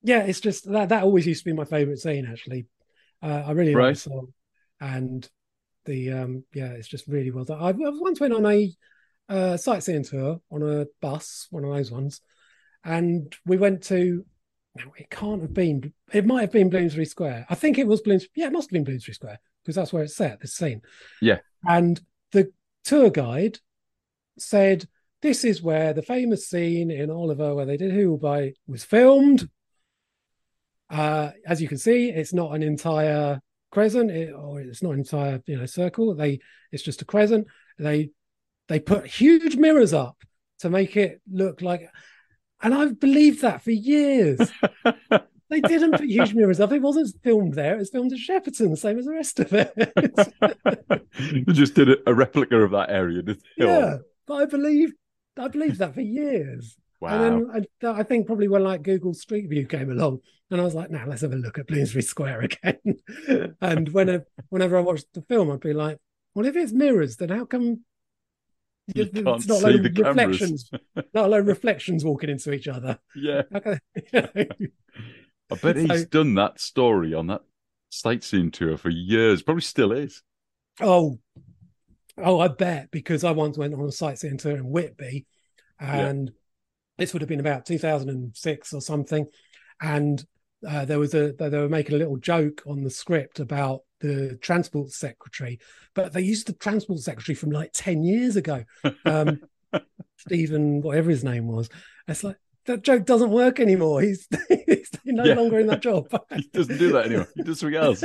yeah, 0.04 0.24
it's 0.24 0.40
just 0.42 0.70
that 0.72 0.90
that 0.90 1.04
always 1.04 1.26
used 1.26 1.44
to 1.44 1.50
be 1.50 1.56
my 1.56 1.66
favorite 1.66 2.00
scene. 2.00 2.28
Actually, 2.30 2.66
uh, 3.24 3.44
I 3.48 3.52
really 3.52 3.74
like 3.74 3.80
Right. 3.82 3.96
the 3.96 4.00
song, 4.02 4.34
and 4.82 5.28
the 5.86 6.12
um, 6.12 6.44
yeah, 6.54 6.72
it's 6.72 6.88
just 6.88 7.08
really 7.08 7.32
well 7.32 7.46
done. 7.46 7.62
I, 7.62 7.72
once 7.76 8.20
went 8.20 8.34
on 8.34 8.46
a 8.46 8.72
uh, 9.30 9.58
sightseeing 9.58 10.04
tour 10.04 10.42
on 10.52 10.64
a 10.64 10.86
bus, 11.02 11.48
one 11.50 11.64
of 11.64 11.74
those 11.74 11.92
ones, 11.92 12.22
and 12.84 13.34
we 13.46 13.58
went 13.58 13.84
to. 13.84 14.26
Now 14.76 14.92
it 14.98 15.10
can't 15.10 15.42
have 15.42 15.54
been. 15.54 15.94
It 16.12 16.26
might 16.26 16.42
have 16.42 16.52
been 16.52 16.70
Bloomsbury 16.70 17.06
Square. 17.06 17.46
I 17.50 17.56
think 17.56 17.78
it 17.78 17.88
was 17.88 18.02
Bloomsbury. 18.02 18.32
Yeah, 18.36 18.48
it 18.48 18.54
must 18.54 18.68
have 18.68 18.74
been 18.74 18.84
Bloomsbury 18.84 19.16
Square 19.16 19.40
because 19.64 19.76
that's 19.76 19.94
where 19.94 20.04
it's 20.04 20.16
set. 20.16 20.42
This 20.42 20.54
scene. 20.54 20.82
Yeah. 21.22 21.38
And 21.68 22.00
the 22.32 22.52
tour 22.84 23.10
guide 23.10 23.60
said 24.38 24.88
this 25.22 25.44
is 25.44 25.62
where 25.62 25.94
the 25.94 26.02
famous 26.02 26.48
scene 26.48 26.92
in 26.92 27.10
Oliver 27.10 27.56
where 27.56 27.66
they 27.66 27.78
did 27.78 27.92
Who 27.92 28.12
Will 28.12 28.18
Buy 28.18 28.54
was 28.68 28.84
filmed. 28.84 29.50
Uh, 30.90 31.32
as 31.48 31.62
you 31.62 31.68
can 31.68 31.80
see, 31.80 32.10
it's 32.10 32.34
not 32.34 32.54
an 32.54 32.62
entire 32.62 33.42
crescent, 33.76 34.10
it, 34.10 34.34
or 34.34 34.62
it's 34.62 34.82
not 34.82 34.94
an 34.94 35.00
entire 35.00 35.42
you 35.46 35.58
know 35.58 35.66
circle. 35.66 36.16
They 36.16 36.40
it's 36.72 36.82
just 36.82 37.02
a 37.02 37.06
crescent. 37.06 37.48
They 37.78 38.12
they 38.70 38.80
put 38.80 39.06
huge 39.06 39.58
mirrors 39.58 39.94
up 39.94 40.24
to 40.60 40.70
make 40.70 40.96
it 40.96 41.22
look 41.30 41.62
like, 41.62 41.90
and 42.62 42.74
I've 42.74 43.00
believed 43.02 43.42
that 43.42 43.62
for 43.62 43.72
years. 43.72 44.40
they 45.50 45.60
didn't 45.60 45.92
put 45.92 46.06
huge 46.06 46.34
mirrors 46.34 46.62
up. 46.62 46.72
It 46.72 46.82
wasn't 46.82 47.22
filmed 47.22 47.54
there. 47.54 47.76
It 47.76 47.80
was 47.80 47.90
filmed 47.90 48.14
at 48.14 48.20
Shepperton, 48.20 48.72
the 48.72 48.78
same 48.78 48.98
as 48.98 49.06
the 49.06 49.12
rest 49.12 49.42
of 49.42 49.52
it. 49.52 49.74
they 51.46 51.54
just 51.54 51.76
did 51.76 51.90
a, 51.90 51.98
a 52.08 52.14
replica 52.14 52.56
of 52.56 52.72
that 52.72 52.90
area. 52.90 53.22
Did 53.22 53.42
yeah, 53.58 53.68
oh. 53.68 54.00
but 54.26 54.36
I 54.36 54.46
believe 54.46 54.94
I 55.38 55.50
believed 55.50 55.80
that 55.80 55.94
for 55.94 56.02
years. 56.02 56.78
Wow. 57.02 57.24
And 57.24 57.50
then 57.54 57.66
I, 57.96 58.00
I 58.00 58.04
think 58.04 58.26
probably 58.28 58.48
when 58.48 58.64
like 58.64 58.82
Google 58.84 59.14
Street 59.14 59.50
View 59.50 59.66
came 59.68 59.92
along, 59.92 60.20
and 60.50 60.62
I 60.62 60.64
was 60.64 60.76
like, 60.76 60.90
now 60.92 61.06
let's 61.08 61.22
have 61.22 61.34
a 61.34 61.36
look 61.36 61.58
at 61.60 61.68
Bloomsbury 61.68 62.04
Square 62.04 62.42
again. 62.66 63.56
and 63.62 63.90
when 63.90 64.24
whenever 64.50 64.78
I 64.78 64.82
watched 64.82 65.14
the 65.14 65.22
film, 65.24 65.52
I'd 65.52 65.60
be 65.60 65.74
like, 65.74 65.98
well, 66.34 66.46
if 66.46 66.56
it's 66.56 66.72
mirrors, 66.74 67.18
then 67.18 67.30
how 67.30 67.46
come 67.46 67.82
You 68.94 69.04
it's 69.04 69.12
can't 69.14 69.26
not 69.26 69.42
see 69.42 69.52
like 69.64 69.82
the 69.82 69.90
cameras. 69.92 70.16
reflections, 70.18 70.72
not 71.14 71.30
like 71.30 71.46
reflections 71.46 72.06
walking 72.06 72.30
into 72.30 72.54
each 72.54 72.68
other? 72.68 73.00
yeah, 73.16 73.44
How 73.52 73.60
can- 73.60 73.80
you 74.14 74.22
know? 74.22 74.46
I 75.52 75.56
bet 75.62 75.76
he's 75.76 75.88
So- 76.02 76.06
done 76.06 76.36
that 76.36 76.60
story 76.60 77.14
on 77.14 77.28
that 77.28 77.42
sightseeing 77.90 78.52
tour 78.52 78.78
for 78.78 78.90
years. 78.90 79.42
Probably 79.44 79.62
still 79.62 79.92
is. 79.92 80.24
Oh, 80.82 81.20
oh, 82.18 82.40
I 82.40 82.48
bet 82.50 82.92
because 82.92 83.24
I 83.24 83.32
once 83.32 83.58
went 83.58 83.74
on 83.74 83.82
a 83.86 83.92
sightseeing 83.92 84.38
tour 84.38 84.56
in 84.58 84.70
Whitby, 84.70 85.26
and 85.80 86.32
this 86.98 87.14
would 87.14 87.22
have 87.22 87.30
been 87.30 87.40
about 87.40 87.66
2006 87.66 88.74
or 88.74 88.82
something, 88.82 89.26
and 89.82 90.24
uh, 90.68 90.86
there 90.86 91.00
was 91.00 91.14
a 91.14 91.34
they 91.34 91.50
were 91.50 91.70
making 91.70 91.96
a 91.96 92.00
little 92.00 92.18
joke 92.18 92.64
on 92.66 92.84
the 92.84 92.90
script 92.90 93.40
about 93.40 93.82
the 94.02 94.38
transport 94.42 94.92
secretary, 94.92 95.60
but 95.94 96.14
they 96.14 96.22
used 96.22 96.48
the 96.48 96.54
transport 96.54 97.00
secretary 97.00 97.36
from 97.36 97.50
like 97.52 97.72
10 97.74 98.04
years 98.04 98.36
ago. 98.36 98.64
Um, 99.06 99.42
Stephen, 100.18 100.82
whatever 100.82 101.10
his 101.10 101.24
name 101.24 101.48
was. 101.48 101.70
It's 102.08 102.24
like 102.24 102.38
that 102.66 102.82
joke 102.82 103.06
doesn't 103.06 103.30
work 103.30 103.60
anymore. 103.60 104.02
He's, 104.02 104.28
he's 104.66 104.90
no 105.06 105.24
Yeah. 105.26 105.36
longer 105.36 105.60
in 105.60 105.68
that 105.68 105.82
job. 105.90 106.08
He 106.36 106.50
doesn't 106.54 106.78
do 106.78 106.94
that 106.94 107.06
anymore. 107.08 107.28
He 107.36 107.44
does 107.44 107.60
something 107.60 107.78
else. 107.78 108.00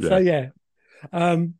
So 0.00 0.16
yeah. 0.18 0.48
Um 1.12 1.54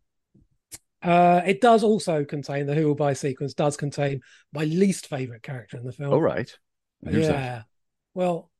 uh 1.03 1.43
it 1.45 1.61
does 1.61 1.83
also 1.83 2.25
contain 2.25 2.67
the 2.67 2.75
Who 2.75 2.87
Will 2.87 2.95
Buy 2.95 3.13
sequence 3.13 3.55
does 3.55 3.77
contain 3.77 4.21
my 4.53 4.65
least 4.65 5.09
favorite 5.09 5.43
character 5.43 5.77
in 5.77 5.85
the 5.85 5.93
film. 5.93 6.13
All 6.13 6.23
right. 6.23 6.51
Who's 7.05 7.27
yeah. 7.27 7.33
that? 7.33 7.65
Well, 8.15 8.51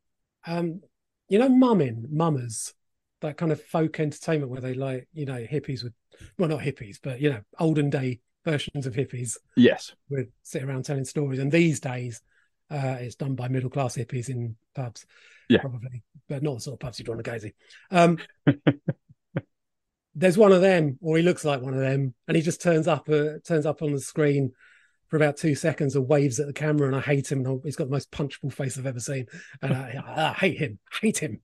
um, 0.47 0.81
you 1.29 1.39
know, 1.39 1.49
mumming, 1.49 2.07
mummers, 2.11 2.75
that 3.21 3.37
kind 3.37 3.53
of 3.53 3.63
folk 3.63 4.01
entertainment 4.01 4.51
where 4.51 4.61
they 4.61 4.75
like, 4.75 5.09
you 5.13 5.27
know, 5.27 5.47
hippies 5.47 5.83
would, 5.85 5.95
well, 6.39 6.49
not 6.49 6.61
hippies, 6.61 6.99
but 7.03 7.21
you 7.21 7.31
know, 7.31 7.41
olden 7.59 7.91
day 7.91 8.21
versions 8.45 8.87
of 8.87 8.95
hippies 8.95 9.37
Yes. 9.57 9.93
would 10.11 10.33
sit 10.43 10.63
around 10.63 10.85
telling 10.85 11.05
stories. 11.05 11.39
And 11.39 11.53
these 11.53 11.81
days, 11.81 12.21
uh, 12.71 12.97
it's 13.01 13.15
done 13.15 13.35
by 13.35 13.49
middle 13.49 13.71
class 13.71 13.97
hippies 13.97 14.29
in 14.29 14.57
pubs, 14.75 15.07
Yeah. 15.49 15.61
probably, 15.61 16.03
but 16.29 16.43
not 16.43 16.57
the 16.57 16.61
sort 16.61 16.75
of 16.75 16.81
pubs 16.81 16.99
you'd 16.99 17.09
want 17.09 17.25
to 17.25 17.31
go 17.31 17.39
to. 17.39 17.53
Um, 17.91 18.19
there's 20.15 20.39
one 20.39 20.53
of 20.53 20.61
them, 20.61 20.99
or 21.01 21.17
he 21.17 21.23
looks 21.23 21.45
like 21.45 21.63
one 21.63 21.75
of 21.75 21.81
them, 21.81 22.15
and 22.29 22.37
he 22.37 22.43
just 22.43 22.61
turns 22.61 22.87
up, 22.87 23.09
uh, 23.09 23.39
turns 23.45 23.67
up 23.67 23.83
on 23.83 23.93
the 23.93 24.01
screen 24.01 24.53
for 25.09 25.17
about 25.17 25.37
two 25.37 25.55
seconds 25.55 25.95
and 25.95 26.09
waves 26.09 26.41
at 26.41 26.47
the 26.47 26.53
camera, 26.53 26.87
and 26.87 26.97
I 26.97 27.01
hate 27.01 27.31
him. 27.31 27.45
And 27.45 27.61
he's 27.65 27.77
got 27.77 27.85
the 27.85 27.93
most 27.93 28.11
punchable 28.11 28.53
face 28.53 28.79
I've 28.79 28.87
ever 28.87 29.01
seen, 29.01 29.27
and 29.61 29.73
I, 29.75 30.03
I 30.07 30.33
hate 30.33 30.59
him, 30.59 30.79
hate 31.01 31.19
him. 31.19 31.41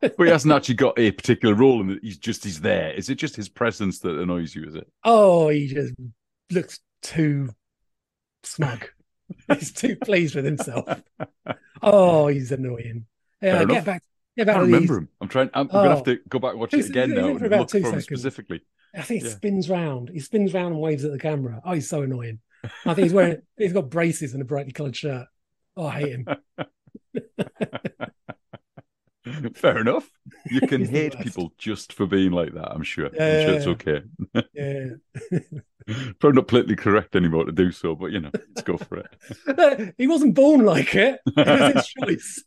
But 0.00 0.18
he 0.18 0.28
hasn't 0.28 0.52
actually 0.52 0.74
got 0.74 0.98
a 0.98 1.12
particular 1.12 1.54
role 1.54 1.80
and. 1.80 2.00
He's 2.02 2.18
just 2.18 2.44
he's 2.44 2.60
there. 2.60 2.92
Is 2.92 3.08
it 3.08 3.16
just 3.16 3.36
his 3.36 3.48
presence 3.48 4.00
that 4.00 4.18
annoys 4.18 4.54
you? 4.54 4.64
Is 4.64 4.74
it? 4.74 4.88
Oh, 5.04 5.48
he 5.48 5.68
just 5.68 5.94
looks 6.50 6.80
too 7.02 7.50
smug. 8.42 8.88
he's 9.52 9.72
too 9.72 9.96
pleased 9.96 10.34
with 10.34 10.44
himself. 10.44 10.88
Oh, 11.82 12.26
he's 12.28 12.52
annoying. 12.52 13.04
Yeah, 13.42 13.62
get 13.64 13.84
back, 13.84 14.02
get 14.36 14.48
I 14.48 14.52
can't 14.54 14.64
to 14.64 14.66
these. 14.66 14.74
remember 14.74 14.98
him. 14.98 15.08
I'm 15.20 15.28
trying. 15.28 15.50
I'm, 15.54 15.62
I'm 15.62 15.66
gonna 15.68 15.88
have 15.90 15.98
Oh. 16.00 16.04
to 16.04 16.18
go 16.28 16.38
back 16.38 16.52
and 16.52 16.60
watch 16.60 16.74
it 16.74 16.88
again 16.88 17.14
now 17.14 17.36
for 17.38 17.46
about 17.46 17.68
two 17.68 17.82
seconds. 17.82 18.04
specifically. 18.04 18.62
I 18.94 19.02
think 19.02 19.22
it 19.22 19.26
Yeah. 19.26 19.32
spins 19.32 19.68
round. 19.68 20.10
He 20.10 20.20
spins 20.20 20.54
round 20.54 20.72
and 20.74 20.80
waves 20.82 21.04
at 21.04 21.12
the 21.12 21.18
camera. 21.18 21.60
Oh, 21.64 21.72
he's 21.72 21.88
so 21.88 22.02
annoying. 22.02 22.40
I 22.84 22.94
think 22.94 23.04
he's 23.04 23.12
wearing. 23.12 23.42
he's 23.58 23.72
got 23.72 23.90
braces 23.90 24.32
and 24.32 24.42
a 24.42 24.44
brightly 24.44 24.72
coloured 24.72 24.96
shirt. 24.96 25.26
Oh, 25.76 25.86
I 25.86 26.00
hate 26.00 26.12
him. 26.12 26.24
Fair 29.54 29.78
enough. 29.78 30.08
You 30.50 30.60
can 30.62 30.84
hate 30.84 31.18
people 31.18 31.52
just 31.58 31.92
for 31.92 32.06
being 32.06 32.30
like 32.30 32.54
that. 32.54 32.70
I'm 32.72 32.82
sure. 32.84 33.06
I'm 33.06 33.12
sure 33.14 33.26
yeah, 33.26 33.50
it's 33.50 33.66
okay. 33.66 34.02
Yeah. 34.54 34.84
Probably 36.20 36.36
not 36.36 36.46
politically 36.48 36.76
correct 36.76 37.16
anymore 37.16 37.44
to 37.44 37.52
do 37.52 37.70
so, 37.72 37.94
but 37.96 38.12
you 38.12 38.20
know, 38.20 38.30
let's 38.32 38.62
go 38.62 38.76
for 38.76 38.98
it. 39.04 39.94
he 39.98 40.06
wasn't 40.06 40.34
born 40.34 40.64
like 40.64 40.94
it. 40.94 41.20
It 41.26 41.46
was 41.46 41.74
his 41.74 41.86
choice. 41.88 42.44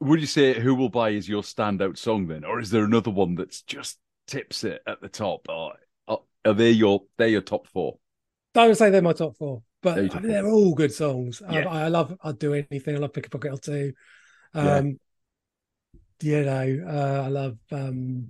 Would 0.00 0.20
you 0.20 0.26
say 0.26 0.58
"Who 0.58 0.74
Will 0.74 0.88
Buy" 0.88 1.10
is 1.10 1.28
your 1.28 1.42
standout 1.42 1.98
song 1.98 2.26
then, 2.26 2.44
or 2.44 2.58
is 2.58 2.70
there 2.70 2.84
another 2.84 3.10
one 3.10 3.34
that's 3.34 3.62
just 3.62 3.98
tips 4.26 4.64
it 4.64 4.82
at 4.86 5.00
the 5.00 5.08
top? 5.08 5.46
Or 5.48 5.74
or 6.06 6.22
are 6.44 6.54
they 6.54 6.70
your 6.70 7.04
they're 7.18 7.28
your 7.28 7.42
top 7.42 7.66
four? 7.66 7.98
I 8.54 8.66
would 8.66 8.76
say 8.76 8.90
they're 8.90 9.02
my 9.02 9.12
top 9.12 9.36
four, 9.36 9.62
but 9.82 9.94
They're 9.96 10.04
I 10.04 10.08
top 10.08 10.22
mean, 10.22 10.32
they're 10.32 10.48
all 10.48 10.74
good 10.74 10.92
songs. 10.92 11.42
Yeah. 11.48 11.68
I, 11.68 11.84
I 11.84 11.88
love. 11.88 12.16
I'd 12.22 12.38
do 12.38 12.54
anything. 12.54 12.96
I 12.96 12.98
love 12.98 13.12
pick 13.12 13.26
a 13.26 13.30
pocket 13.30 13.52
or 13.52 13.58
two. 13.58 13.92
Yeah. 14.54 14.76
Um, 14.76 14.98
You 16.22 16.44
know, 16.44 16.84
uh, 16.86 17.22
I 17.24 17.28
love 17.28 17.56
um, 17.72 18.28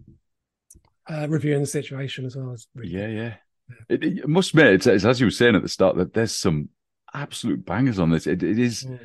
uh, 1.08 1.26
reviewing 1.28 1.60
the 1.60 1.66
situation 1.66 2.24
as 2.24 2.36
well. 2.36 2.52
It's 2.52 2.68
really 2.74 2.92
Yeah, 2.92 3.08
yeah. 3.08 3.34
It, 3.88 4.04
it 4.04 4.28
must 4.28 4.50
admit, 4.50 4.74
it's, 4.74 4.86
it's 4.86 5.04
as 5.04 5.20
you 5.20 5.26
were 5.26 5.30
saying 5.32 5.56
at 5.56 5.62
the 5.62 5.68
start 5.68 5.96
that 5.96 6.12
there's 6.12 6.34
some 6.34 6.68
absolute 7.14 7.64
bangers 7.64 7.98
on 7.98 8.10
this. 8.10 8.26
It, 8.26 8.42
it 8.42 8.58
is. 8.58 8.84
Mm. 8.84 9.00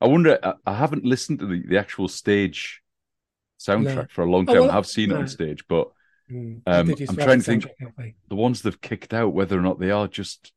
I 0.00 0.06
wonder. 0.06 0.38
I, 0.42 0.54
I 0.66 0.74
haven't 0.74 1.04
listened 1.04 1.38
to 1.40 1.46
the, 1.46 1.62
the 1.66 1.78
actual 1.78 2.08
stage 2.08 2.82
soundtrack 3.58 3.94
No. 3.94 4.06
for 4.10 4.22
a 4.22 4.30
long 4.30 4.48
Oh, 4.48 4.52
time. 4.54 4.62
well, 4.62 4.70
I 4.70 4.74
have 4.74 4.86
seen 4.86 5.10
it 5.10 5.16
on 5.16 5.28
stage, 5.28 5.64
but 5.68 5.88
Mm. 6.30 6.62
Um, 6.64 6.88
I'm 6.90 7.16
trying 7.16 7.38
to 7.40 7.44
think- 7.44 7.64
soundtrack, 7.64 7.70
haven't 7.80 7.98
we? 7.98 8.14
the 8.28 8.36
ones 8.36 8.62
they've 8.62 8.80
kicked 8.80 9.12
out, 9.12 9.34
whether 9.34 9.58
or 9.58 9.62
not 9.62 9.80
they 9.80 9.90
are 9.90 10.06
just 10.06 10.52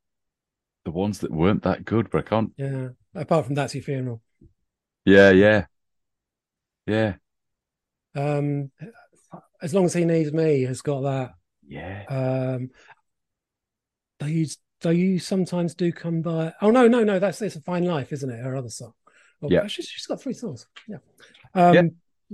the 0.86 0.92
ones 0.92 1.18
that 1.22 1.32
weren't 1.32 1.64
that 1.64 1.84
good. 1.84 2.12
But 2.12 2.20
I 2.20 2.30
can't. 2.30 2.52
Yeah. 2.58 2.90
Apart 3.16 3.48
from 3.48 3.56
that's 3.56 3.74
your 3.74 3.84
funeral. 3.84 4.22
Yeah, 5.04 5.32
yeah, 5.32 5.66
yeah, 6.86 7.16
Um, 8.14 8.70
as 9.64 9.74
long 9.74 9.86
as 9.86 9.94
he 9.94 10.06
needs 10.06 10.32
me, 10.32 10.62
has 10.62 10.82
got 10.84 11.02
that. 11.02 11.34
yeah. 11.68 12.04
Um, 12.08 12.70
do 14.20 14.28
you 14.28 14.46
do 14.82 14.92
you 14.92 15.18
sometimes 15.18 15.74
do 15.74 15.92
come 15.92 16.22
by? 16.22 16.54
Oh 16.62 16.70
no, 16.70 16.88
no, 16.88 17.04
no. 17.04 17.18
That's 17.18 17.42
it's 17.42 17.56
a 17.56 17.62
fine 17.62 17.86
life, 17.86 18.14
isn't 18.14 18.30
it? 18.30 18.44
Her 18.44 18.56
other 18.56 18.70
song. 18.70 18.94
Oh, 19.44 19.50
Yeah. 19.50 19.68
she's, 19.68 19.86
she's 19.88 20.06
got 20.08 20.22
three 20.22 20.34
songs. 20.34 20.68
Yeah. 20.88 20.98
Um, 21.54 21.74
Yeah. 21.76 21.82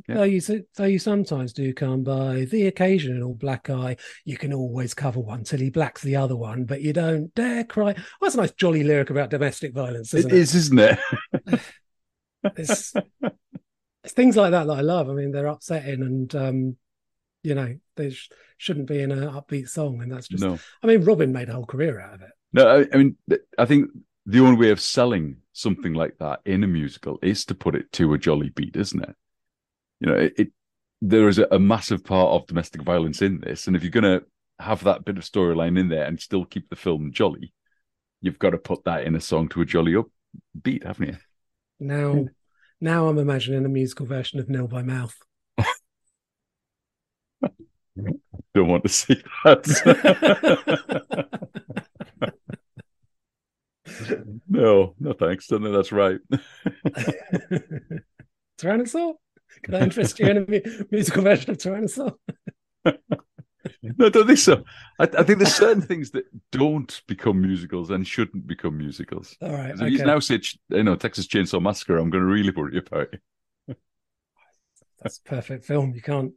Yeah. 0.08 0.16
Though 0.16 0.24
you 0.24 0.42
though 0.78 0.86
you 0.86 1.00
sometimes 1.00 1.52
do 1.52 1.74
come 1.74 2.04
by 2.04 2.46
the 2.46 2.68
occasional 2.68 3.24
old 3.26 3.40
black 3.40 3.70
eye, 3.70 3.98
you 4.24 4.38
can 4.38 4.54
always 4.54 4.94
cover 4.94 5.20
one 5.20 5.44
till 5.44 5.60
he 5.60 5.70
blacks 5.70 6.02
the 6.02 6.16
other 6.16 6.38
one, 6.38 6.64
but 6.64 6.82
you 6.82 6.94
don't 6.94 7.34
dare 7.36 7.66
cry. 7.66 7.88
Well, 7.88 7.96
that's 8.22 8.36
a 8.36 8.38
nice 8.38 8.52
jolly 8.54 8.84
lyric 8.84 9.10
about 9.10 9.30
domestic 9.30 9.74
violence, 9.74 10.14
It 10.14 10.20
isn't 10.20 10.32
it? 10.32 10.38
is, 10.38 10.56
isn't 10.56 10.80
it? 10.80 11.00
It's, 12.56 12.94
it's 14.04 14.14
things 14.14 14.38
like 14.38 14.52
that 14.52 14.68
that 14.68 14.78
I 14.78 14.82
love. 14.82 15.10
I 15.10 15.14
mean, 15.14 15.32
they're 15.32 15.48
upsetting, 15.48 16.02
and 16.02 16.34
um, 16.36 16.78
you 17.44 17.56
know, 17.56 17.76
they 17.98 18.12
sh- 18.12 18.30
shouldn't 18.58 18.88
be 18.88 19.02
in 19.02 19.12
an 19.12 19.30
upbeat 19.30 19.68
song, 19.68 20.02
and 20.02 20.10
that's 20.12 20.28
just. 20.30 20.44
no, 20.44 20.58
I 20.82 20.88
mean, 20.88 21.04
Robin 21.04 21.34
made 21.34 21.50
a 21.50 21.54
whole 21.54 21.66
career 21.66 22.00
out 22.00 22.14
of 22.14 22.22
it. 22.22 22.30
no. 22.54 22.80
I, 22.80 22.86
I 22.94 22.98
mean, 22.98 23.18
I 23.58 23.66
think 23.66 23.90
the 24.26 24.40
only 24.40 24.56
way 24.58 24.72
of 24.72 24.80
selling 24.80 25.38
something 25.60 25.94
like 25.94 26.18
that 26.20 26.40
in 26.46 26.64
a 26.64 26.68
musical 26.68 27.20
is 27.22 27.46
to 27.46 27.56
put 27.56 27.76
it 27.76 27.92
to 27.94 28.14
a 28.14 28.18
jolly 28.18 28.50
beat, 28.50 28.76
isn't 28.76 29.04
it? 29.04 29.16
You 30.00 30.08
know, 30.08 30.16
it. 30.16 30.34
it 30.38 30.52
there 31.02 31.30
is 31.30 31.40
a, 31.40 31.48
a 31.52 31.60
massive 31.60 32.04
part 32.04 32.30
of 32.30 32.46
domestic 32.48 32.82
violence 32.82 33.22
in 33.22 33.40
this, 33.40 33.68
and 33.68 33.76
if 33.76 33.84
you're 33.84 33.92
going 33.92 34.04
to 34.04 34.26
have 34.60 34.84
that 34.84 35.06
bit 35.06 35.18
of 35.18 35.24
storyline 35.24 35.80
in 35.80 35.88
there 35.88 36.04
and 36.04 36.20
still 36.20 36.44
keep 36.44 36.70
the 36.70 36.76
film 36.76 37.12
jolly, 37.14 37.54
you've 38.22 38.40
got 38.40 38.50
to 38.50 38.58
put 38.58 38.84
that 38.84 39.06
in 39.06 39.16
a 39.16 39.22
song 39.22 39.48
to 39.50 39.62
a 39.62 39.66
jolly 39.66 39.96
up 39.96 40.08
beat, 40.62 40.84
haven't 40.84 41.08
you? 41.08 41.18
Now, 41.80 42.26
now 42.82 43.08
I'm 43.08 43.18
imagining 43.18 43.64
a 43.66 43.70
musical 43.70 44.06
version 44.06 44.40
of 44.40 44.50
Nil 44.50 44.68
by 44.68 44.84
Mouth. 44.84 45.16
Don't 48.54 48.68
want 48.68 48.84
to 48.84 48.90
see 48.90 49.22
that. 49.46 49.64
no, 54.50 54.96
no 55.00 55.14
thanks. 55.14 55.48
Don't 55.48 55.64
that's 55.72 55.92
right. 55.92 56.20
Tyrannosaur? 58.60 59.14
Can 59.64 59.76
I 59.76 59.82
interest 59.82 60.20
you 60.20 60.28
in 60.28 60.38
a 60.38 60.62
musical 60.92 61.24
version 61.24 61.52
of 61.52 61.58
Tyrannosaur? 61.58 62.16
No, 63.82 64.06
I 64.06 64.10
don't 64.10 64.28
think 64.28 64.40
so. 64.40 64.64
I, 65.00 65.04
I 65.04 65.24
think 65.24 65.40
there's 65.40 65.54
certain 65.54 65.82
things 65.82 66.12
that 66.12 66.26
don't 66.52 67.02
become 67.08 67.42
musicals 67.42 67.90
and 67.90 68.08
shouldn't 68.08 68.48
become 68.48 68.78
musicals. 68.78 69.36
All 69.42 69.52
right. 69.52 69.78
So 69.78 69.86
if 69.86 69.94
you 69.94 70.06
now 70.06 70.20
say, 70.20 70.40
you 70.70 70.84
know, 70.84 70.96
Texas 70.96 71.28
Chainsaw 71.28 71.62
Massacre, 71.62 71.98
I'm 71.98 72.10
going 72.10 72.24
to 72.24 72.30
really 72.30 72.52
worry 72.52 72.78
about 72.78 73.10
it. 73.14 73.22
That's 75.02 75.20
a 75.20 75.24
perfect 75.24 75.66
film. 75.66 75.94
You 75.94 76.02
can't 76.02 76.34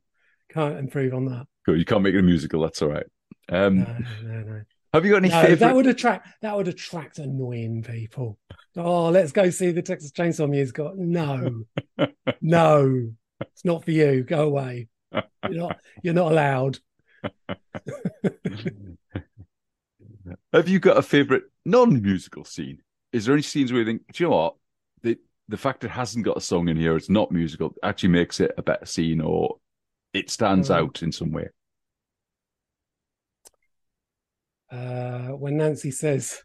can't 0.50 0.78
improve 0.78 1.14
on 1.14 1.26
that. 1.26 1.46
Cool, 1.64 1.78
You 1.78 1.84
can't 1.84 2.02
make 2.02 2.14
it 2.14 2.18
a 2.18 2.22
musical. 2.22 2.62
That's 2.62 2.82
all 2.82 2.88
right. 2.88 3.06
Um, 3.48 3.78
No, 3.78 3.96
no, 4.22 4.40
no. 4.42 4.62
Have 4.92 5.04
you 5.06 5.10
got 5.12 5.18
any 5.18 5.28
No, 5.30 5.40
favorite? 5.40 5.58
that 5.60 5.74
would 5.74 5.86
attract 5.86 6.28
that 6.42 6.56
would 6.56 6.68
attract 6.68 7.18
annoying 7.18 7.82
people. 7.82 8.38
Oh, 8.76 9.08
let's 9.08 9.32
go 9.32 9.48
see 9.50 9.70
the 9.70 9.82
Texas 9.82 10.12
Chainsaw 10.12 10.48
musical. 10.48 10.92
No, 10.96 11.64
no, 12.42 13.10
it's 13.40 13.64
not 13.64 13.84
for 13.84 13.90
you. 13.90 14.22
Go 14.22 14.42
away. 14.44 14.88
You're 15.12 15.22
not. 15.58 15.80
You're 16.02 16.14
not 16.14 16.32
allowed. 16.32 16.78
Have 20.52 20.68
you 20.68 20.78
got 20.78 20.98
a 20.98 21.02
favorite 21.02 21.44
non-musical 21.64 22.44
scene? 22.44 22.78
Is 23.12 23.24
there 23.24 23.34
any 23.34 23.42
scenes 23.42 23.72
where 23.72 23.80
you 23.80 23.86
think, 23.86 24.02
do 24.12 24.22
you 24.24 24.30
know 24.30 24.36
what? 24.36 24.54
The 25.02 25.18
the 25.48 25.56
fact 25.56 25.84
it 25.84 25.90
hasn't 25.90 26.24
got 26.24 26.36
a 26.36 26.40
song 26.40 26.68
in 26.68 26.76
here, 26.76 26.96
it's 26.96 27.10
not 27.10 27.32
musical, 27.32 27.74
actually 27.82 28.10
makes 28.10 28.40
it 28.40 28.52
a 28.56 28.62
better 28.62 28.86
scene 28.86 29.20
or 29.20 29.56
it 30.14 30.30
stands 30.30 30.68
Mm. 30.68 30.74
out 30.76 31.02
in 31.02 31.12
some 31.12 31.32
way. 31.32 31.48
Uh, 34.72 35.28
when 35.36 35.58
Nancy 35.58 35.90
says, 35.90 36.42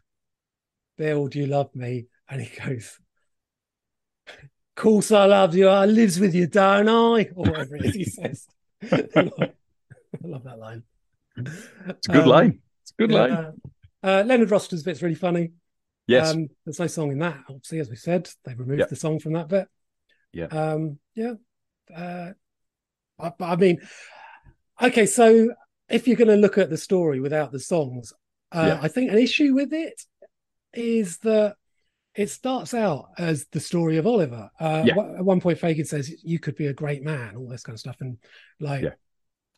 "Bill, 0.98 1.28
do 1.28 1.38
you 1.38 1.46
love 1.46 1.74
me?" 1.74 2.06
and 2.28 2.42
he 2.42 2.54
goes, 2.60 2.98
Of 4.28 4.34
course 4.76 5.10
I 5.10 5.24
love 5.24 5.54
you. 5.54 5.66
I 5.68 5.86
lives 5.86 6.20
with 6.20 6.34
you, 6.34 6.46
don't 6.46 6.88
I? 6.88 7.30
Or 7.34 7.44
whatever 7.46 7.76
it 7.76 7.86
is 7.86 7.94
he 7.94 8.04
says. 8.04 8.46
I 8.92 9.00
love 10.22 10.44
that 10.44 10.58
line. 10.58 10.82
It's 11.36 12.08
a 12.08 12.12
good 12.12 12.22
Um, 12.24 12.28
line. 12.28 12.60
It's 12.82 12.92
a 12.92 12.94
good 13.02 13.10
Yeah. 13.10 13.18
line. 13.24 13.60
Uh, 14.02 14.22
Leonard 14.26 14.50
Rossiter's 14.50 14.82
bit's 14.82 15.02
really 15.02 15.14
funny. 15.14 15.52
Yes. 16.06 16.34
Um, 16.34 16.48
there's 16.64 16.78
no 16.78 16.86
song 16.86 17.12
in 17.12 17.18
that, 17.18 17.38
obviously, 17.48 17.80
as 17.80 17.88
we 17.90 17.96
said. 17.96 18.28
They 18.44 18.54
removed 18.54 18.80
Yeah. 18.80 18.86
the 18.86 18.96
song 18.96 19.18
from 19.18 19.32
that 19.32 19.48
bit. 19.48 19.68
Yeah. 20.32 20.46
Um, 20.46 20.98
yeah. 21.14 21.34
Uh, 21.94 22.32
I, 23.18 23.32
I 23.40 23.56
mean, 23.56 23.80
okay, 24.82 25.06
so 25.06 25.48
if 25.88 26.06
you're 26.06 26.16
going 26.16 26.28
to 26.28 26.36
look 26.36 26.58
at 26.58 26.70
the 26.70 26.76
story 26.76 27.20
without 27.20 27.52
the 27.52 27.60
songs, 27.60 28.12
uh, 28.52 28.64
Yeah. 28.66 28.78
I 28.82 28.88
think 28.88 29.10
an 29.10 29.18
issue 29.18 29.54
with 29.54 29.72
it 29.72 30.00
is 30.74 31.18
that 31.18 31.56
it 32.14 32.30
starts 32.30 32.74
out 32.74 33.10
as 33.18 33.46
the 33.52 33.60
story 33.60 33.96
of 33.96 34.06
Oliver. 34.06 34.50
Uh, 34.58 34.84
Yeah. 34.86 34.98
At 35.18 35.24
one 35.24 35.40
point, 35.40 35.58
Fagin 35.58 35.84
says, 35.86 36.12
You 36.22 36.38
could 36.38 36.56
be 36.56 36.66
a 36.66 36.72
great 36.74 37.02
man, 37.02 37.36
all 37.36 37.48
this 37.48 37.62
kind 37.62 37.74
of 37.74 37.80
stuff. 37.80 37.96
And 38.00 38.18
like, 38.60 38.82
Yeah. 38.84 38.94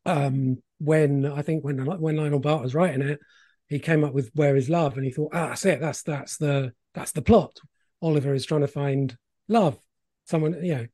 um, 0.07 0.63
when 0.79 1.27
I 1.27 1.43
think 1.43 1.65
when 1.65 1.85
when 1.85 2.17
Lionel 2.17 2.39
Bart 2.41 2.63
was 2.63 2.75
writing 2.75 3.03
it, 3.03 3.21
he 3.69 3.79
came 3.79 4.03
up 4.03 4.13
with 4.15 4.31
"Where 4.35 4.57
Is 4.57 4.69
Love," 4.71 4.97
and 4.97 5.05
he 5.05 5.13
thought, 5.13 5.31
"Ah, 5.35 5.49
that's 5.49 5.65
it. 5.67 5.79
That's 5.81 6.03
that's 6.03 6.39
the 6.39 6.73
that's 6.95 7.13
the 7.13 7.23
plot." 7.23 7.61
Oliver 8.03 8.33
is 8.35 8.47
trying 8.47 8.63
to 8.63 8.67
find 8.67 9.17
love, 9.47 9.79
someone 10.25 10.55
you 10.65 10.75
know, 10.75 10.87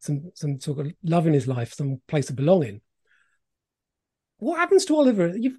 some 0.00 0.32
some 0.34 0.58
sort 0.60 0.80
of 0.80 0.92
love 1.04 1.26
in 1.28 1.32
his 1.32 1.46
life, 1.46 1.72
some 1.72 2.00
place 2.08 2.28
of 2.28 2.36
belonging. 2.36 2.80
What 4.44 4.58
happens 4.58 4.84
to 4.86 4.96
Oliver? 4.96 5.34
You, 5.34 5.56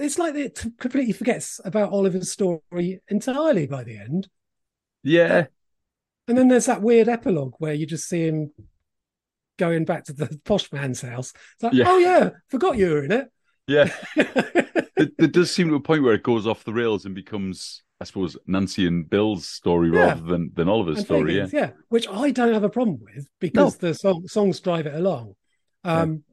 it's 0.00 0.18
like 0.18 0.34
it 0.34 0.64
completely 0.80 1.12
forgets 1.12 1.60
about 1.64 1.92
Oliver's 1.92 2.32
story 2.32 3.00
entirely 3.08 3.68
by 3.68 3.84
the 3.84 3.96
end, 3.98 4.28
yeah. 5.04 5.46
and 6.26 6.36
then 6.36 6.48
there's 6.48 6.66
that 6.66 6.82
weird 6.82 7.08
epilogue 7.08 7.54
where 7.58 7.72
you 7.72 7.86
just 7.86 8.08
see 8.08 8.26
him 8.26 8.50
going 9.58 9.84
back 9.84 10.04
to 10.06 10.12
the 10.12 10.40
posh 10.44 10.72
man's 10.72 11.02
house. 11.02 11.32
It's 11.54 11.62
like, 11.62 11.72
Yeah. 11.72 11.84
oh 11.86 11.98
yeah, 11.98 12.30
forgot 12.48 12.76
you 12.76 12.90
were 12.90 13.04
in 13.04 13.12
it. 13.12 13.28
Yeah. 13.68 13.92
It, 14.98 15.12
it 15.18 15.32
does 15.32 15.50
seem 15.50 15.68
to 15.68 15.74
a 15.74 15.80
point 15.80 16.02
where 16.02 16.14
it 16.14 16.22
goes 16.22 16.46
off 16.46 16.64
the 16.64 16.72
rails 16.72 17.04
and 17.04 17.14
becomes, 17.14 17.82
I 18.00 18.04
suppose, 18.04 18.34
Nancy 18.46 18.86
and 18.86 19.06
Bill's 19.10 19.46
story 19.46 19.90
Yeah. 19.92 20.06
rather 20.06 20.22
than, 20.22 20.52
than 20.54 20.70
Oliver's 20.70 20.96
And 20.96 21.04
story. 21.06 21.34
Yeah. 21.36 21.44
Fagin's, 21.44 21.52
yeah, 21.52 21.70
which 21.90 22.08
I 22.08 22.30
don't 22.30 22.54
have 22.54 22.64
a 22.64 22.70
problem 22.70 23.00
with 23.02 23.28
because 23.38 23.76
the 23.76 23.92
song, 23.92 24.26
songs 24.26 24.58
drive 24.60 24.86
it 24.86 24.94
along. 24.94 25.34
Um, 25.84 26.24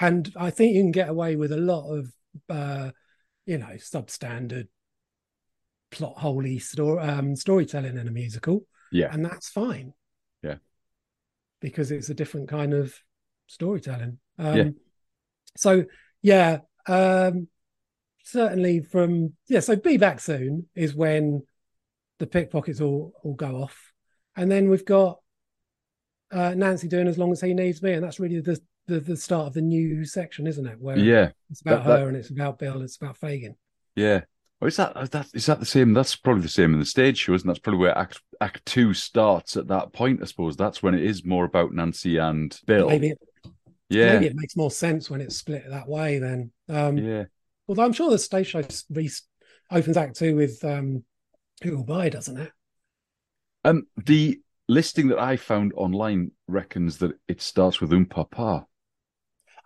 And 0.00 0.32
I 0.34 0.50
think 0.50 0.74
you 0.74 0.82
can 0.82 0.92
get 0.92 1.10
away 1.10 1.36
with 1.36 1.52
a 1.52 1.58
lot 1.58 1.94
of, 1.94 2.10
uh, 2.48 2.90
you 3.44 3.58
know, 3.58 3.74
substandard 3.76 4.68
plot 5.90 6.14
holy 6.16 6.58
story, 6.58 7.02
um, 7.02 7.36
storytelling 7.36 7.98
in 7.98 8.08
a 8.08 8.10
musical. 8.10 8.64
Yeah. 8.90 9.12
And 9.12 9.24
that's 9.24 9.50
fine. 9.50 9.92
Yeah. 10.42 10.56
Because 11.60 11.90
it's 11.90 12.08
a 12.08 12.14
different 12.14 12.48
kind 12.48 12.72
of 12.72 12.94
storytelling. 13.46 14.18
Um, 14.38 14.56
Yeah. 14.56 14.68
So, 15.56 15.84
yeah, 16.22 16.58
um, 16.86 17.48
certainly 18.24 18.80
from, 18.80 19.34
yeah, 19.48 19.60
so 19.60 19.76
Be 19.76 19.96
Back 19.96 20.20
Soon 20.20 20.68
is 20.74 20.94
when 20.94 21.42
the 22.18 22.26
pickpockets 22.26 22.80
all, 22.80 23.12
all 23.22 23.34
go 23.34 23.56
off. 23.56 23.92
And 24.36 24.50
then 24.50 24.70
we've 24.70 24.84
got 24.84 25.20
uh, 26.30 26.54
Nancy 26.54 26.88
doing 26.88 27.08
As 27.08 27.18
Long 27.18 27.32
as 27.32 27.40
He 27.40 27.52
Needs 27.52 27.82
Me. 27.82 27.92
And 27.92 28.04
that's 28.04 28.20
really 28.20 28.40
the, 28.40 28.60
the, 28.90 29.00
the 29.00 29.16
start 29.16 29.46
of 29.46 29.54
the 29.54 29.62
new 29.62 30.04
section, 30.04 30.46
isn't 30.46 30.66
it? 30.66 30.78
Where 30.80 30.98
Yeah. 30.98 31.30
it's 31.50 31.60
about 31.62 31.84
That- 31.84 31.88
that- 31.90 32.00
her 32.00 32.08
and 32.08 32.16
it's 32.16 32.30
about 32.30 32.58
Bill, 32.58 32.82
it's 32.82 32.96
about 32.96 33.16
Fagin. 33.18 33.54
Yeah. 33.96 34.22
Oh, 34.62 34.66
is 34.66 34.76
that, 34.76 34.94
is 34.96 35.08
that 35.10 35.26
is 35.32 35.46
that 35.46 35.58
the 35.58 35.64
same? 35.64 35.94
That's 35.94 36.14
probably 36.16 36.42
the 36.42 36.48
same 36.50 36.74
in 36.74 36.80
the 36.80 36.84
stage 36.84 37.16
show, 37.16 37.32
isn't 37.32 37.48
it? 37.48 37.50
That's 37.50 37.58
probably 37.60 37.78
where 37.80 37.96
Act 37.96 38.20
Act 38.42 38.66
Two 38.66 38.92
starts 38.92 39.56
at 39.56 39.68
that 39.68 39.94
point. 39.94 40.20
I 40.22 40.26
suppose 40.26 40.54
that's 40.54 40.82
when 40.82 40.94
it 40.94 41.02
is 41.02 41.24
more 41.24 41.46
about 41.46 41.72
Nancy 41.72 42.18
and 42.18 42.58
Bill. 42.66 42.88
Maybe 42.88 43.08
it, 43.10 43.18
yeah, 43.88 44.12
maybe 44.12 44.26
it 44.26 44.36
makes 44.36 44.56
more 44.56 44.70
sense 44.70 45.08
when 45.08 45.22
it's 45.22 45.36
split 45.36 45.64
that 45.70 45.88
way 45.88 46.18
then. 46.18 46.52
Um, 46.68 46.98
yeah, 46.98 47.24
Although 47.68 47.84
I'm 47.84 47.94
sure 47.94 48.10
the 48.10 48.18
stage 48.18 48.48
show 48.48 48.62
re- 48.90 49.10
opens 49.70 49.96
Act 49.96 50.16
Two 50.16 50.36
with 50.36 50.62
um, 50.62 51.04
Who 51.62 51.76
Will 51.78 51.84
Buy, 51.84 52.10
doesn't 52.10 52.36
it? 52.36 52.52
Um, 53.64 53.86
the 53.96 54.40
listing 54.68 55.08
that 55.08 55.18
I 55.18 55.36
found 55.38 55.72
online 55.74 56.32
reckons 56.48 56.98
that 56.98 57.12
it 57.28 57.40
starts 57.40 57.80
with 57.80 57.94
Um 57.94 58.04
Papa. 58.04 58.66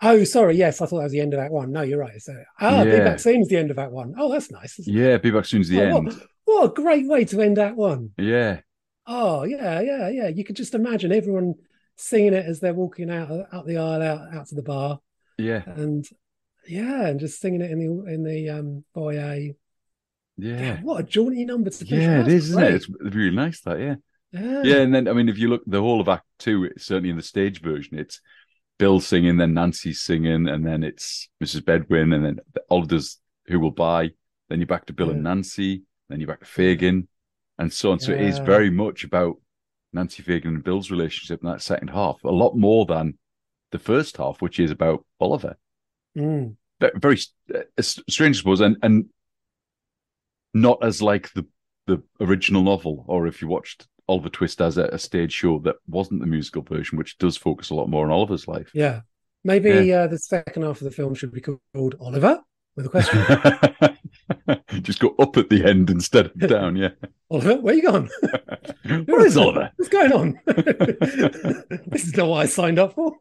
Oh, 0.03 0.24
sorry. 0.24 0.57
Yes, 0.57 0.80
I 0.80 0.86
thought 0.86 0.99
that 0.99 1.05
was 1.05 1.12
the 1.12 1.20
end 1.20 1.34
of 1.34 1.40
that 1.40 1.51
one. 1.53 1.72
No, 1.72 1.82
you're 1.82 1.99
right. 1.99 2.20
So, 2.20 2.34
ah, 2.61 2.84
Be 2.84 2.90
Yeah. 2.90 3.05
Back 3.05 3.20
Soon's 3.20 3.49
the 3.49 3.57
end 3.57 3.70
of 3.70 3.76
that 3.76 3.92
one. 3.92 4.14
Oh, 4.18 4.30
that's 4.30 4.51
nice. 4.51 4.78
Yeah, 4.86 5.16
be 5.18 5.30
back 5.30 5.45
soon's 5.47 5.68
the 5.68 5.80
Oh, 5.82 5.97
end. 5.97 6.07
What, 6.07 6.16
what 6.45 6.64
a 6.70 6.74
great 6.74 7.07
way 7.09 7.24
to 7.26 7.40
end 7.40 7.57
that 7.57 7.76
one. 7.76 8.11
Yeah, 8.18 8.61
Oh, 9.07 9.45
yeah, 9.45 9.80
yeah, 9.80 10.09
yeah. 10.09 10.28
You 10.28 10.45
could 10.45 10.57
just 10.57 10.74
imagine 10.74 11.12
everyone 11.12 11.55
singing 11.97 12.32
it 12.34 12.47
as 12.47 12.61
they're 12.61 12.74
walking 12.74 13.11
out 13.11 13.30
out 13.53 13.66
the 13.66 13.76
aisle, 13.76 14.03
out 14.03 14.34
out 14.34 14.47
to 14.49 14.55
the 14.55 14.62
bar, 14.62 14.99
yeah, 15.38 15.62
and 15.66 16.05
yeah, 16.66 17.07
and 17.07 17.20
just 17.20 17.38
singing 17.40 17.61
it 17.61 17.70
in 17.70 17.78
the 17.78 18.12
in 18.12 18.24
the 18.24 18.49
um, 18.49 18.84
foyer. 18.95 19.36
yeah, 19.36 19.55
yeah 20.36 20.80
What 20.82 21.01
a 21.01 21.03
jaunty 21.05 21.45
number 21.45 21.70
to 21.70 21.84
finish. 21.84 22.03
yeah. 22.03 22.20
It 22.22 22.28
is, 22.28 22.49
isn't 22.51 22.62
it? 22.62 22.74
It's 22.74 22.88
really 23.01 23.34
nice. 23.36 23.61
That 23.61 23.78
yeah. 23.78 23.95
yeah. 24.32 24.62
Yeah, 24.64 24.76
and 24.78 24.95
then 24.95 25.07
I 25.07 25.12
mean, 25.12 25.28
if 25.28 25.38
you 25.38 25.49
look 25.49 25.62
the 25.66 25.80
whole 25.82 26.01
of 26.01 26.09
Act 26.09 26.24
Two, 26.38 26.64
it's 26.64 26.86
certainly 26.86 27.11
in 27.11 27.16
the 27.16 27.22
stage 27.22 27.61
version, 27.61 27.99
it's 27.99 28.20
Bill 28.79 29.01
singing, 29.01 29.37
then 29.37 29.55
Nancy's 29.55 30.01
singing, 30.01 30.49
and 30.49 30.66
then 30.66 30.83
it's 30.83 31.29
Mrs. 31.43 31.64
Bedwin, 31.64 32.12
and 32.12 32.25
then 32.25 32.41
the 32.53 32.62
Oliver's 32.70 33.20
Who 33.47 33.61
Will 33.61 33.70
Buy. 33.70 34.11
Then 34.49 34.59
you're 34.61 34.66
back 34.66 34.87
to 34.87 34.93
Bill 34.93 35.11
and 35.11 35.22
Nancy, 35.22 35.83
then 36.09 36.20
you're 36.20 36.29
back 36.29 36.41
to 36.41 36.47
Fagin, 36.47 37.09
and 37.59 37.72
so 37.72 37.93
on. 37.93 38.01
So 38.01 38.12
it 38.12 38.20
is 38.20 38.39
very 38.39 38.70
much 38.70 39.05
about 39.05 39.37
Nancy 39.93 40.22
Fagin 40.22 40.49
and 40.49 40.64
Bill's 40.64 40.91
relationship 40.91 41.41
in 41.43 41.49
that 41.49 41.62
second 41.62 41.89
half, 41.89 42.22
a 42.25 42.31
lot 42.31 42.57
more 42.57 42.85
than 42.85 43.16
the 43.70 43.79
first 43.79 44.16
half, 44.18 44.43
which 44.43 44.61
is 44.61 44.70
about 44.70 45.05
Oliver. 45.20 45.57
Mm. 46.16 46.57
Very 46.97 47.18
uh, 47.55 47.61
strange, 47.81 48.37
I 48.37 48.39
suppose, 48.39 48.61
and 48.61 48.77
and 48.83 49.07
not 50.53 50.85
as 50.85 51.01
like 51.01 51.33
the 51.33 51.47
the 51.87 52.03
original 52.20 52.62
novel, 52.62 53.05
or 53.09 53.27
if 53.27 53.41
you 53.41 53.49
watched 53.49 53.87
Oliver 54.09 54.28
Twist 54.28 54.61
as 54.61 54.76
a, 54.78 54.84
a 54.84 54.98
stage 54.98 55.32
show 55.32 55.59
that 55.61 55.76
wasn't 55.88 56.20
the 56.20 56.26
musical 56.26 56.62
version, 56.62 56.98
which 56.98 57.18
does 57.18 57.36
focus 57.36 57.70
a 57.70 57.74
lot 57.74 57.88
more 57.88 58.05
on 58.05 58.11
Oliver's 58.12 58.46
life. 58.48 58.70
Yeah. 58.74 59.00
Maybe 59.44 59.92
uh, 59.92 60.07
the 60.07 60.18
second 60.18 60.62
half 60.62 60.78
of 60.80 60.84
the 60.84 60.90
film 60.90 61.14
should 61.14 61.32
be 61.32 61.40
called 61.42 61.96
Oliver 62.00 62.40
with 62.76 62.86
a 62.86 62.88
question. 62.88 63.22
Just 64.82 65.00
go 65.00 65.14
up 65.18 65.36
at 65.36 65.48
the 65.50 65.64
end 65.64 65.90
instead 65.90 66.26
of 66.26 66.38
down. 66.38 66.76
Yeah. 66.76 66.90
Oliver, 67.30 67.57
where 67.57 67.74
you 67.74 67.82
gone? 67.82 68.09
Where 69.07 69.26
is 69.26 69.36
Oliver? 69.36 69.70
What's 69.76 69.88
going 69.90 70.12
on? 70.12 70.40
this 70.46 72.05
is 72.07 72.16
not 72.16 72.28
what 72.28 72.42
I 72.42 72.46
signed 72.46 72.78
up 72.78 72.94
for. 72.94 73.12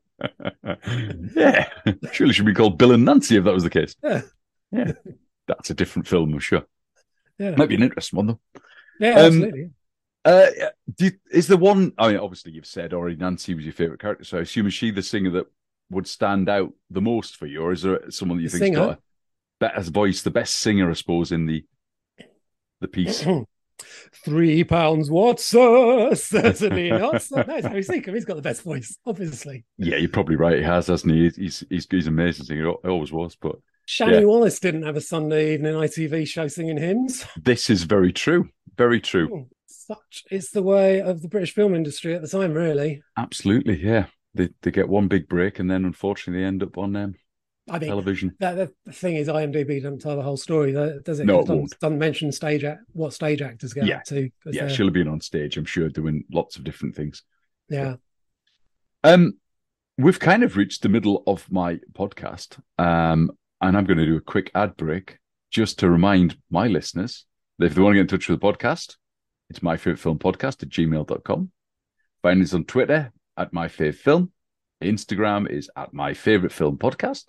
yeah. 1.36 1.67
Surely 2.11 2.34
should 2.34 2.45
be 2.45 2.53
called 2.53 2.77
Bill 2.77 2.91
and 2.93 3.05
Nancy 3.05 3.38
if 3.38 3.43
that 3.45 3.53
was 3.53 3.63
the 3.63 3.69
case. 3.69 3.95
Yeah. 4.03 4.21
Yeah. 4.71 4.91
That's 5.47 5.69
a 5.69 5.73
different 5.73 6.07
film, 6.07 6.34
I'm 6.34 6.39
sure. 6.39 6.63
Yeah. 7.38 7.55
Might 7.55 7.69
be 7.69 7.75
an 7.75 7.84
interesting 7.84 8.17
one 8.17 8.27
though. 8.27 8.39
Yeah, 8.99 9.15
Um, 9.15 9.25
absolutely. 9.25 9.69
Uh, 10.26 10.47
do 10.95 11.05
you, 11.05 11.11
is 11.32 11.47
the 11.47 11.57
one? 11.57 11.91
I 11.97 12.09
mean, 12.09 12.17
obviously 12.17 12.51
you've 12.53 12.65
said 12.65 12.93
already 12.93 13.15
Nancy 13.17 13.53
was 13.53 13.65
your 13.65 13.74
favorite 13.74 13.99
character, 13.99 14.24
so 14.24 14.38
I 14.38 14.41
assume 14.41 14.67
is 14.67 14.74
she 14.74 14.91
the 14.91 15.01
singer 15.03 15.32
that 15.32 15.47
would 15.89 16.07
stand 16.07 16.47
out 16.49 16.71
the 16.89 17.01
most 17.01 17.36
for 17.36 17.45
you, 17.45 17.61
or 17.61 17.71
is 17.74 17.82
there 17.82 18.09
someone 18.09 18.38
that 18.38 18.43
you 18.43 18.49
think's 18.49 18.65
singer? 18.65 18.78
got 18.80 18.89
a 18.97 18.99
better 19.59 19.82
voice, 19.91 20.21
the 20.21 20.32
best 20.32 20.55
singer, 20.55 20.89
I 20.89 20.93
suppose, 20.93 21.32
in 21.32 21.45
the 21.45 21.65
the 22.80 22.88
piece? 22.88 23.26
Three 24.24 24.63
pounds 24.63 25.09
what, 25.09 25.39
sir? 25.39 26.13
Certainly 26.15 26.91
not. 26.91 27.21
So, 27.21 27.39
it's 27.39 27.67
Harry 27.67 27.82
Secombe. 27.84 28.13
He's 28.13 28.24
got 28.26 28.36
the 28.36 28.41
best 28.41 28.61
voice, 28.63 28.97
obviously. 29.05 29.65
yeah, 29.78 29.97
you're 29.97 30.09
probably 30.09 30.36
right. 30.36 30.57
He 30.57 30.63
has, 30.63 30.88
hasn't 30.88 31.13
he? 31.13 31.30
He's 31.36 31.65
he's 31.69 31.88
he's 31.89 32.07
amazing 32.07 32.45
singer. 32.45 32.71
He 32.82 32.88
always 32.89 33.11
was, 33.11 33.36
but 33.36 33.55
Shani 33.88 34.21
Yeah. 34.21 34.26
Wallis 34.26 34.59
didn't 34.59 34.84
have 34.84 34.95
a 34.95 35.01
Sunday 35.01 35.55
evening 35.55 35.74
ITV 35.74 36.28
show 36.28 36.47
singing 36.47 36.78
hymns. 36.78 37.26
this 37.41 37.69
is 37.69 37.84
very 37.84 38.13
true. 38.13 38.49
Very 38.78 39.01
true. 39.01 39.47
Such 39.86 40.23
is 40.31 40.49
the 40.51 40.63
way 40.63 41.01
of 41.01 41.21
the 41.21 41.27
British 41.27 41.53
film 41.53 41.75
industry 41.75 42.13
at 42.15 42.21
the 42.21 42.27
time, 42.27 42.53
really. 42.53 43.01
Absolutely, 43.17 43.84
yeah. 43.84 44.05
They 44.34 44.49
they 44.61 44.71
get 44.71 44.89
one 44.89 45.07
big 45.07 45.27
break, 45.27 45.59
and 45.59 45.69
then 45.69 45.86
unfortunately 45.86 46.41
they 46.41 46.47
end 46.47 46.63
up 46.63 46.77
on 46.77 46.95
um, 46.95 47.15
I 47.69 47.79
mean, 47.79 47.89
television. 47.89 48.36
that, 48.39 48.71
the 48.86 48.91
thing 48.91 49.15
is, 49.15 49.27
IMDb 49.27 49.81
doesn't 49.81 50.01
tell 50.01 50.15
the 50.15 50.21
whole 50.23 50.38
story, 50.38 50.71
does 50.71 51.19
it? 51.19 51.25
No, 51.25 51.39
it 51.41 51.47
doesn't, 51.47 51.79
doesn't 51.79 51.99
mention 51.99 52.31
stage 52.31 52.63
act, 52.63 52.81
what 52.93 53.13
stage 53.13 53.41
actors 53.41 53.73
get 53.73 53.86
Yeah. 53.86 53.97
up 53.97 54.03
to. 54.05 54.29
Yeah, 54.47 54.67
she'll 54.67 54.88
have 54.88 54.93
been 54.93 55.07
on 55.07 55.21
stage, 55.21 55.55
I'm 55.57 55.65
sure, 55.65 55.88
doing 55.89 56.23
lots 56.31 56.55
of 56.57 56.63
different 56.63 56.95
things. 56.95 57.23
yeah. 57.69 57.95
Um, 59.03 59.38
we've 59.97 60.19
kind 60.19 60.43
of 60.43 60.55
reached 60.57 60.81
the 60.81 60.89
middle 60.89 61.23
of 61.27 61.49
my 61.51 61.79
podcast, 61.93 62.57
um, 62.79 63.31
and 63.61 63.77
I'm 63.77 63.86
going 63.86 63.97
to 63.97 64.05
do 64.05 64.17
a 64.17 64.21
quick 64.21 64.49
ad 64.55 64.75
break 64.77 65.19
just 65.51 65.79
to 65.79 65.89
remind 65.89 66.38
my 66.49 66.67
listeners 66.67 67.25
that 67.59 67.65
if 67.67 67.75
they 67.75 67.81
want 67.81 67.93
to 67.93 67.97
get 67.97 68.01
in 68.01 68.07
touch 68.07 68.27
with 68.29 68.39
the 68.39 68.45
podcast, 68.45 68.95
it's 69.54 69.62
my 69.62 69.78
favorite 69.78 69.99
film 69.99 70.18
podcast 70.18 70.64
at 70.64 70.70
gmail.com. 70.70 71.51
Find 72.24 72.41
us 72.41 72.56
on 72.56 72.66
Twitter 72.66 73.12
at 73.38 73.54
my 73.54 73.68
favorite 73.68 73.97
film. 73.97 74.32
Instagram 74.82 75.47
is 75.47 75.70
at 75.76 75.93
my 75.93 76.16
favorite 76.16 76.51
film 76.51 76.80
podcast. 76.80 77.26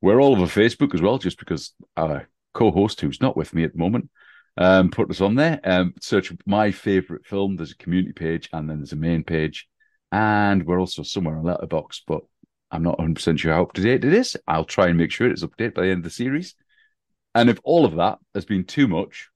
We're 0.00 0.22
all 0.22 0.32
over 0.32 0.46
Facebook 0.46 0.94
as 0.94 1.02
well, 1.02 1.18
just 1.18 1.38
because 1.38 1.74
our 1.98 2.30
co-host, 2.54 3.02
who's 3.02 3.20
not 3.20 3.36
with 3.36 3.52
me 3.54 3.64
at 3.64 3.72
the 3.72 3.78
moment, 3.78 4.08
Um, 4.56 4.90
put 4.90 5.10
us 5.10 5.20
on 5.20 5.34
there. 5.34 5.60
Um, 5.64 5.92
search 6.00 6.32
my 6.46 6.70
favorite 6.70 7.26
film. 7.26 7.56
There's 7.56 7.72
a 7.72 7.76
community 7.76 8.12
page 8.12 8.48
and 8.52 8.70
then 8.70 8.78
there's 8.78 8.92
a 8.92 8.96
main 8.96 9.22
page. 9.22 9.68
And 10.12 10.64
we're 10.64 10.80
also 10.80 11.02
somewhere 11.02 11.36
on 11.36 11.44
Letterboxd, 11.44 12.02
but 12.06 12.22
I'm 12.70 12.84
not 12.84 12.98
100% 12.98 13.38
sure 13.38 13.52
how 13.52 13.64
up 13.64 13.72
to 13.74 13.82
date 13.82 14.04
it 14.04 14.14
is. 14.14 14.36
I'll 14.46 14.64
try 14.64 14.86
and 14.86 14.96
make 14.96 15.10
sure 15.10 15.28
it's 15.28 15.42
up 15.42 15.54
to 15.56 15.64
date 15.64 15.74
by 15.74 15.82
the 15.82 15.88
end 15.88 15.98
of 15.98 16.04
the 16.04 16.10
series. 16.10 16.54
And 17.34 17.50
if 17.50 17.58
all 17.64 17.84
of 17.84 17.96
that 17.96 18.18
has 18.34 18.46
been 18.46 18.64
too 18.64 18.88
much, 18.88 19.28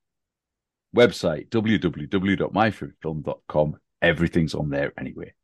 website 0.98 1.48
www.myfavoritefilm.com. 1.50 3.76
Everything's 4.00 4.54
on 4.54 4.70
there 4.70 4.92
anyway. 4.98 5.34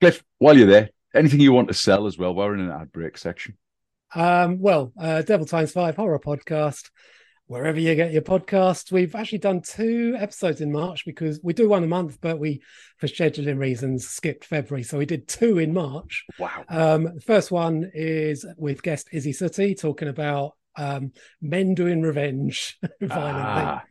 Cliff, 0.00 0.22
while 0.38 0.56
you're 0.56 0.66
there, 0.66 0.88
anything 1.14 1.40
you 1.40 1.52
want 1.52 1.68
to 1.68 1.74
sell 1.74 2.06
as 2.06 2.16
well? 2.18 2.34
We're 2.34 2.54
in 2.54 2.60
an 2.60 2.70
ad 2.70 2.92
break 2.92 3.18
section. 3.18 3.56
Um, 4.14 4.60
well, 4.60 4.92
uh, 4.98 5.22
Devil 5.22 5.46
Times 5.46 5.72
Five 5.72 5.96
horror 5.96 6.18
podcast, 6.18 6.90
wherever 7.46 7.78
you 7.78 7.94
get 7.94 8.12
your 8.12 8.22
podcasts. 8.22 8.92
We've 8.92 9.14
actually 9.14 9.38
done 9.38 9.62
two 9.62 10.16
episodes 10.18 10.60
in 10.60 10.72
March 10.72 11.04
because 11.04 11.40
we 11.42 11.52
do 11.52 11.68
one 11.68 11.84
a 11.84 11.88
month, 11.88 12.18
but 12.20 12.38
we, 12.38 12.62
for 12.98 13.06
scheduling 13.06 13.58
reasons, 13.58 14.08
skipped 14.08 14.44
February. 14.44 14.82
So 14.82 14.98
we 14.98 15.06
did 15.06 15.28
two 15.28 15.58
in 15.58 15.72
March. 15.72 16.24
Wow. 16.38 16.64
Um, 16.68 17.04
the 17.14 17.20
first 17.20 17.50
one 17.50 17.90
is 17.94 18.46
with 18.56 18.82
guest 18.82 19.08
Izzy 19.12 19.32
Sooty 19.32 19.74
talking 19.74 20.08
about 20.08 20.52
um, 20.76 21.12
men 21.40 21.74
doing 21.74 22.02
revenge 22.02 22.78
violently. 23.00 23.64
Ah, 23.64 23.84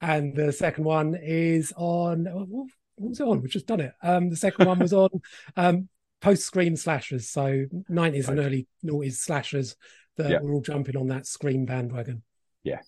And 0.00 0.34
the 0.34 0.52
second 0.52 0.84
one 0.84 1.14
is 1.20 1.72
on 1.76 2.24
what 2.24 2.68
was 3.10 3.20
it 3.20 3.26
on? 3.26 3.40
We've 3.42 3.50
just 3.50 3.66
done 3.66 3.80
it. 3.80 3.92
Um, 4.02 4.30
the 4.30 4.36
second 4.36 4.66
one 4.66 4.78
was 4.78 4.92
on 4.92 5.10
um, 5.56 5.88
post 6.20 6.44
Scream 6.44 6.76
slashers, 6.76 7.28
so 7.28 7.66
nineties 7.88 8.28
and 8.28 8.38
early 8.38 8.66
noughties 8.84 9.14
slashers 9.16 9.76
that 10.16 10.30
Yeah. 10.30 10.40
were 10.40 10.52
all 10.52 10.60
jumping 10.62 10.96
on 10.96 11.08
that 11.08 11.26
Scream 11.26 11.64
bandwagon. 11.66 12.22
Yeah. 12.64 12.80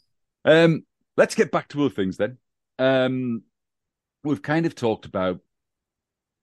Um, 0.45 0.85
let's 1.17 1.35
get 1.35 1.51
back 1.51 1.69
to 1.69 1.85
other 1.85 1.95
things 1.95 2.17
then. 2.17 2.39
Um, 2.79 3.43
we've 4.25 4.43
kind 4.43 4.67
of 4.67 4.75
talked 4.75 5.07
about 5.07 5.41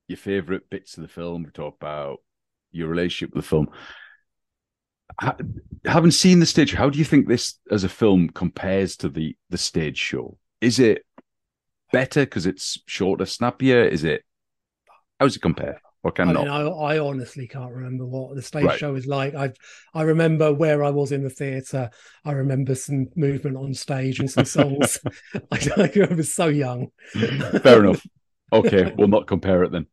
your 0.07 0.17
favorite 0.17 0.69
bits 0.69 0.97
of 0.97 1.03
the 1.03 1.07
film. 1.09 1.43
We 1.43 1.51
talked 1.51 1.81
about 1.81 2.19
your 2.71 2.87
relationship 2.87 3.35
with 3.35 3.43
the 3.43 3.49
film. 3.49 3.69
Ha- 5.19 5.37
having 5.85 6.11
seen 6.11 6.39
the 6.39 6.45
stage, 6.45 6.73
how 6.73 6.89
do 6.89 6.97
you 6.99 7.05
think 7.05 7.27
this 7.27 7.55
as 7.71 7.83
a 7.83 7.89
film 7.89 8.29
compares 8.29 8.95
to 8.97 9.09
the 9.09 9.35
the 9.49 9.57
stage 9.57 9.97
show? 9.97 10.37
Is 10.61 10.79
it 10.79 11.05
better 11.91 12.21
because 12.21 12.45
it's 12.45 12.79
shorter, 12.85 13.25
snappier? 13.25 13.83
Is 13.83 14.03
it 14.03 14.23
how 15.19 15.25
does 15.25 15.35
it 15.35 15.41
compare? 15.41 15.81
Or 16.01 16.11
I, 16.11 16.13
can 16.13 16.27
mean. 16.29 16.47
I, 16.47 16.61
I 16.61 16.99
honestly 16.99 17.45
can't 17.45 17.73
remember 17.73 18.05
what 18.05 18.33
the 18.33 18.41
stage 18.41 18.63
Right. 18.63 18.79
show 18.79 18.95
is 18.95 19.05
like. 19.05 19.35
I 19.35 19.51
I 19.93 20.03
remember 20.03 20.53
where 20.53 20.81
I 20.83 20.89
was 20.91 21.11
in 21.11 21.23
the 21.23 21.29
theatre. 21.29 21.89
I 22.23 22.31
remember 22.31 22.73
some 22.75 23.07
movement 23.17 23.57
on 23.57 23.73
stage 23.73 24.19
and 24.19 24.31
some 24.31 24.45
songs. 24.45 24.97
I, 25.51 25.91
I 26.09 26.13
was 26.13 26.33
so 26.33 26.47
young. 26.47 26.87
Fair 27.61 27.83
enough. 27.83 28.05
Okay, 28.53 28.93
we'll 28.97 29.09
not 29.09 29.27
compare 29.27 29.63
it 29.63 29.71
then. 29.71 29.87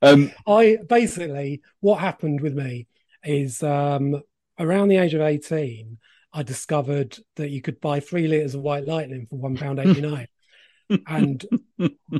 Um, 0.00 0.30
I 0.46 0.78
basically 0.88 1.60
what 1.80 1.98
happened 1.98 2.40
with 2.40 2.54
me 2.54 2.86
is 3.24 3.62
um 3.64 4.22
around 4.60 4.88
the 4.88 4.96
age 4.96 5.14
of 5.14 5.20
18 5.20 5.98
I 6.32 6.42
discovered 6.42 7.18
that 7.36 7.50
you 7.50 7.62
could 7.62 7.80
buy 7.80 8.00
three 8.00 8.28
liters 8.28 8.54
of 8.54 8.60
white 8.62 8.86
lightning 8.86 9.26
for 9.28 9.36
one 9.36 9.56
pound 9.56 9.78
hmm. 9.80 9.90
89 9.90 10.28
and 11.06 11.44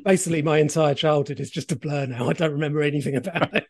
basically 0.05 0.43
my 0.43 0.59
entire 0.59 0.95
childhood 0.95 1.41
is 1.41 1.51
just 1.51 1.73
a 1.73 1.77
blur 1.77 2.07
now. 2.07 2.29
I 2.29 2.33
don't 2.33 2.53
remember 2.53 2.83
anything 2.83 3.17
about 3.17 3.51
it. 3.55 3.65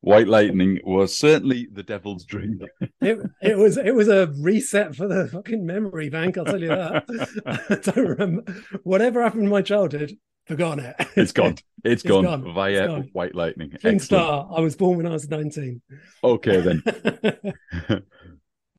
White 0.00 0.28
Lightning 0.28 0.78
was 0.84 1.14
certainly 1.14 1.68
the 1.70 1.82
devil's 1.82 2.24
dream. 2.24 2.60
it, 3.00 3.18
it 3.42 3.58
was 3.58 3.76
it 3.76 3.94
was 3.94 4.08
a 4.08 4.32
reset 4.38 4.94
for 4.94 5.06
the 5.06 5.28
fucking 5.28 5.66
memory 5.66 6.08
bank 6.08 6.38
I'll 6.38 6.46
tell 6.46 6.62
you 6.62 6.68
that. 6.68 7.04
I 7.68 7.74
don't 7.74 8.08
remember 8.08 8.54
whatever 8.84 9.22
happened 9.22 9.44
in 9.44 9.50
my 9.50 9.60
childhood 9.60 10.16
forgotten 10.48 10.84
it 10.84 10.96
It's 11.16 11.32
gone. 11.32 11.52
It's 11.52 11.64
It's 11.84 12.02
gone, 12.02 12.24
gone. 12.24 12.54
via 12.54 12.84
It's 12.84 12.86
gone. 12.88 13.08
White 13.12 13.34
Lightning. 13.34 13.70
King 13.80 14.00
Star 14.00 14.48
I 14.54 14.60
was 14.60 14.74
born 14.76 14.96
when 14.96 15.06
I 15.06 15.10
was 15.10 15.28
19 15.28 15.80
Okay, 16.24 16.60
then. 16.60 18.02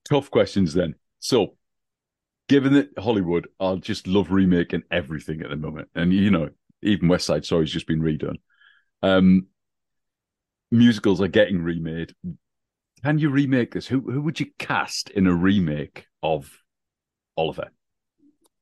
Tough 0.10 0.32
questions 0.32 0.74
then. 0.74 0.96
So, 1.20 1.56
given 2.48 2.74
that 2.74 2.90
Hollywood 2.98 3.48
are 3.60 3.78
just 3.78 4.08
love 4.08 4.32
remaking 4.32 4.84
everything 4.92 5.42
at 5.42 5.50
the 5.50 5.56
moment, 5.56 5.90
and 5.96 6.12
you 6.12 6.32
know, 6.32 6.50
even 6.82 7.08
West 7.08 7.26
Side 7.26 7.46
Story's 7.46 7.72
just 7.72 7.88
been 7.88 8.02
redone. 8.02 8.38
Um, 9.04 9.48
musicals 10.72 11.22
are 11.22 11.28
getting 11.28 11.62
remade. 11.62 12.14
Can 13.04 13.18
you 13.20 13.30
remake 13.30 13.74
this? 13.74 13.88
Who 13.88 14.02
who 14.02 14.22
would 14.22 14.40
you 14.40 14.48
cast 14.58 15.10
in 15.12 15.28
a 15.28 15.34
remake 15.34 16.06
of 16.24 16.52
Oliver? 17.38 17.70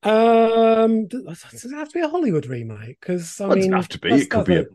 Um, 0.04 1.08
does 1.08 1.44
it 1.66 1.72
have 1.72 1.90
to 1.90 1.94
be 1.94 2.02
a 2.02 2.08
Hollywood 2.10 2.46
remake? 2.46 3.00
Because 3.00 3.40
I 3.42 3.48
Well, 3.48 3.58
it 3.58 3.62
mean, 3.62 3.72
doesn't 3.72 3.82
have 3.82 3.90
to 3.90 4.00
be. 4.00 4.10
It 4.14 4.30
could 4.30 4.46
be 4.46 4.56
a- 4.58 4.66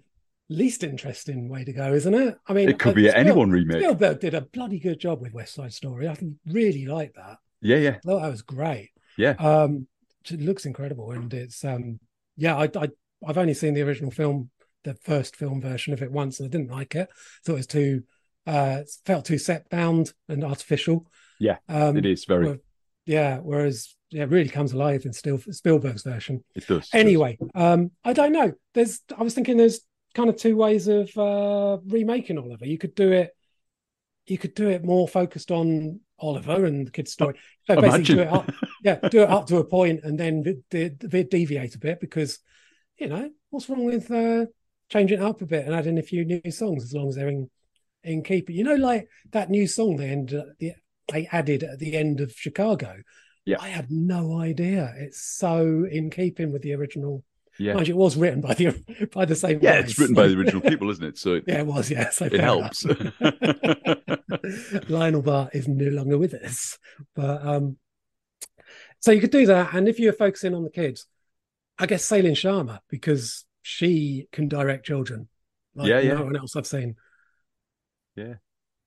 least 0.48 0.82
interesting 0.84 1.48
way 1.48 1.64
to 1.64 1.72
go, 1.72 1.92
isn't 1.94 2.12
it? 2.12 2.36
I 2.46 2.52
mean, 2.52 2.68
It 2.68 2.78
could 2.78 2.92
uh, 2.92 2.94
be 2.94 3.08
Spiel- 3.08 3.20
anyone 3.20 3.50
remake. 3.50 3.78
Spielberg 3.78 4.20
did 4.20 4.34
a 4.34 4.42
bloody 4.42 4.78
good 4.78 4.98
job 5.00 5.20
with 5.22 5.32
West 5.32 5.54
Side 5.54 5.72
Story. 5.72 6.08
I 6.08 6.16
really 6.46 6.86
like 6.86 7.14
that. 7.14 7.38
Yeah, 7.60 7.76
yeah, 7.76 7.90
I 7.90 7.98
thought 8.00 8.22
that 8.22 8.30
was 8.30 8.42
great. 8.42 8.90
Yeah. 9.16 9.34
Um, 9.38 9.86
it 10.30 10.40
looks 10.40 10.66
incredible, 10.66 11.12
and 11.12 11.32
it's 11.32 11.64
um, 11.64 12.00
yeah. 12.36 12.56
I, 12.56 12.64
I 12.76 12.88
I've 13.26 13.38
only 13.38 13.54
seen 13.54 13.74
the 13.74 13.82
original 13.82 14.10
film, 14.10 14.50
the 14.84 14.94
first 14.94 15.36
film 15.36 15.60
version 15.60 15.92
of 15.92 16.02
it 16.02 16.10
once, 16.12 16.38
and 16.40 16.48
I 16.48 16.50
didn't 16.50 16.70
like 16.72 16.94
it. 16.96 17.08
Thought 17.44 17.52
it 17.52 17.56
was 17.56 17.66
too, 17.68 18.02
uh, 18.46 18.80
felt 19.06 19.24
too 19.24 19.38
set 19.38 19.68
bound 19.70 20.12
and 20.28 20.42
artificial. 20.44 21.06
Yeah, 21.38 21.58
um, 21.68 21.96
it 21.96 22.04
is 22.06 22.24
very. 22.24 22.44
well, 22.46 22.56
yeah. 23.06 23.38
Whereas, 23.38 23.94
it 24.12 24.28
really 24.28 24.48
comes 24.48 24.72
alive 24.72 25.04
in 25.04 25.12
still 25.12 25.38
Spielberg's 25.38 26.02
version. 26.02 26.44
It 26.54 26.66
does. 26.66 26.68
it 26.68 26.82
does. 26.82 26.90
Anyway, 26.92 27.38
um, 27.54 27.90
I 28.04 28.12
don't 28.12 28.32
know. 28.32 28.52
There's, 28.74 29.00
I 29.16 29.22
was 29.22 29.34
thinking, 29.34 29.56
there's 29.56 29.80
kind 30.14 30.28
of 30.28 30.36
two 30.36 30.56
ways 30.56 30.88
of 30.88 31.16
uh, 31.16 31.78
remaking 31.86 32.38
Oliver. 32.38 32.66
You 32.66 32.78
could 32.78 32.94
do 32.94 33.12
it, 33.12 33.30
you 34.26 34.38
could 34.38 34.54
do 34.54 34.68
it 34.68 34.84
more 34.84 35.08
focused 35.08 35.50
on 35.50 36.00
Oliver 36.18 36.64
and 36.64 36.86
the 36.86 36.90
kid's 36.90 37.12
story. 37.12 37.34
So 37.66 37.80
basically, 37.80 38.14
do 38.14 38.20
it 38.20 38.28
up, 38.28 38.50
yeah, 38.84 38.96
do 39.08 39.22
it 39.22 39.30
up 39.30 39.46
to 39.48 39.56
a 39.58 39.64
point 39.64 40.00
and 40.04 40.18
then 40.18 40.42
de- 40.42 40.62
de- 40.70 40.90
de- 40.90 41.24
deviate 41.24 41.74
a 41.74 41.78
bit 41.78 42.00
because, 42.00 42.38
you 42.98 43.08
know, 43.08 43.30
what's 43.50 43.68
wrong 43.68 43.84
with 43.84 44.10
uh, 44.10 44.46
changing 44.88 45.18
it 45.18 45.24
up 45.24 45.42
a 45.42 45.46
bit 45.46 45.66
and 45.66 45.74
adding 45.74 45.98
a 45.98 46.02
few 46.02 46.24
new 46.24 46.50
songs 46.50 46.84
as 46.84 46.92
long 46.92 47.08
as 47.08 47.16
they're 47.16 47.28
in 47.28 47.50
in 48.04 48.22
keeping. 48.22 48.56
You 48.56 48.64
know, 48.64 48.74
like 48.74 49.08
that 49.30 49.50
new 49.50 49.66
song 49.66 49.96
they 49.96 50.08
ended 50.08 50.42
they 50.60 51.26
added 51.30 51.62
at 51.62 51.78
the 51.78 51.96
end 51.96 52.20
of 52.20 52.32
Chicago. 52.32 52.96
Yeah. 53.44 53.56
I 53.60 53.68
had 53.68 53.90
no 53.90 54.38
idea. 54.38 54.94
It's 54.96 55.20
so 55.20 55.84
in 55.90 56.10
keeping 56.10 56.52
with 56.52 56.62
the 56.62 56.74
original. 56.74 57.24
Yeah, 57.58 57.74
Mind 57.74 57.88
you, 57.88 57.94
it 57.94 57.98
was 57.98 58.16
written 58.16 58.40
by 58.40 58.54
the 58.54 59.08
by 59.12 59.24
the 59.26 59.36
same. 59.36 59.58
yeah, 59.60 59.80
guys. 59.80 59.90
it's 59.90 59.98
written 59.98 60.14
by 60.14 60.26
the 60.26 60.38
original 60.38 60.62
people, 60.62 60.88
isn't 60.90 61.04
it? 61.04 61.18
So 61.18 61.34
it, 61.34 61.44
yeah, 61.46 61.58
it 61.58 61.66
was. 61.66 61.90
Yeah, 61.90 62.08
so 62.10 62.24
it 62.26 62.40
helps. 62.40 62.86
Lionel 64.88 65.22
Bart 65.22 65.50
is 65.54 65.68
no 65.68 65.88
longer 65.90 66.16
with 66.18 66.34
us, 66.34 66.78
but 67.14 67.44
um, 67.46 67.76
so 69.00 69.12
you 69.12 69.20
could 69.20 69.30
do 69.30 69.46
that, 69.46 69.74
and 69.74 69.86
if 69.88 69.98
you're 69.98 70.12
focusing 70.14 70.54
on 70.54 70.62
the 70.64 70.70
kids, 70.70 71.06
I 71.78 71.86
guess 71.86 72.04
Celine 72.04 72.34
Sciamma 72.34 72.80
because 72.88 73.44
she 73.62 74.28
can 74.32 74.48
direct 74.48 74.86
children. 74.86 75.28
Like 75.74 75.88
Yeah, 75.88 76.00
yeah. 76.00 76.14
No 76.14 76.24
one 76.24 76.36
else 76.36 76.56
I've 76.56 76.66
seen. 76.66 76.96
Yeah. 78.16 78.34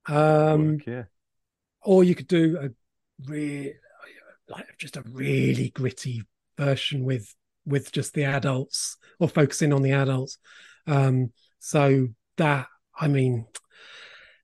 Um, 0.07 0.73
Work, 0.73 0.85
yeah. 0.87 1.03
or 1.83 2.03
you 2.03 2.13
could 2.15 2.27
do 2.27 2.57
a 2.61 2.69
real 3.29 3.73
like 4.49 4.65
just 4.77 4.97
a 4.97 5.03
really 5.09 5.69
gritty 5.69 6.23
version 6.57 7.03
with 7.03 7.33
with 7.65 7.91
just 7.91 8.13
the 8.13 8.23
adults 8.23 8.97
or 9.19 9.27
focusing 9.27 9.73
on 9.73 9.81
the 9.81 9.91
adults 9.91 10.37
um 10.87 11.31
so 11.59 12.07
that 12.37 12.67
i 12.99 13.07
mean 13.07 13.45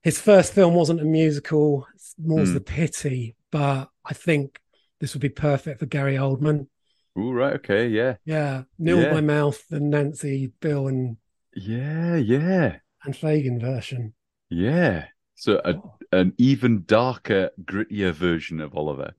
his 0.04 0.20
first 0.20 0.54
film 0.54 0.74
wasn't 0.74 1.00
a 1.00 1.06
musical 1.06 1.88
it's 1.96 2.16
more's 2.18 2.50
Hmm. 2.50 2.56
the 2.56 2.62
pity 2.62 3.36
but 3.52 3.90
i 4.06 4.14
think 4.14 4.60
this 5.00 5.14
would 5.14 5.22
be 5.22 5.30
perfect 5.30 5.80
for 5.80 5.86
gary 5.86 6.16
oldman 6.16 6.68
Oh 7.14 7.34
right. 7.34 7.56
Okay. 7.56 7.90
Yeah. 7.90 8.16
yeah 8.24 8.64
neil 8.80 9.02
Yeah. 9.02 9.14
my 9.14 9.20
mouth 9.20 9.62
and 9.70 9.90
nancy 9.90 10.54
bill 10.62 10.88
and 10.88 11.18
Yeah. 11.54 12.16
Yeah. 12.16 12.78
and 13.04 13.14
Fagin 13.14 13.60
version 13.60 14.14
Yeah. 14.50 15.08
So 15.36 15.60
a, 15.66 15.76
an 16.16 16.34
even 16.38 16.84
darker, 16.86 17.50
grittier 17.64 18.14
version 18.14 18.62
of 18.62 18.76
Oliver, 18.78 19.14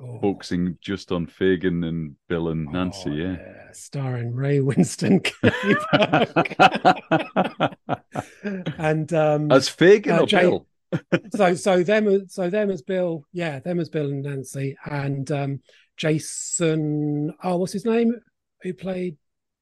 Oh. 0.00 0.18
focusing 0.20 0.76
just 0.80 1.12
on 1.12 1.26
Fagin 1.26 1.84
and 1.84 2.16
Bill 2.28 2.48
and 2.48 2.66
Nancy. 2.72 3.10
Oh, 3.10 3.14
yeah. 3.14 3.36
starring 3.72 4.34
ray 4.34 4.58
winstone 4.58 5.20
and 8.78 9.12
um 9.12 9.52
As 9.52 9.68
Fagin 9.68 10.18
Uh, 10.18 10.22
or 10.22 10.26
Jay- 10.26 10.40
Bill? 10.40 10.66
so 11.36 11.54
so 11.54 11.82
them 11.82 12.28
so 12.28 12.50
them 12.50 12.70
as 12.70 12.82
Bill, 12.82 13.24
yeah, 13.32 13.58
them 13.60 13.80
as 13.80 13.88
Bill 13.88 14.10
and 14.10 14.22
Nancy, 14.22 14.76
and 14.84 15.30
um 15.32 15.60
Jason. 15.96 17.34
Oh, 17.42 17.56
what's 17.56 17.72
his 17.72 17.84
name? 17.84 18.14
Who 18.62 18.74
played? 18.74 19.16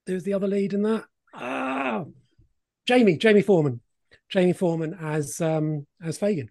Was 0.08 0.24
the 0.24 0.34
other 0.34 0.48
lead 0.48 0.72
in 0.74 0.82
that. 0.82 1.04
Ah, 1.34 2.04
Jamie, 2.86 3.16
Jamie 3.16 3.40
Foreman, 3.42 3.80
Jamie 4.28 4.52
Foreman 4.52 4.94
as 5.00 5.40
um 5.40 5.86
as 6.02 6.18
Fagin. 6.18 6.48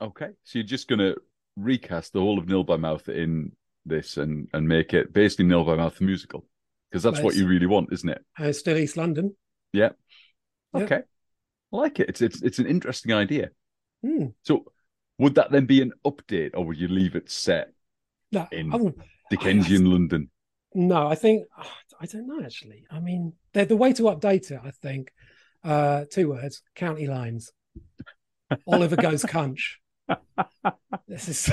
Okay. 0.00 0.30
So 0.44 0.58
you're 0.58 0.66
just 0.66 0.88
gonna 0.88 1.14
recast 1.56 2.12
the 2.12 2.20
whole 2.20 2.38
of 2.38 2.48
Nil 2.48 2.64
by 2.64 2.76
Mouth 2.76 3.08
in 3.08 3.52
this 3.86 4.16
and 4.16 4.48
and 4.52 4.68
make 4.68 4.94
it 4.94 5.12
basically 5.12 5.46
Nil 5.46 5.64
by 5.64 5.76
Mouth 5.76 5.98
the 5.98 6.04
musical? 6.04 6.46
Because 6.90 7.02
that's 7.02 7.20
what 7.20 7.36
you 7.36 7.46
really 7.46 7.66
want, 7.66 7.92
isn't 7.92 8.08
it? 8.08 8.24
Uh, 8.38 8.52
still 8.52 8.76
East 8.76 8.96
London. 8.96 9.36
Yeah. 9.72 9.90
Yeah. 10.74 10.82
Okay. 10.82 11.02
I 11.72 11.76
like 11.76 12.00
it. 12.00 12.08
It's 12.08 12.20
it's 12.20 12.42
it's 12.42 12.58
an 12.58 12.66
interesting 12.66 13.12
idea. 13.12 13.50
Hmm. 14.02 14.26
So 14.42 14.72
would 15.18 15.34
that 15.36 15.52
then 15.52 15.66
be 15.66 15.82
an 15.82 15.92
update 16.04 16.52
or 16.54 16.64
would 16.64 16.78
you 16.78 16.88
leave 16.88 17.14
it 17.14 17.30
set 17.30 17.72
No, 18.32 18.48
In- 18.50 18.94
Dickensian 19.30 19.84
London? 19.84 20.30
no, 20.74 21.06
I 21.06 21.14
think 21.14 21.46
I 22.00 22.06
don't 22.06 22.26
know 22.26 22.42
actually. 22.42 22.86
I 22.90 23.00
mean, 23.00 23.34
the, 23.52 23.66
the 23.66 23.76
way 23.76 23.92
to 23.92 24.04
update 24.04 24.50
it, 24.50 24.60
I 24.64 24.70
think, 24.70 25.12
uh, 25.62 26.04
two 26.10 26.30
words: 26.30 26.62
county 26.74 27.06
lines. 27.06 27.52
Oliver 28.66 28.96
goes 28.96 29.22
cunch. 29.22 29.76
This 31.08 31.28
is 31.28 31.50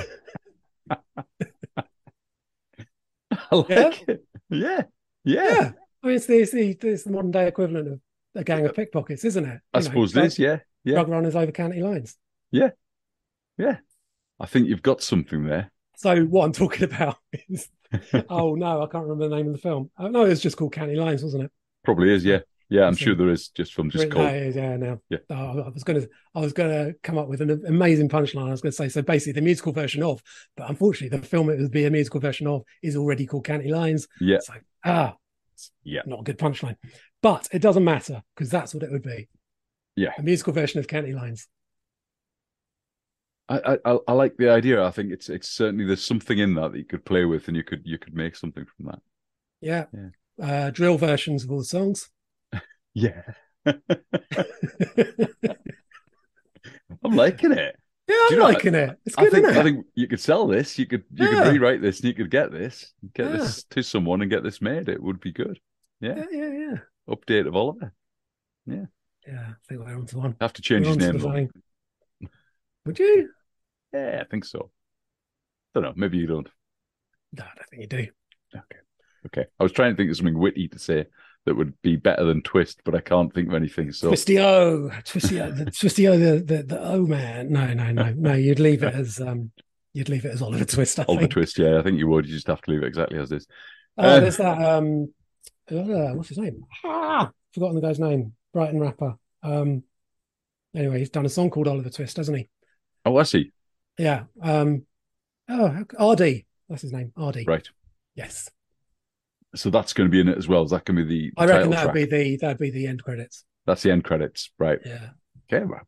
I 3.51 3.55
like 3.55 3.69
it. 4.07 4.25
Yeah. 4.49 4.83
Yeah. 5.23 5.43
yeah. 5.43 5.71
I 6.03 6.07
mean, 6.07 6.15
it's 6.15 6.25
the, 6.25 6.37
it's 6.37 6.51
the 6.51 6.77
it's 6.81 7.03
the 7.03 7.11
modern 7.11 7.31
day 7.31 7.47
equivalent 7.47 7.87
of 7.87 7.99
a 8.35 8.43
gang 8.43 8.65
of 8.65 8.75
pickpockets, 8.75 9.25
isn't 9.25 9.45
it? 9.45 9.59
I 9.73 9.79
know, 9.79 9.83
suppose 9.83 10.11
it 10.11 10.13
drug- 10.13 10.25
is, 10.25 10.39
yeah. 10.39 10.59
Yeah. 10.83 10.93
Drug 10.95 11.09
runners 11.09 11.35
over 11.35 11.51
county 11.51 11.81
lines. 11.81 12.15
Yeah. 12.51 12.69
Yeah. 13.57 13.77
I 14.39 14.45
think 14.45 14.67
you've 14.67 14.83
got 14.83 15.01
something 15.01 15.45
there. 15.45 15.71
So 15.97 16.23
what 16.25 16.45
I'm 16.45 16.53
talking 16.53 16.83
about 16.83 17.17
is, 17.49 17.69
oh 18.29 18.55
no, 18.55 18.83
I 18.83 18.87
can't 18.87 19.03
remember 19.03 19.27
the 19.27 19.35
name 19.35 19.47
of 19.47 19.53
the 19.53 19.59
film. 19.59 19.89
Oh, 19.97 20.07
no, 20.07 20.25
it 20.25 20.29
was 20.29 20.41
just 20.41 20.57
called 20.57 20.73
County 20.73 20.95
Lines, 20.95 21.23
wasn't 21.23 21.45
it? 21.45 21.51
Probably 21.83 22.13
is, 22.13 22.23
yeah. 22.23 22.39
Yeah, 22.69 22.85
I'm 22.85 22.95
So- 22.95 23.05
sure 23.05 23.15
there 23.15 23.29
is 23.29 23.47
just 23.49 23.73
from 23.73 23.89
just 23.89 24.09
cold. 24.11 24.29
is, 24.33 24.55
yeah, 24.57 24.75
now. 24.75 24.99
Yeah. 25.09 25.19
Oh, 25.29 25.61
I 25.61 25.69
was 25.69 25.83
gonna, 25.85 26.05
I 26.35 26.41
was 26.41 26.51
gonna 26.53 26.93
come 27.01 27.17
up 27.17 27.29
with 27.29 27.41
an 27.41 27.63
amazing 27.65 28.09
punchline. 28.09 28.47
I 28.47 28.51
was 28.51 28.61
gonna 28.61 28.73
say, 28.73 28.89
so 28.89 29.01
basically, 29.01 29.33
the 29.33 29.41
musical 29.45 29.71
version 29.71 30.03
of, 30.03 30.21
but 30.57 30.69
unfortunately, 30.69 31.17
the 31.17 31.25
film 31.25 31.49
it 31.49 31.59
would 31.59 31.71
be 31.71 31.85
a 31.85 31.89
musical 31.91 32.19
version 32.19 32.45
of 32.47 32.63
is 32.83 32.95
already 32.97 33.25
called 33.25 33.45
County 33.45 33.71
Lines. 33.71 34.07
Yeah. 34.19 34.39
So 34.41 34.53
ah, 34.83 35.15
Yeah. 35.83 36.01
not 36.05 36.19
a 36.19 36.23
good 36.23 36.37
punchline, 36.37 36.75
but 37.21 37.47
it 37.53 37.61
doesn't 37.61 37.83
matter 37.85 38.21
because 38.35 38.49
that's 38.49 38.73
what 38.73 38.83
it 38.83 38.91
would 38.91 39.03
be. 39.03 39.29
Yeah. 39.95 40.11
a 40.17 40.21
musical 40.21 40.51
version 40.53 40.79
of 40.79 40.87
County 40.87 41.13
Lines. 41.13 41.47
I, 43.49 43.77
I 43.85 43.97
I 44.09 44.11
like 44.11 44.35
the 44.35 44.49
idea. 44.49 44.83
I 44.83 44.91
think 44.91 45.13
it's 45.13 45.29
it's 45.29 45.47
certainly 45.49 45.85
there's 45.85 46.05
something 46.05 46.37
in 46.37 46.55
that 46.55 46.73
that 46.73 46.77
you 46.77 46.83
could 46.85 47.05
play 47.05 47.23
with 47.23 47.47
and 47.47 47.55
you 47.55 47.63
could 47.63 47.81
you 47.85 47.97
could 47.97 48.13
make 48.13 48.35
something 48.35 48.65
from 48.65 48.87
that. 48.87 48.99
Yeah. 49.61 49.85
Yeah. 49.93 50.09
Uh, 50.67 50.69
drill 50.69 50.97
versions 50.97 51.45
of 51.45 51.51
all 51.51 51.59
the 51.59 51.63
songs. 51.63 52.09
Yeah. 52.99 53.21
yeah, 53.65 53.65
I'm 57.03 57.15
liking 57.15 57.51
it. 57.51 57.75
Yeah, 58.07 58.15
I'm 58.15 58.31
you 58.31 58.37
know, 58.37 58.43
liking 58.45 58.75
it. 58.75 58.97
It's 59.05 59.17
I 59.17 59.23
good, 59.23 59.31
think 59.33 59.45
isn't 59.47 59.57
it? 59.57 59.59
I 59.59 59.63
think 59.63 59.85
you 59.95 60.07
could 60.07 60.19
sell 60.19 60.47
this. 60.47 60.79
You 60.79 60.85
could 60.85 61.03
you 61.13 61.29
Yeah. 61.29 61.43
could 61.43 61.53
rewrite 61.53 61.81
this 61.81 61.99
and 61.99 62.07
you 62.07 62.13
could 62.13 62.31
get 62.31 62.51
this, 62.51 62.93
get 63.13 63.25
Yeah. 63.29 63.37
this 63.37 63.63
to 63.65 63.83
someone 63.83 64.21
and 64.21 64.31
get 64.31 64.43
this 64.43 64.61
made. 64.61 64.89
It 64.89 65.01
would 65.01 65.19
be 65.19 65.31
good. 65.31 65.59
yeah, 65.99 66.23
yeah, 66.31 66.51
yeah. 66.51 66.75
Update 67.09 67.47
of 67.47 67.55
Oliver. 67.55 67.91
Yeah, 68.65 68.85
yeah. 69.27 69.47
I 69.49 69.53
think 69.67 69.81
we're 69.81 69.95
on 69.95 70.05
to 70.07 70.17
one. 70.17 70.35
Have 70.41 70.53
to 70.53 70.61
change 70.61 70.85
We're 70.85 70.93
his 70.95 71.23
name. 71.23 71.49
though. 72.21 72.27
Would 72.85 72.99
you? 72.99 73.29
Yeah, 73.93 74.19
I 74.21 74.25
think 74.29 74.45
so. 74.45 74.71
I 75.75 75.79
don't 75.79 75.83
know. 75.83 75.93
Maybe 75.95 76.17
you 76.17 76.27
don't. 76.27 76.47
No, 77.33 77.43
I 77.43 77.51
don't 77.55 77.69
think 77.69 77.81
you 77.81 77.87
do. 77.87 78.07
Okay. 78.55 78.79
Okay. 79.27 79.45
I 79.59 79.63
was 79.63 79.71
trying 79.73 79.91
to 79.91 79.97
think 79.97 80.09
of 80.09 80.17
something 80.17 80.37
witty 80.39 80.67
to 80.69 80.79
say 80.79 81.05
that 81.47 81.55
would 81.55 81.73
be 81.81 81.95
better 81.95 82.23
than 82.25 82.41
twist, 82.43 82.81
but 82.83 82.93
I 82.93 82.99
can't 82.99 83.33
think 83.33 83.47
of 83.47 83.53
anything. 83.55 83.91
So 83.91 84.09
Twisty 84.09 84.37
O, 84.39 84.91
Twisty 85.05 85.41
O, 85.41 85.49
the 85.49 85.71
Twisty 85.71 86.07
O, 86.07 86.17
the, 86.17 86.43
the 86.43 86.63
the 86.63 86.79
O 86.79 87.05
man. 87.05 87.51
No, 87.51 87.73
no, 87.73 87.91
no, 87.91 88.13
no. 88.15 88.33
You'd 88.33 88.59
leave 88.59 88.83
it 88.83 88.93
as 88.93 89.19
um, 89.19 89.51
you'd 89.93 90.09
leave 90.09 90.25
it 90.25 90.33
as 90.33 90.41
Oliver 90.41 90.65
Twist. 90.65 90.99
I 90.99 91.05
Oliver 91.07 91.21
think. 91.21 91.31
Twist, 91.31 91.57
yeah, 91.57 91.79
I 91.79 91.81
think 91.83 91.97
you 91.97 92.07
would. 92.09 92.27
You 92.27 92.35
just 92.35 92.47
have 92.47 92.61
to 92.61 92.71
leave 92.71 92.83
it 92.83 92.87
exactly 92.87 93.17
as 93.17 93.31
it 93.31 93.37
is. 93.37 93.47
Oh, 93.97 94.07
Uh, 94.07 94.19
there's 94.19 94.37
that. 94.37 94.61
Um, 94.61 95.13
uh, 95.71 96.13
what's 96.13 96.29
his 96.29 96.37
name? 96.37 96.63
Ah, 96.83 97.31
forgotten 97.53 97.75
the 97.75 97.81
guy's 97.81 97.99
name. 97.99 98.33
Brighton 98.53 98.79
rapper. 98.79 99.15
Um, 99.41 99.83
anyway, 100.75 100.99
he's 100.99 101.09
done 101.09 101.25
a 101.25 101.29
song 101.29 101.49
called 101.49 101.67
Oliver 101.67 101.89
Twist, 101.89 102.17
hasn't 102.17 102.37
he? 102.37 102.49
Oh, 103.05 103.17
I 103.17 103.23
see. 103.23 103.51
Yeah. 103.97 104.25
Um, 104.41 104.85
oh, 105.49 105.83
ArrDee. 105.99 106.45
That's 106.69 106.81
his 106.81 106.91
name. 106.91 107.13
ArrDee. 107.17 107.47
Right. 107.47 107.67
Yes. 108.15 108.49
So 109.55 109.69
that's 109.69 109.93
going 109.93 110.07
to 110.07 110.11
be 110.11 110.19
in 110.19 110.27
it 110.27 110.37
as 110.37 110.47
well. 110.47 110.63
Is 110.63 110.71
that 110.71 110.85
going 110.85 110.97
to 110.97 111.05
be 111.05 111.29
the 111.31 111.33
I 111.41 111.45
reckon 111.45 111.69
that'd 111.71 111.85
track? 111.85 111.95
be 111.95 112.05
the 112.05 112.37
that'd 112.37 112.57
be 112.57 112.69
the 112.69 112.87
end 112.87 113.03
credits. 113.03 113.43
That's 113.65 113.81
the 113.83 113.91
end 113.91 114.03
credits, 114.03 114.51
right? 114.59 114.79
Yeah. 114.85 115.09
Okay, 115.51 115.65
well, 115.65 115.81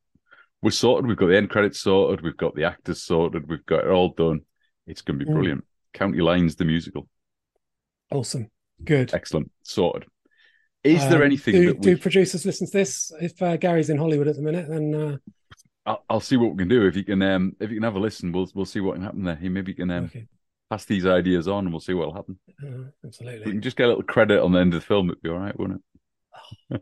we're 0.62 0.72
sorted. 0.72 1.08
We've 1.08 1.18
got 1.18 1.28
the 1.28 1.38
end 1.38 1.50
credits 1.50 1.80
sorted. 1.80 2.22
We've 2.24 2.38
got 2.38 2.56
the 2.56 2.64
actors 2.66 3.04
sorted. 3.04 3.48
We've 3.50 3.66
got 3.66 3.86
it 3.86 3.90
all 3.90 4.10
done. 4.10 4.42
It's 4.88 5.02
going 5.02 5.20
to 5.20 5.26
be 5.26 5.30
Mm. 5.32 5.34
brilliant. 5.36 5.64
County 5.94 6.22
Lines, 6.22 6.56
the 6.56 6.66
musical, 6.66 7.08
Awesome. 8.12 8.50
Good. 8.84 9.14
excellent, 9.14 9.52
sorted. 9.64 10.08
Is 10.84 11.02
there 11.10 11.18
Um, 11.18 11.24
anything 11.24 11.54
do, 11.56 11.66
that 11.74 11.82
do 11.82 11.98
producers 11.98 12.46
listen 12.46 12.66
to 12.68 12.74
this? 12.74 13.12
If 13.22 13.42
uh, 13.42 13.58
Gary's 13.58 13.90
in 13.90 13.98
Hollywood 13.98 14.28
at 14.30 14.36
the 14.38 14.42
minute, 14.42 14.68
then 14.70 14.96
uh, 14.96 15.18
I'll, 15.86 16.06
I'll 16.10 16.20
see 16.22 16.38
what 16.38 16.52
we 16.52 16.58
can 16.60 16.70
do. 16.70 16.86
If 16.88 16.96
you 16.96 17.04
can, 17.04 17.22
um, 17.22 17.56
if 17.60 17.70
you 17.70 17.76
can 17.76 17.84
have 17.84 17.96
a 17.96 18.00
listen, 18.00 18.32
we'll 18.32 18.50
we'll 18.56 18.66
see 18.66 18.80
what 18.80 18.96
can 18.96 19.04
happen 19.04 19.24
there. 19.24 19.36
He 19.36 19.50
maybe 19.50 19.74
can 19.74 19.92
um, 19.92 20.06
okay. 20.06 20.28
Pass 20.70 20.86
these 20.86 21.06
ideas 21.06 21.48
on, 21.48 21.66
and 21.66 21.74
we'll 21.74 21.80
see 21.80 21.94
what'll 21.94 22.14
happen. 22.14 22.38
Uh, 22.64 22.90
We 23.46 23.52
can 23.52 23.62
just 23.62 23.78
get 23.78 23.86
a 23.86 23.90
little 23.90 24.04
credit 24.04 24.42
on 24.42 24.52
the 24.52 24.60
end 24.60 24.74
of 24.74 24.82
the 24.82 24.86
film. 24.86 25.10
It'd 25.10 25.22
be 25.22 25.30
all 25.30 25.38
right, 25.40 25.58
wouldn't 25.60 25.82
it? 26.72 26.82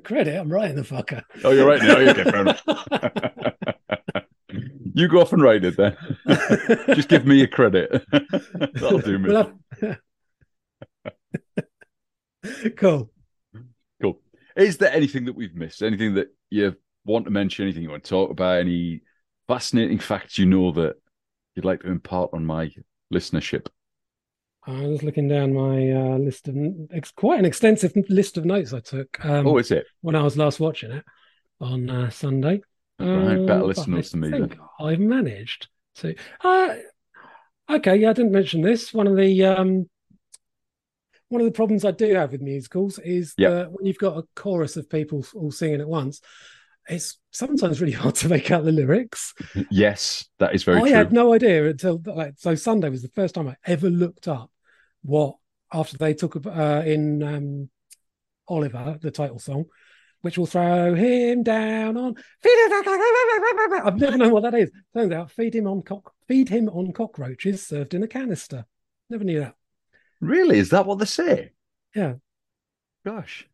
Credit. 0.04 0.38
I'm 0.38 0.52
writing 0.52 0.76
the 0.76 0.82
fucker. 0.82 1.22
Oh, 1.44 1.50
you're 1.50 1.66
right 1.66 1.82
now. 1.82 1.96
Okay, 1.96 2.24
fair 2.24 2.40
enough. 2.42 2.62
you 4.94 5.08
go 5.08 5.20
off 5.20 5.32
and 5.32 5.42
write 5.42 5.64
it 5.64 5.76
then. 5.76 5.96
Just 6.94 7.08
give 7.08 7.26
me 7.26 7.42
a 7.42 7.48
credit. 7.48 7.90
That'll 8.12 9.00
do 9.00 9.18
me. 9.18 9.28
We'll 9.28 9.52
have- 9.80 9.98
cool. 12.76 13.10
Cool. 14.02 14.20
Is 14.56 14.78
there 14.78 14.92
anything 14.92 15.24
that 15.26 15.34
we've 15.34 15.54
missed? 15.54 15.82
Anything 15.82 16.14
that 16.14 16.28
you 16.50 16.76
want 17.04 17.24
to 17.24 17.30
mention? 17.30 17.64
Anything 17.64 17.82
you 17.82 17.90
want 17.90 18.04
to 18.04 18.10
talk 18.10 18.30
about? 18.30 18.60
Any 18.60 19.02
fascinating 19.48 19.98
facts 19.98 20.38
you 20.38 20.46
know 20.46 20.72
that 20.72 20.96
you'd 21.58 21.64
like 21.64 21.80
to 21.82 21.88
impart 21.88 22.30
on 22.32 22.46
my 22.46 22.70
listenership? 23.12 23.66
I 24.66 24.86
was 24.86 25.02
looking 25.02 25.28
down 25.28 25.54
my 25.54 25.90
uh, 25.90 26.18
list 26.18 26.46
of 26.46 26.54
it's 26.90 27.10
quite 27.10 27.38
an 27.38 27.44
extensive 27.44 27.92
list 28.08 28.36
of 28.36 28.44
notes 28.44 28.72
I 28.72 28.80
took 28.80 29.24
um, 29.24 29.46
oh, 29.46 29.58
is 29.58 29.70
it? 29.70 29.86
when 30.02 30.14
I 30.14 30.22
was 30.22 30.36
last 30.36 30.60
watching 30.60 30.92
it 30.92 31.04
on 31.60 31.90
uh, 31.90 32.10
Sunday. 32.10 32.60
Right, 33.00 33.44
better 33.46 33.62
Uh, 33.62 33.64
listen 33.64 33.92
than 33.92 34.20
me 34.20 34.28
I 34.28 34.30
then. 34.30 34.48
think 34.50 34.60
I've 34.78 35.00
managed 35.00 35.68
to. 35.96 36.14
Uh, 36.44 36.74
okay, 37.70 37.96
yeah, 37.96 38.10
I 38.10 38.12
didn't 38.12 38.32
mention 38.32 38.60
this. 38.60 38.92
One 38.94 39.06
of 39.06 39.16
the 39.16 39.44
um, 39.44 39.88
one 41.28 41.40
of 41.40 41.46
the 41.46 41.52
problems 41.52 41.84
I 41.84 41.90
do 41.90 42.14
have 42.14 42.32
with 42.32 42.40
musicals 42.42 42.98
is 42.98 43.34
Yep. 43.38 43.50
that 43.50 43.72
when 43.72 43.86
you've 43.86 43.98
got 43.98 44.18
a 44.18 44.24
chorus 44.36 44.76
of 44.76 44.88
people 44.90 45.24
all 45.34 45.50
singing 45.50 45.80
at 45.80 45.88
once, 45.88 46.20
it's 46.88 47.18
sometimes 47.30 47.80
really 47.80 47.92
hard 47.92 48.14
to 48.16 48.28
make 48.28 48.50
out 48.50 48.64
the 48.64 48.72
lyrics. 48.72 49.34
Yes, 49.70 50.26
that 50.38 50.54
is 50.54 50.64
very 50.64 50.78
I 50.78 50.80
true. 50.80 50.90
had 50.90 51.12
no 51.12 51.34
idea 51.34 51.68
until 51.68 52.00
like 52.04 52.34
so 52.36 52.54
Sunday 52.54 52.88
was 52.88 53.02
the 53.02 53.08
first 53.08 53.34
time 53.34 53.48
I 53.48 53.56
ever 53.66 53.90
looked 53.90 54.28
up 54.28 54.50
what 55.02 55.36
after 55.72 55.96
they 55.98 56.14
took 56.14 56.36
uh, 56.46 56.82
in 56.84 57.22
um, 57.22 57.70
Oliver 58.48 58.98
the 59.00 59.10
title 59.10 59.38
song, 59.38 59.66
which 60.22 60.38
will 60.38 60.46
throw 60.46 60.94
him 60.94 61.42
down 61.42 61.96
on. 61.96 62.14
feed 62.42 62.66
him. 62.66 62.82
I've 63.84 63.96
never 63.96 64.16
known 64.16 64.32
what 64.32 64.42
that 64.44 64.54
is. 64.54 64.70
Turns 64.94 65.12
out, 65.12 65.30
feed 65.30 65.54
him 65.54 65.66
on 65.66 65.82
cock, 65.82 66.12
feed 66.26 66.48
him 66.48 66.68
on 66.68 66.92
cockroaches 66.92 67.66
served 67.66 67.94
in 67.94 68.02
a 68.02 68.08
canister. 68.08 68.64
Never 69.10 69.24
knew 69.24 69.40
that. 69.40 69.54
Really? 70.20 70.58
Is 70.58 70.70
that 70.70 70.86
what 70.86 70.98
they 70.98 71.04
say? 71.04 71.52
Yeah. 71.94 72.14
Gosh. 73.04 73.48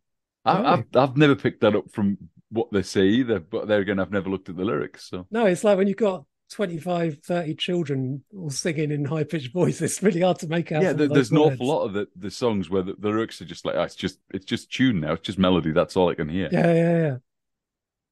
I, 0.44 0.74
I've, 0.74 0.84
I've 0.94 1.16
never 1.16 1.34
picked 1.34 1.60
that 1.62 1.74
up 1.74 1.90
from 1.90 2.18
what 2.54 2.72
they 2.72 2.82
say 2.82 3.04
either, 3.06 3.40
but 3.40 3.68
there 3.68 3.80
again, 3.80 3.98
I've 3.98 4.10
never 4.12 4.30
looked 4.30 4.48
at 4.48 4.56
the 4.56 4.64
lyrics. 4.64 5.10
So 5.10 5.26
No, 5.30 5.46
it's 5.46 5.64
like 5.64 5.76
when 5.76 5.88
you've 5.88 5.96
got 5.96 6.24
25, 6.50 7.18
30 7.24 7.54
children 7.56 8.24
all 8.36 8.50
singing 8.50 8.90
in 8.92 9.04
high 9.04 9.24
pitched 9.24 9.52
voice. 9.52 9.80
It's 9.82 10.02
really 10.02 10.20
hard 10.20 10.38
to 10.40 10.46
make 10.46 10.70
out. 10.72 10.82
yeah, 10.82 10.92
there's 10.92 11.30
an 11.30 11.40
words. 11.40 11.54
awful 11.54 11.66
lot 11.66 11.84
of 11.84 11.92
the, 11.94 12.08
the 12.16 12.30
songs 12.30 12.70
where 12.70 12.82
the, 12.82 12.94
the 12.98 13.08
lyrics 13.08 13.40
are 13.42 13.44
just 13.46 13.64
like, 13.64 13.74
oh, 13.74 13.82
it's 13.82 13.96
just 13.96 14.18
it's 14.30 14.44
just 14.44 14.72
tune 14.72 15.00
now. 15.00 15.12
It's 15.14 15.26
just 15.26 15.38
melody. 15.38 15.72
That's 15.72 15.96
all 15.96 16.08
I 16.10 16.14
can 16.14 16.28
hear. 16.28 16.48
Yeah, 16.52 16.72
yeah, 16.72 17.18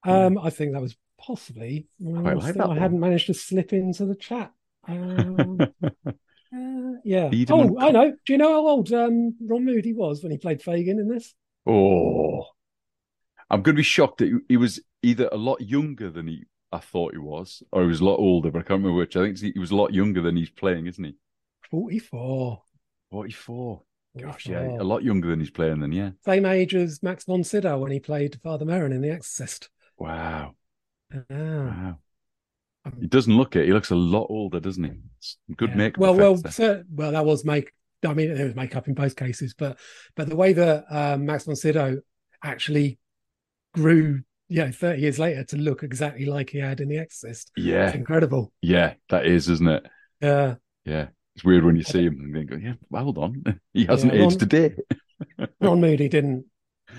yeah. 0.04 0.26
Um, 0.26 0.38
I 0.38 0.50
think 0.50 0.72
that 0.72 0.82
was 0.82 0.96
possibly 1.20 1.86
Quite 2.02 2.36
like 2.36 2.54
that 2.54 2.64
I 2.64 2.68
one. 2.68 2.76
hadn't 2.78 3.00
managed 3.00 3.26
to 3.26 3.34
slip 3.34 3.72
into 3.72 4.06
the 4.06 4.16
chat. 4.16 4.52
Um, 4.88 5.58
uh, 5.84 6.92
yeah. 7.04 7.30
Oh, 7.50 7.78
I 7.78 7.90
know. 7.92 8.10
Do 8.26 8.32
you 8.32 8.38
know 8.38 8.52
how 8.52 8.66
old 8.66 8.92
um, 8.92 9.36
Ron 9.40 9.64
Moody 9.64 9.92
was 9.92 10.22
when 10.22 10.32
he 10.32 10.38
played 10.38 10.60
Fagin 10.62 10.98
in 10.98 11.08
this? 11.08 11.34
oh, 11.66 12.46
I'm 13.52 13.62
going 13.62 13.76
to 13.76 13.80
be 13.80 13.84
shocked 13.84 14.18
that 14.18 14.28
he, 14.28 14.38
he 14.48 14.56
was 14.56 14.80
either 15.02 15.28
a 15.30 15.36
lot 15.36 15.60
younger 15.60 16.10
than 16.10 16.26
he 16.26 16.44
I 16.72 16.78
thought 16.78 17.12
he 17.12 17.18
was, 17.18 17.62
or 17.70 17.82
he 17.82 17.88
was 17.88 18.00
a 18.00 18.04
lot 18.04 18.18
older. 18.18 18.50
But 18.50 18.60
I 18.60 18.62
can't 18.62 18.82
remember 18.82 18.96
which. 18.96 19.14
I 19.14 19.20
think 19.20 19.38
he 19.38 19.60
was 19.60 19.70
a 19.70 19.76
lot 19.76 19.92
younger 19.92 20.22
than 20.22 20.36
he's 20.36 20.50
playing, 20.50 20.86
isn't 20.86 21.04
he? 21.04 21.14
44. 21.70 22.62
44. 23.10 23.82
Gosh, 24.18 24.46
yeah, 24.46 24.68
a 24.78 24.84
lot 24.84 25.02
younger 25.02 25.28
than 25.28 25.40
he's 25.40 25.50
playing. 25.50 25.80
Then 25.80 25.92
yeah. 25.92 26.10
Same 26.24 26.44
age 26.44 26.74
as 26.74 27.02
Max 27.02 27.24
von 27.24 27.44
Sydow 27.44 27.78
when 27.78 27.92
he 27.92 28.00
played 28.00 28.38
Father 28.42 28.66
Merrin 28.66 28.92
in 28.92 29.00
The 29.00 29.10
Exorcist. 29.10 29.70
Wow. 29.98 30.54
Ah. 31.14 31.18
Wow. 31.30 31.98
He 33.00 33.06
doesn't 33.06 33.36
look 33.36 33.54
it. 33.56 33.66
He 33.66 33.72
looks 33.72 33.90
a 33.90 33.94
lot 33.96 34.26
older, 34.28 34.60
doesn't 34.60 34.84
he? 34.84 34.92
It's 35.18 35.38
good 35.56 35.70
Yeah. 35.70 35.76
makeup. 35.76 36.00
Well, 36.00 36.14
well, 36.14 36.36
so, 36.50 36.82
well, 36.90 37.12
that 37.12 37.24
was 37.24 37.44
make. 37.44 37.72
I 38.04 38.12
mean, 38.14 38.30
it 38.30 38.44
was 38.44 38.54
makeup 38.56 38.88
in 38.88 38.94
both 38.94 39.14
cases, 39.14 39.54
but 39.54 39.78
but 40.16 40.28
the 40.28 40.36
way 40.36 40.52
that 40.54 40.84
um, 40.90 41.24
Max 41.26 41.44
von 41.44 41.54
Sydow 41.54 42.00
actually 42.42 42.98
grew, 43.72 44.22
you 44.48 44.64
know, 44.64 44.72
thirty 44.72 45.02
years 45.02 45.18
later 45.18 45.44
to 45.44 45.56
look 45.56 45.82
exactly 45.82 46.26
like 46.26 46.50
he 46.50 46.58
had 46.58 46.80
in 46.80 46.88
The 46.88 46.98
Exorcist, 46.98 47.50
it's 47.56 47.64
yeah, 47.64 47.94
incredible. 47.94 48.52
yeah, 48.60 48.94
that 49.10 49.26
is, 49.26 49.48
isn't 49.48 49.68
it? 49.68 49.86
Yeah, 50.20 50.56
Yeah, 50.84 51.08
it's 51.34 51.44
weird 51.44 51.64
when 51.64 51.76
you 51.76 51.82
see 51.84 52.04
him 52.04 52.18
and 52.20 52.36
you 52.36 52.44
go, 52.44 52.56
"Yeah, 52.56 52.74
well, 52.90 53.04
hold 53.04 53.18
on, 53.18 53.60
he 53.72 53.84
hasn't 53.86 54.12
Yeah, 54.12 54.22
aged 54.22 54.42
a 54.42 54.46
day." 54.46 54.76
Ron 55.60 55.80
Moody 55.80 56.08
didn't 56.08 56.46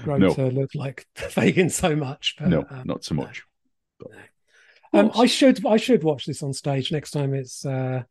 grow 0.01 0.19
No. 0.19 0.33
to 0.35 0.47
look 0.47 0.73
like 0.75 1.05
Fagin 1.15 1.69
so 1.69 1.95
much. 1.95 2.35
But, 2.39 2.49
no, 2.49 2.61
um, 2.69 2.83
not 2.85 3.03
so 3.03 3.15
much. 3.15 3.43
Um, 4.93 5.11
I 5.15 5.25
should 5.25 5.65
I 5.65 5.77
should 5.77 6.03
watch 6.03 6.25
this 6.25 6.43
on 6.43 6.53
stage 6.53 6.91
next 6.91 7.11
time 7.11 7.33
it's 7.33 7.65
uh, 7.65 8.03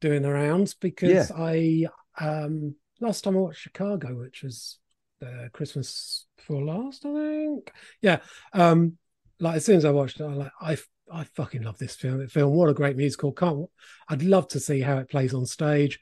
doing 0.00 0.22
the 0.22 0.32
rounds 0.32 0.74
because 0.74 1.30
I 1.30 1.86
um, 2.20 2.76
last 3.00 3.24
time 3.24 3.36
I 3.36 3.40
watched 3.40 3.60
Chicago, 3.62 4.14
which 4.18 4.42
was 4.42 4.78
uh, 5.24 5.48
Christmas 5.52 6.26
before 6.36 6.64
last, 6.64 7.04
I 7.04 7.12
think. 7.12 7.72
Yeah, 8.00 8.18
um, 8.52 8.98
like 9.40 9.56
as 9.56 9.64
soon 9.64 9.76
as 9.76 9.84
I 9.84 9.90
watched 9.90 10.20
it, 10.20 10.24
I 10.24 10.34
like 10.34 10.52
I 10.60 10.76
I 11.12 11.24
fucking 11.24 11.62
love 11.62 11.78
this 11.78 11.96
film. 11.96 12.26
Film, 12.28 12.52
what 12.54 12.68
a 12.68 12.74
great 12.74 12.96
musical! 12.96 13.32
Can't 13.32 13.68
I'd 14.08 14.22
love 14.22 14.48
to 14.48 14.60
see 14.60 14.80
how 14.80 14.98
it 14.98 15.10
plays 15.10 15.34
on 15.34 15.46
stage. 15.46 16.00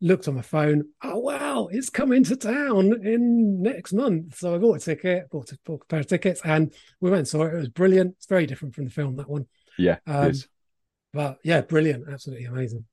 Looked 0.00 0.28
on 0.28 0.34
my 0.34 0.42
phone. 0.42 0.88
Oh 1.02 1.18
wow, 1.18 1.68
it's 1.70 1.88
coming 1.88 2.22
to 2.24 2.36
town 2.36 2.92
in 3.06 3.62
next 3.62 3.92
month. 3.94 4.36
So 4.38 4.54
I 4.54 4.58
bought 4.58 4.76
a 4.76 4.80
ticket, 4.80 5.30
bought 5.30 5.52
a, 5.52 5.58
bought 5.64 5.82
a 5.82 5.86
pair 5.86 6.00
of 6.00 6.06
tickets, 6.06 6.40
and 6.44 6.72
we 7.00 7.10
went 7.10 7.20
and 7.20 7.28
saw 7.28 7.44
it. 7.44 7.54
It 7.54 7.58
was 7.58 7.68
brilliant. 7.68 8.14
It's 8.18 8.26
very 8.26 8.46
different 8.46 8.74
from 8.74 8.84
the 8.84 8.90
film 8.90 9.16
that 9.16 9.28
one. 9.28 9.46
Yeah, 9.78 9.98
Um. 10.06 10.32
But 11.12 11.38
yeah, 11.42 11.62
brilliant, 11.62 12.04
absolutely 12.12 12.44
amazing. 12.44 12.84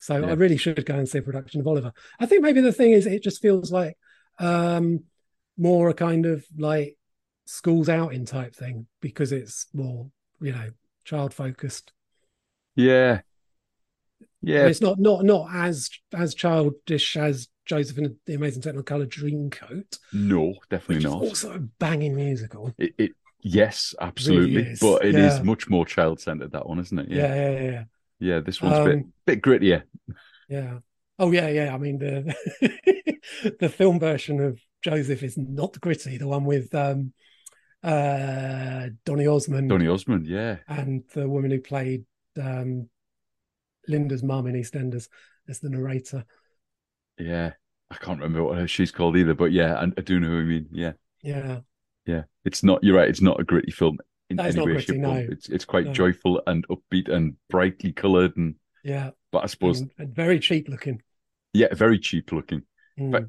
So 0.00 0.18
Yeah. 0.18 0.26
I 0.26 0.32
really 0.32 0.58
should 0.58 0.84
go 0.84 0.96
and 0.96 1.08
see 1.08 1.18
a 1.18 1.22
production 1.22 1.60
of 1.60 1.66
Oliver. 1.66 1.92
I 2.20 2.26
think 2.26 2.42
maybe 2.42 2.60
the 2.60 2.72
thing 2.72 2.92
is 2.92 3.06
it 3.06 3.22
just 3.22 3.40
feels 3.40 3.72
like 3.72 3.96
um 4.38 5.04
more 5.56 5.88
a 5.90 5.94
kind 5.94 6.26
of 6.26 6.44
like 6.58 6.96
schools 7.46 7.88
outing 7.88 8.24
type 8.24 8.54
thing 8.56 8.86
because 9.00 9.32
it's 9.32 9.66
more, 9.74 10.10
you 10.40 10.52
know, 10.52 10.70
child 11.04 11.34
focused. 11.34 11.92
Yeah, 12.74 13.22
yeah, 14.40 14.68
It's 14.68 14.80
not 14.80 14.98
not 14.98 15.24
not 15.24 15.48
as 15.54 15.90
as 16.12 16.34
childish 16.34 17.16
as 17.16 17.48
Joseph 17.64 17.98
in 17.98 18.16
the 18.26 18.34
Amazing 18.34 18.62
Technicolor 18.62 19.06
Dreamcoat, 19.06 19.98
no, 20.12 20.54
definitely 20.70 21.00
not. 21.00 21.26
also 21.28 21.52
a 21.52 21.58
banging 21.58 22.14
musical. 22.14 22.76
It, 22.78 22.94
it 22.98 23.12
yes, 23.40 23.94
absolutely, 24.00 24.62
is, 24.62 24.80
but 24.80 25.04
it 25.04 25.16
is 25.18 25.40
yeah. 25.40 25.42
much 25.42 25.68
more 25.68 25.86
child 25.86 26.20
centered. 26.20 26.52
That 26.52 26.68
one, 26.68 26.78
isn't 26.80 26.98
it? 26.98 27.08
Yeah, 27.10 27.28
Yeah, 27.34 27.34
yeah, 27.34 27.60
yeah. 27.60 27.84
yeah. 28.18 28.40
This 28.40 28.62
one's 28.62 28.78
a 28.78 28.82
bit 28.82 29.00
Um, 29.00 29.12
bit 29.26 29.42
grittier. 29.42 29.84
Yeah. 30.48 30.80
Oh 31.18 31.30
yeah, 31.30 31.48
yeah. 31.48 31.74
I 31.74 31.78
mean 31.78 31.98
the 31.98 32.34
the 33.60 33.68
film 33.68 34.00
version 34.00 34.40
of 34.40 34.60
Joseph 34.82 35.22
is 35.22 35.36
not 35.38 35.80
gritty. 35.80 36.18
The 36.18 36.26
one 36.28 36.44
with 36.44 36.74
um 36.74 37.12
uh 37.82 38.88
Donny 39.04 39.26
Osmond 39.26 39.68
Donny 39.68 39.88
Osmond, 39.88 40.26
yeah, 40.26 40.58
and 40.68 41.02
the 41.14 41.28
woman 41.28 41.50
who 41.50 41.60
played 41.60 42.04
um 42.40 42.88
Linda's 43.88 44.22
mum 44.22 44.46
in 44.46 44.54
EastEnders 44.54 45.08
as 45.48 45.60
the 45.60 45.68
narrator. 45.70 46.24
yeah. 47.18 47.52
I 47.90 47.96
can't 47.96 48.20
remember 48.20 48.42
what 48.44 48.70
she's 48.70 48.90
called 48.90 49.18
either, 49.18 49.34
but 49.34 49.52
yeah, 49.52 49.74
I, 49.74 49.82
I 49.84 50.00
do 50.00 50.18
know 50.18 50.28
who 50.28 50.38
you 50.38 50.44
mean. 50.46 50.68
Yeah, 50.72 50.92
Yeah. 51.22 51.60
yeah. 52.06 52.22
It's 52.46 52.62
not. 52.62 52.82
You're 52.82 52.96
right. 52.96 53.08
It's 53.08 53.20
not 53.20 53.38
a 53.38 53.44
gritty 53.44 53.70
film 53.70 53.98
in 54.30 54.40
it's 54.40 54.56
any 54.56 54.56
not 54.56 54.66
way, 54.66 54.72
gritty, 54.72 54.98
no. 54.98 55.12
It's 55.16 55.50
it's 55.50 55.66
quite 55.66 55.86
No. 55.86 55.92
joyful 55.92 56.40
and 56.46 56.66
upbeat 56.68 57.10
and 57.10 57.36
brightly 57.50 57.92
coloured, 57.92 58.34
and 58.38 58.54
Yeah. 58.84 59.10
but 59.30 59.44
I 59.44 59.46
suppose 59.46 59.80
And, 59.80 59.90
and 59.98 60.14
very 60.14 60.38
cheap 60.40 60.68
looking. 60.68 61.02
yeah, 61.52 61.72
very 61.74 61.98
cheap 61.98 62.32
looking. 62.32 62.62
Mm. 62.98 63.12
But 63.12 63.24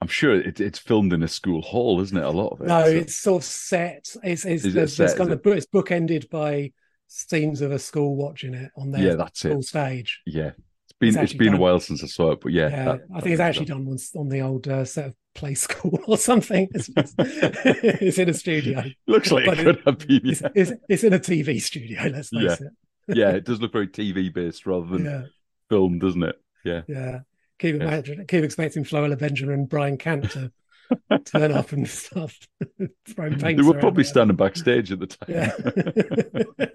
I'm 0.00 0.08
sure 0.08 0.34
it, 0.34 0.60
it's 0.60 0.78
filmed 0.78 1.12
in 1.12 1.22
a 1.22 1.28
school 1.28 1.62
hall, 1.62 2.00
isn't 2.00 2.16
it? 2.16 2.24
A 2.24 2.30
lot 2.30 2.48
of 2.48 2.60
it. 2.62 2.66
no, 2.66 2.84
So- 2.84 2.90
it's 2.90 3.14
sort 3.14 3.42
of 3.42 3.46
set. 3.46 4.16
It's 4.24 4.44
it's, 4.44 4.64
it 4.64 4.88
set, 4.88 5.10
is 5.10 5.14
kind 5.14 5.30
it? 5.30 5.44
of 5.46 5.52
it's 5.56 5.66
bookended 5.66 6.28
by 6.30 6.72
scenes 7.06 7.60
of 7.60 7.70
a 7.72 7.78
school 7.78 8.16
watching 8.16 8.54
it 8.54 8.70
on 8.76 8.90
their 8.90 9.02
yeah, 9.08 9.14
that's 9.14 9.38
school 9.40 9.60
it. 9.60 9.64
stage. 9.64 10.20
Yeah, 10.26 10.52
it's 10.86 10.92
been 10.98 11.10
It's 11.10 11.32
it's 11.32 11.34
been 11.34 11.54
a 11.54 11.58
while 11.58 11.78
since 11.78 12.02
I 12.02 12.06
saw 12.06 12.32
it, 12.32 12.40
but 12.40 12.52
yeah, 12.52 12.68
Yeah, 12.70 12.84
that- 12.84 13.00
I 13.14 13.20
think 13.20 13.32
it's 13.34 13.40
actually 13.40 13.66
done 13.66 13.84
once 13.84 14.10
on 14.16 14.28
the 14.28 14.40
old 14.40 14.66
uh, 14.66 14.84
set 14.84 15.06
of 15.08 15.14
play 15.34 15.54
school 15.66 16.00
or 16.08 16.16
something. 16.16 16.68
It's, 16.74 16.88
just- 16.88 17.14
it's 17.18 18.18
in 18.18 18.28
a 18.28 18.34
studio. 18.34 18.82
Looks 19.06 19.30
like 19.30 19.44
but 19.46 19.58
it 19.58 19.64
could 19.64 19.82
have 19.86 19.98
been. 19.98 20.20
It's, 20.28 20.40
Yeah. 20.40 20.48
it's, 20.54 20.72
it's 20.88 21.04
in 21.04 21.12
a 21.12 21.20
TV 21.20 21.60
studio. 21.60 22.02
Let's 22.12 22.30
face 22.30 22.42
Yeah. 22.42 22.52
it. 22.54 22.72
Yeah, 23.08 23.30
it 23.30 23.44
does 23.44 23.60
look 23.60 23.72
very 23.72 23.88
TV 23.88 24.32
based 24.32 24.66
rather 24.66 24.86
than 24.86 25.04
Yeah, 25.04 25.22
film, 25.68 25.98
doesn't 25.98 26.22
it? 26.22 26.36
Yeah, 26.64 26.82
yeah. 26.88 27.20
Keep 27.58 27.76
Yeah. 27.76 27.82
imagining, 27.82 28.26
keep 28.26 28.44
expecting 28.44 28.84
Floella 28.84 29.18
Benjamin 29.18 29.54
and 29.54 29.68
Brian 29.68 29.96
Cant 29.98 30.30
to 30.32 30.52
turn 31.24 31.52
up 31.52 31.72
and 31.72 31.88
stuff, 31.88 32.38
throwing 33.08 33.38
paint. 33.38 33.56
they 33.58 33.62
were 33.62 33.74
probably 33.74 34.04
standing 34.04 34.36
backstage 34.36 34.92
at 34.92 34.98
the 35.00 35.06
time. 35.06 35.28
Yeah. 35.28 36.66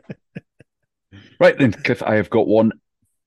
right 1.39 1.57
then, 1.57 1.73
Cliff, 1.73 2.01
I 2.03 2.15
have 2.15 2.29
got 2.29 2.47
one 2.47 2.71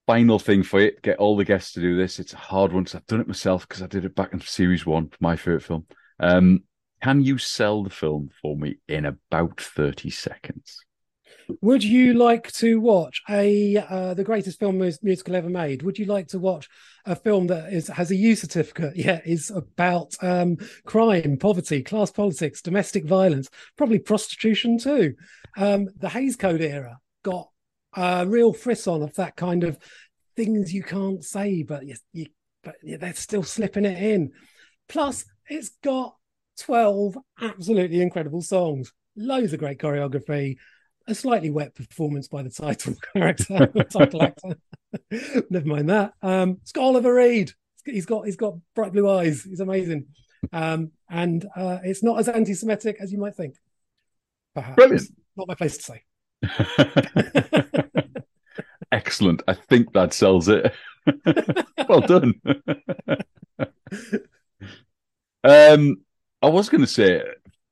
final 0.06 0.38
thing 0.38 0.62
for 0.62 0.80
you. 0.80 0.92
Get 1.02 1.18
all 1.18 1.36
the 1.36 1.44
guests 1.44 1.72
to 1.74 1.80
do 1.80 1.96
this. 1.96 2.18
It's 2.18 2.32
a 2.32 2.38
hard 2.38 2.72
one 2.72 2.84
because 2.84 2.96
I've 2.96 3.06
done 3.06 3.20
it 3.20 3.28
myself 3.28 3.68
because 3.68 3.82
I 3.82 3.86
did 3.86 4.04
it 4.04 4.14
back 4.14 4.32
in 4.32 4.40
series 4.40 4.84
one 4.86 5.10
my 5.20 5.36
favorite 5.36 5.62
film. 5.62 5.86
Um, 6.18 6.64
can 7.02 7.22
you 7.22 7.38
sell 7.38 7.82
the 7.82 7.90
film 7.90 8.30
for 8.42 8.56
me 8.56 8.78
in 8.88 9.06
about 9.06 9.60
thirty 9.60 10.10
seconds? 10.10 10.84
Would 11.60 11.84
you 11.84 12.14
like 12.14 12.50
to 12.52 12.80
watch 12.80 13.22
a 13.28 13.76
uh, 13.76 14.14
the 14.14 14.24
greatest 14.24 14.58
film 14.58 14.78
mus- 14.78 15.02
musical 15.02 15.36
ever 15.36 15.48
made? 15.48 15.82
Would 15.82 15.98
you 15.98 16.06
like 16.06 16.28
to 16.28 16.38
watch 16.38 16.68
a 17.04 17.16
film 17.16 17.46
that 17.48 17.72
is 17.72 17.88
has 17.88 18.10
a 18.10 18.16
U 18.16 18.36
certificate? 18.36 18.96
Yeah, 19.00 19.20
is 19.24 19.50
about 19.50 20.14
um, 20.22 20.56
crime, 20.84 21.36
poverty, 21.38 21.82
class 21.82 22.10
politics, 22.10 22.62
domestic 22.62 23.04
violence, 23.04 23.48
probably 23.76 23.98
prostitution 23.98 24.78
too. 24.78 25.14
Um, 25.56 25.88
the 25.96 26.08
Hays 26.08 26.36
Code 26.36 26.60
era 26.60 26.98
got 27.22 27.48
a 27.94 28.26
real 28.26 28.52
frisson 28.52 29.02
of 29.02 29.14
that 29.14 29.36
kind 29.36 29.64
of 29.64 29.78
things 30.36 30.72
you 30.72 30.82
can't 30.82 31.24
say, 31.24 31.62
but 31.62 31.86
you, 31.86 31.96
you 32.12 32.26
but 32.62 32.76
they're 32.82 33.14
still 33.14 33.42
slipping 33.42 33.84
it 33.84 34.02
in. 34.02 34.32
Plus, 34.88 35.24
it's 35.48 35.70
got 35.82 36.14
twelve 36.58 37.16
absolutely 37.40 38.02
incredible 38.02 38.42
songs, 38.42 38.92
loads 39.16 39.52
of 39.52 39.58
great 39.60 39.78
choreography 39.78 40.56
a 41.06 41.14
slightly 41.14 41.50
wet 41.50 41.74
performance 41.74 42.28
by 42.28 42.42
the 42.42 42.50
title 42.50 42.94
character, 43.12 43.66
title 43.90 44.22
actor. 44.22 44.56
Never 45.50 45.66
mind 45.66 45.90
that. 45.90 46.14
Um, 46.22 46.58
it's 46.62 46.72
got 46.72 46.84
Oliver 46.84 47.14
Reed. 47.14 47.52
He's 47.84 48.06
got 48.06 48.26
he's 48.26 48.36
got 48.36 48.54
bright 48.74 48.92
blue 48.92 49.08
eyes. 49.08 49.42
He's 49.42 49.60
amazing, 49.60 50.06
um, 50.52 50.92
and 51.08 51.44
uh, 51.56 51.78
it's 51.82 52.02
not 52.02 52.18
as 52.18 52.28
anti-Semitic 52.28 52.96
as 53.00 53.12
you 53.12 53.18
might 53.18 53.34
think. 53.34 53.56
Perhaps 54.54 54.76
Brilliant. 54.76 55.08
Not 55.36 55.48
my 55.48 55.54
place 55.54 55.78
to 55.78 55.82
say. 55.82 56.02
Excellent. 58.92 59.42
I 59.46 59.54
think 59.54 59.92
that 59.92 60.12
sells 60.12 60.48
it. 60.48 60.72
well 61.88 62.00
done. 62.00 62.34
um, 65.44 65.96
I 66.42 66.48
was 66.48 66.68
going 66.68 66.80
to 66.80 66.86
say, 66.86 67.22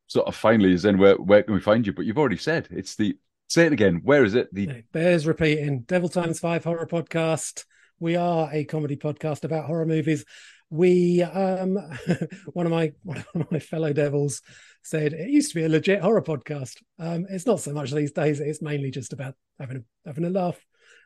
sort 0.09 0.26
of 0.26 0.34
finally, 0.34 0.72
is 0.72 0.82
then 0.82 0.98
where 0.98 1.14
where 1.16 1.42
can 1.42 1.54
we 1.54 1.61
find 1.61 1.86
you? 1.86 1.92
But 1.92 2.04
you've 2.06 2.18
already 2.18 2.36
said 2.36 2.68
it's 2.70 2.96
the. 2.96 3.16
Say 3.50 3.64
it 3.64 3.72
again. 3.72 4.02
Where 4.04 4.24
is 4.24 4.34
it? 4.34 4.52
The 4.52 4.82
bears 4.92 5.26
repeating. 5.26 5.80
Devil 5.80 6.11
Times 6.11 6.38
Five 6.38 6.64
horror 6.64 6.86
podcast. 6.86 7.64
We 7.98 8.14
are 8.14 8.50
a 8.52 8.64
comedy 8.64 8.96
podcast 8.96 9.44
about 9.44 9.64
horror 9.64 9.86
movies. 9.86 10.26
We 10.68 11.22
um 11.22 11.78
one 12.52 12.66
of 12.66 12.72
my 12.72 12.92
one 13.04 13.24
of 13.34 13.50
my 13.50 13.59
fellow 13.59 13.94
devils 13.94 14.42
said 14.82 15.14
it 15.14 15.30
used 15.30 15.52
to 15.52 15.54
be 15.54 15.64
a 15.64 15.68
legit 15.68 16.02
horror 16.02 16.20
podcast. 16.20 16.76
Um 16.98 17.24
it's 17.30 17.46
not 17.46 17.61
so 17.61 17.72
much 17.72 17.90
these 17.90 18.12
days, 18.12 18.40
it's 18.40 18.61
mainly 18.61 18.90
just 18.90 19.14
about 19.14 19.34
having 19.59 19.78
a 19.78 20.09
having 20.09 20.26
a 20.26 20.30
laugh. 20.30 20.61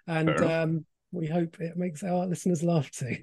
And 0.09 0.37
um 0.41 0.85
we 1.13 1.29
hope 1.29 1.61
it 1.61 1.77
makes 1.77 2.03
our 2.03 2.27
listeners 2.27 2.65
laugh 2.65 2.91
too. 2.91 3.19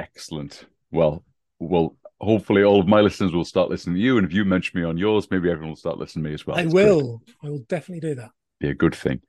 excellent. 0.00 0.64
Well, 0.90 1.24
well. 1.60 1.96
Hopefully, 2.20 2.64
all 2.64 2.80
of 2.80 2.88
my 2.88 3.00
listeners 3.00 3.32
will 3.32 3.44
start 3.44 3.70
listening 3.70 3.94
to 3.96 4.00
you, 4.00 4.18
and 4.18 4.26
if 4.26 4.32
you 4.32 4.44
mention 4.44 4.80
me 4.80 4.84
on 4.86 4.98
yours, 4.98 5.28
maybe 5.30 5.48
everyone 5.50 5.70
will 5.70 5.76
start 5.76 5.98
listening 5.98 6.24
to 6.24 6.30
me 6.30 6.34
as 6.34 6.44
well. 6.46 6.56
I 6.58 6.62
It's 6.62 6.72
great. 6.72 6.84
will. 6.86 7.22
I 7.44 7.48
will 7.48 7.64
definitely 7.68 8.00
do 8.08 8.14
that. 8.16 8.30
be 8.58 8.68
a 8.70 8.74
good 8.74 8.94
thing. 8.94 9.20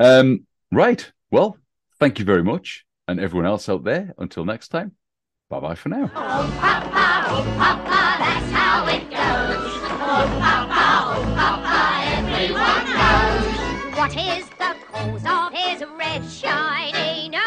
Um, 0.00 0.46
right. 0.72 1.10
Well, 1.30 1.56
thank 2.00 2.18
you 2.18 2.24
very 2.24 2.42
much. 2.42 2.84
And 3.06 3.20
everyone 3.20 3.46
else 3.46 3.68
out 3.68 3.84
there, 3.84 4.12
until 4.18 4.44
next 4.44 4.68
time, 4.68 4.92
bye 5.50 5.60
bye 5.60 5.74
for 5.76 5.88
now. 5.88 6.10
Oh, 6.14 6.56
Papa, 6.60 7.26
oh, 7.28 7.44
Papa, 7.58 8.16
that's 8.18 8.50
how 8.52 8.86
it 8.88 9.02
goes. 9.10 9.72
Oh, 10.04 10.26
Papa, 10.40 10.88
oh, 11.14 11.22
Papa, 11.36 11.78
everyone 12.18 12.84
knows. 12.98 13.98
What 13.98 14.16
is 14.16 14.48
the 14.58 14.74
cause 14.90 15.24
of 15.26 15.52
his 15.52 15.84
red 15.98 16.24
shiny 16.28 17.28
nose? 17.28 17.41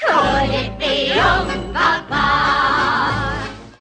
Could 0.00 0.50
it 0.50 0.78
be 0.78 1.12
over, 1.12 1.72
Bob? 1.74 2.49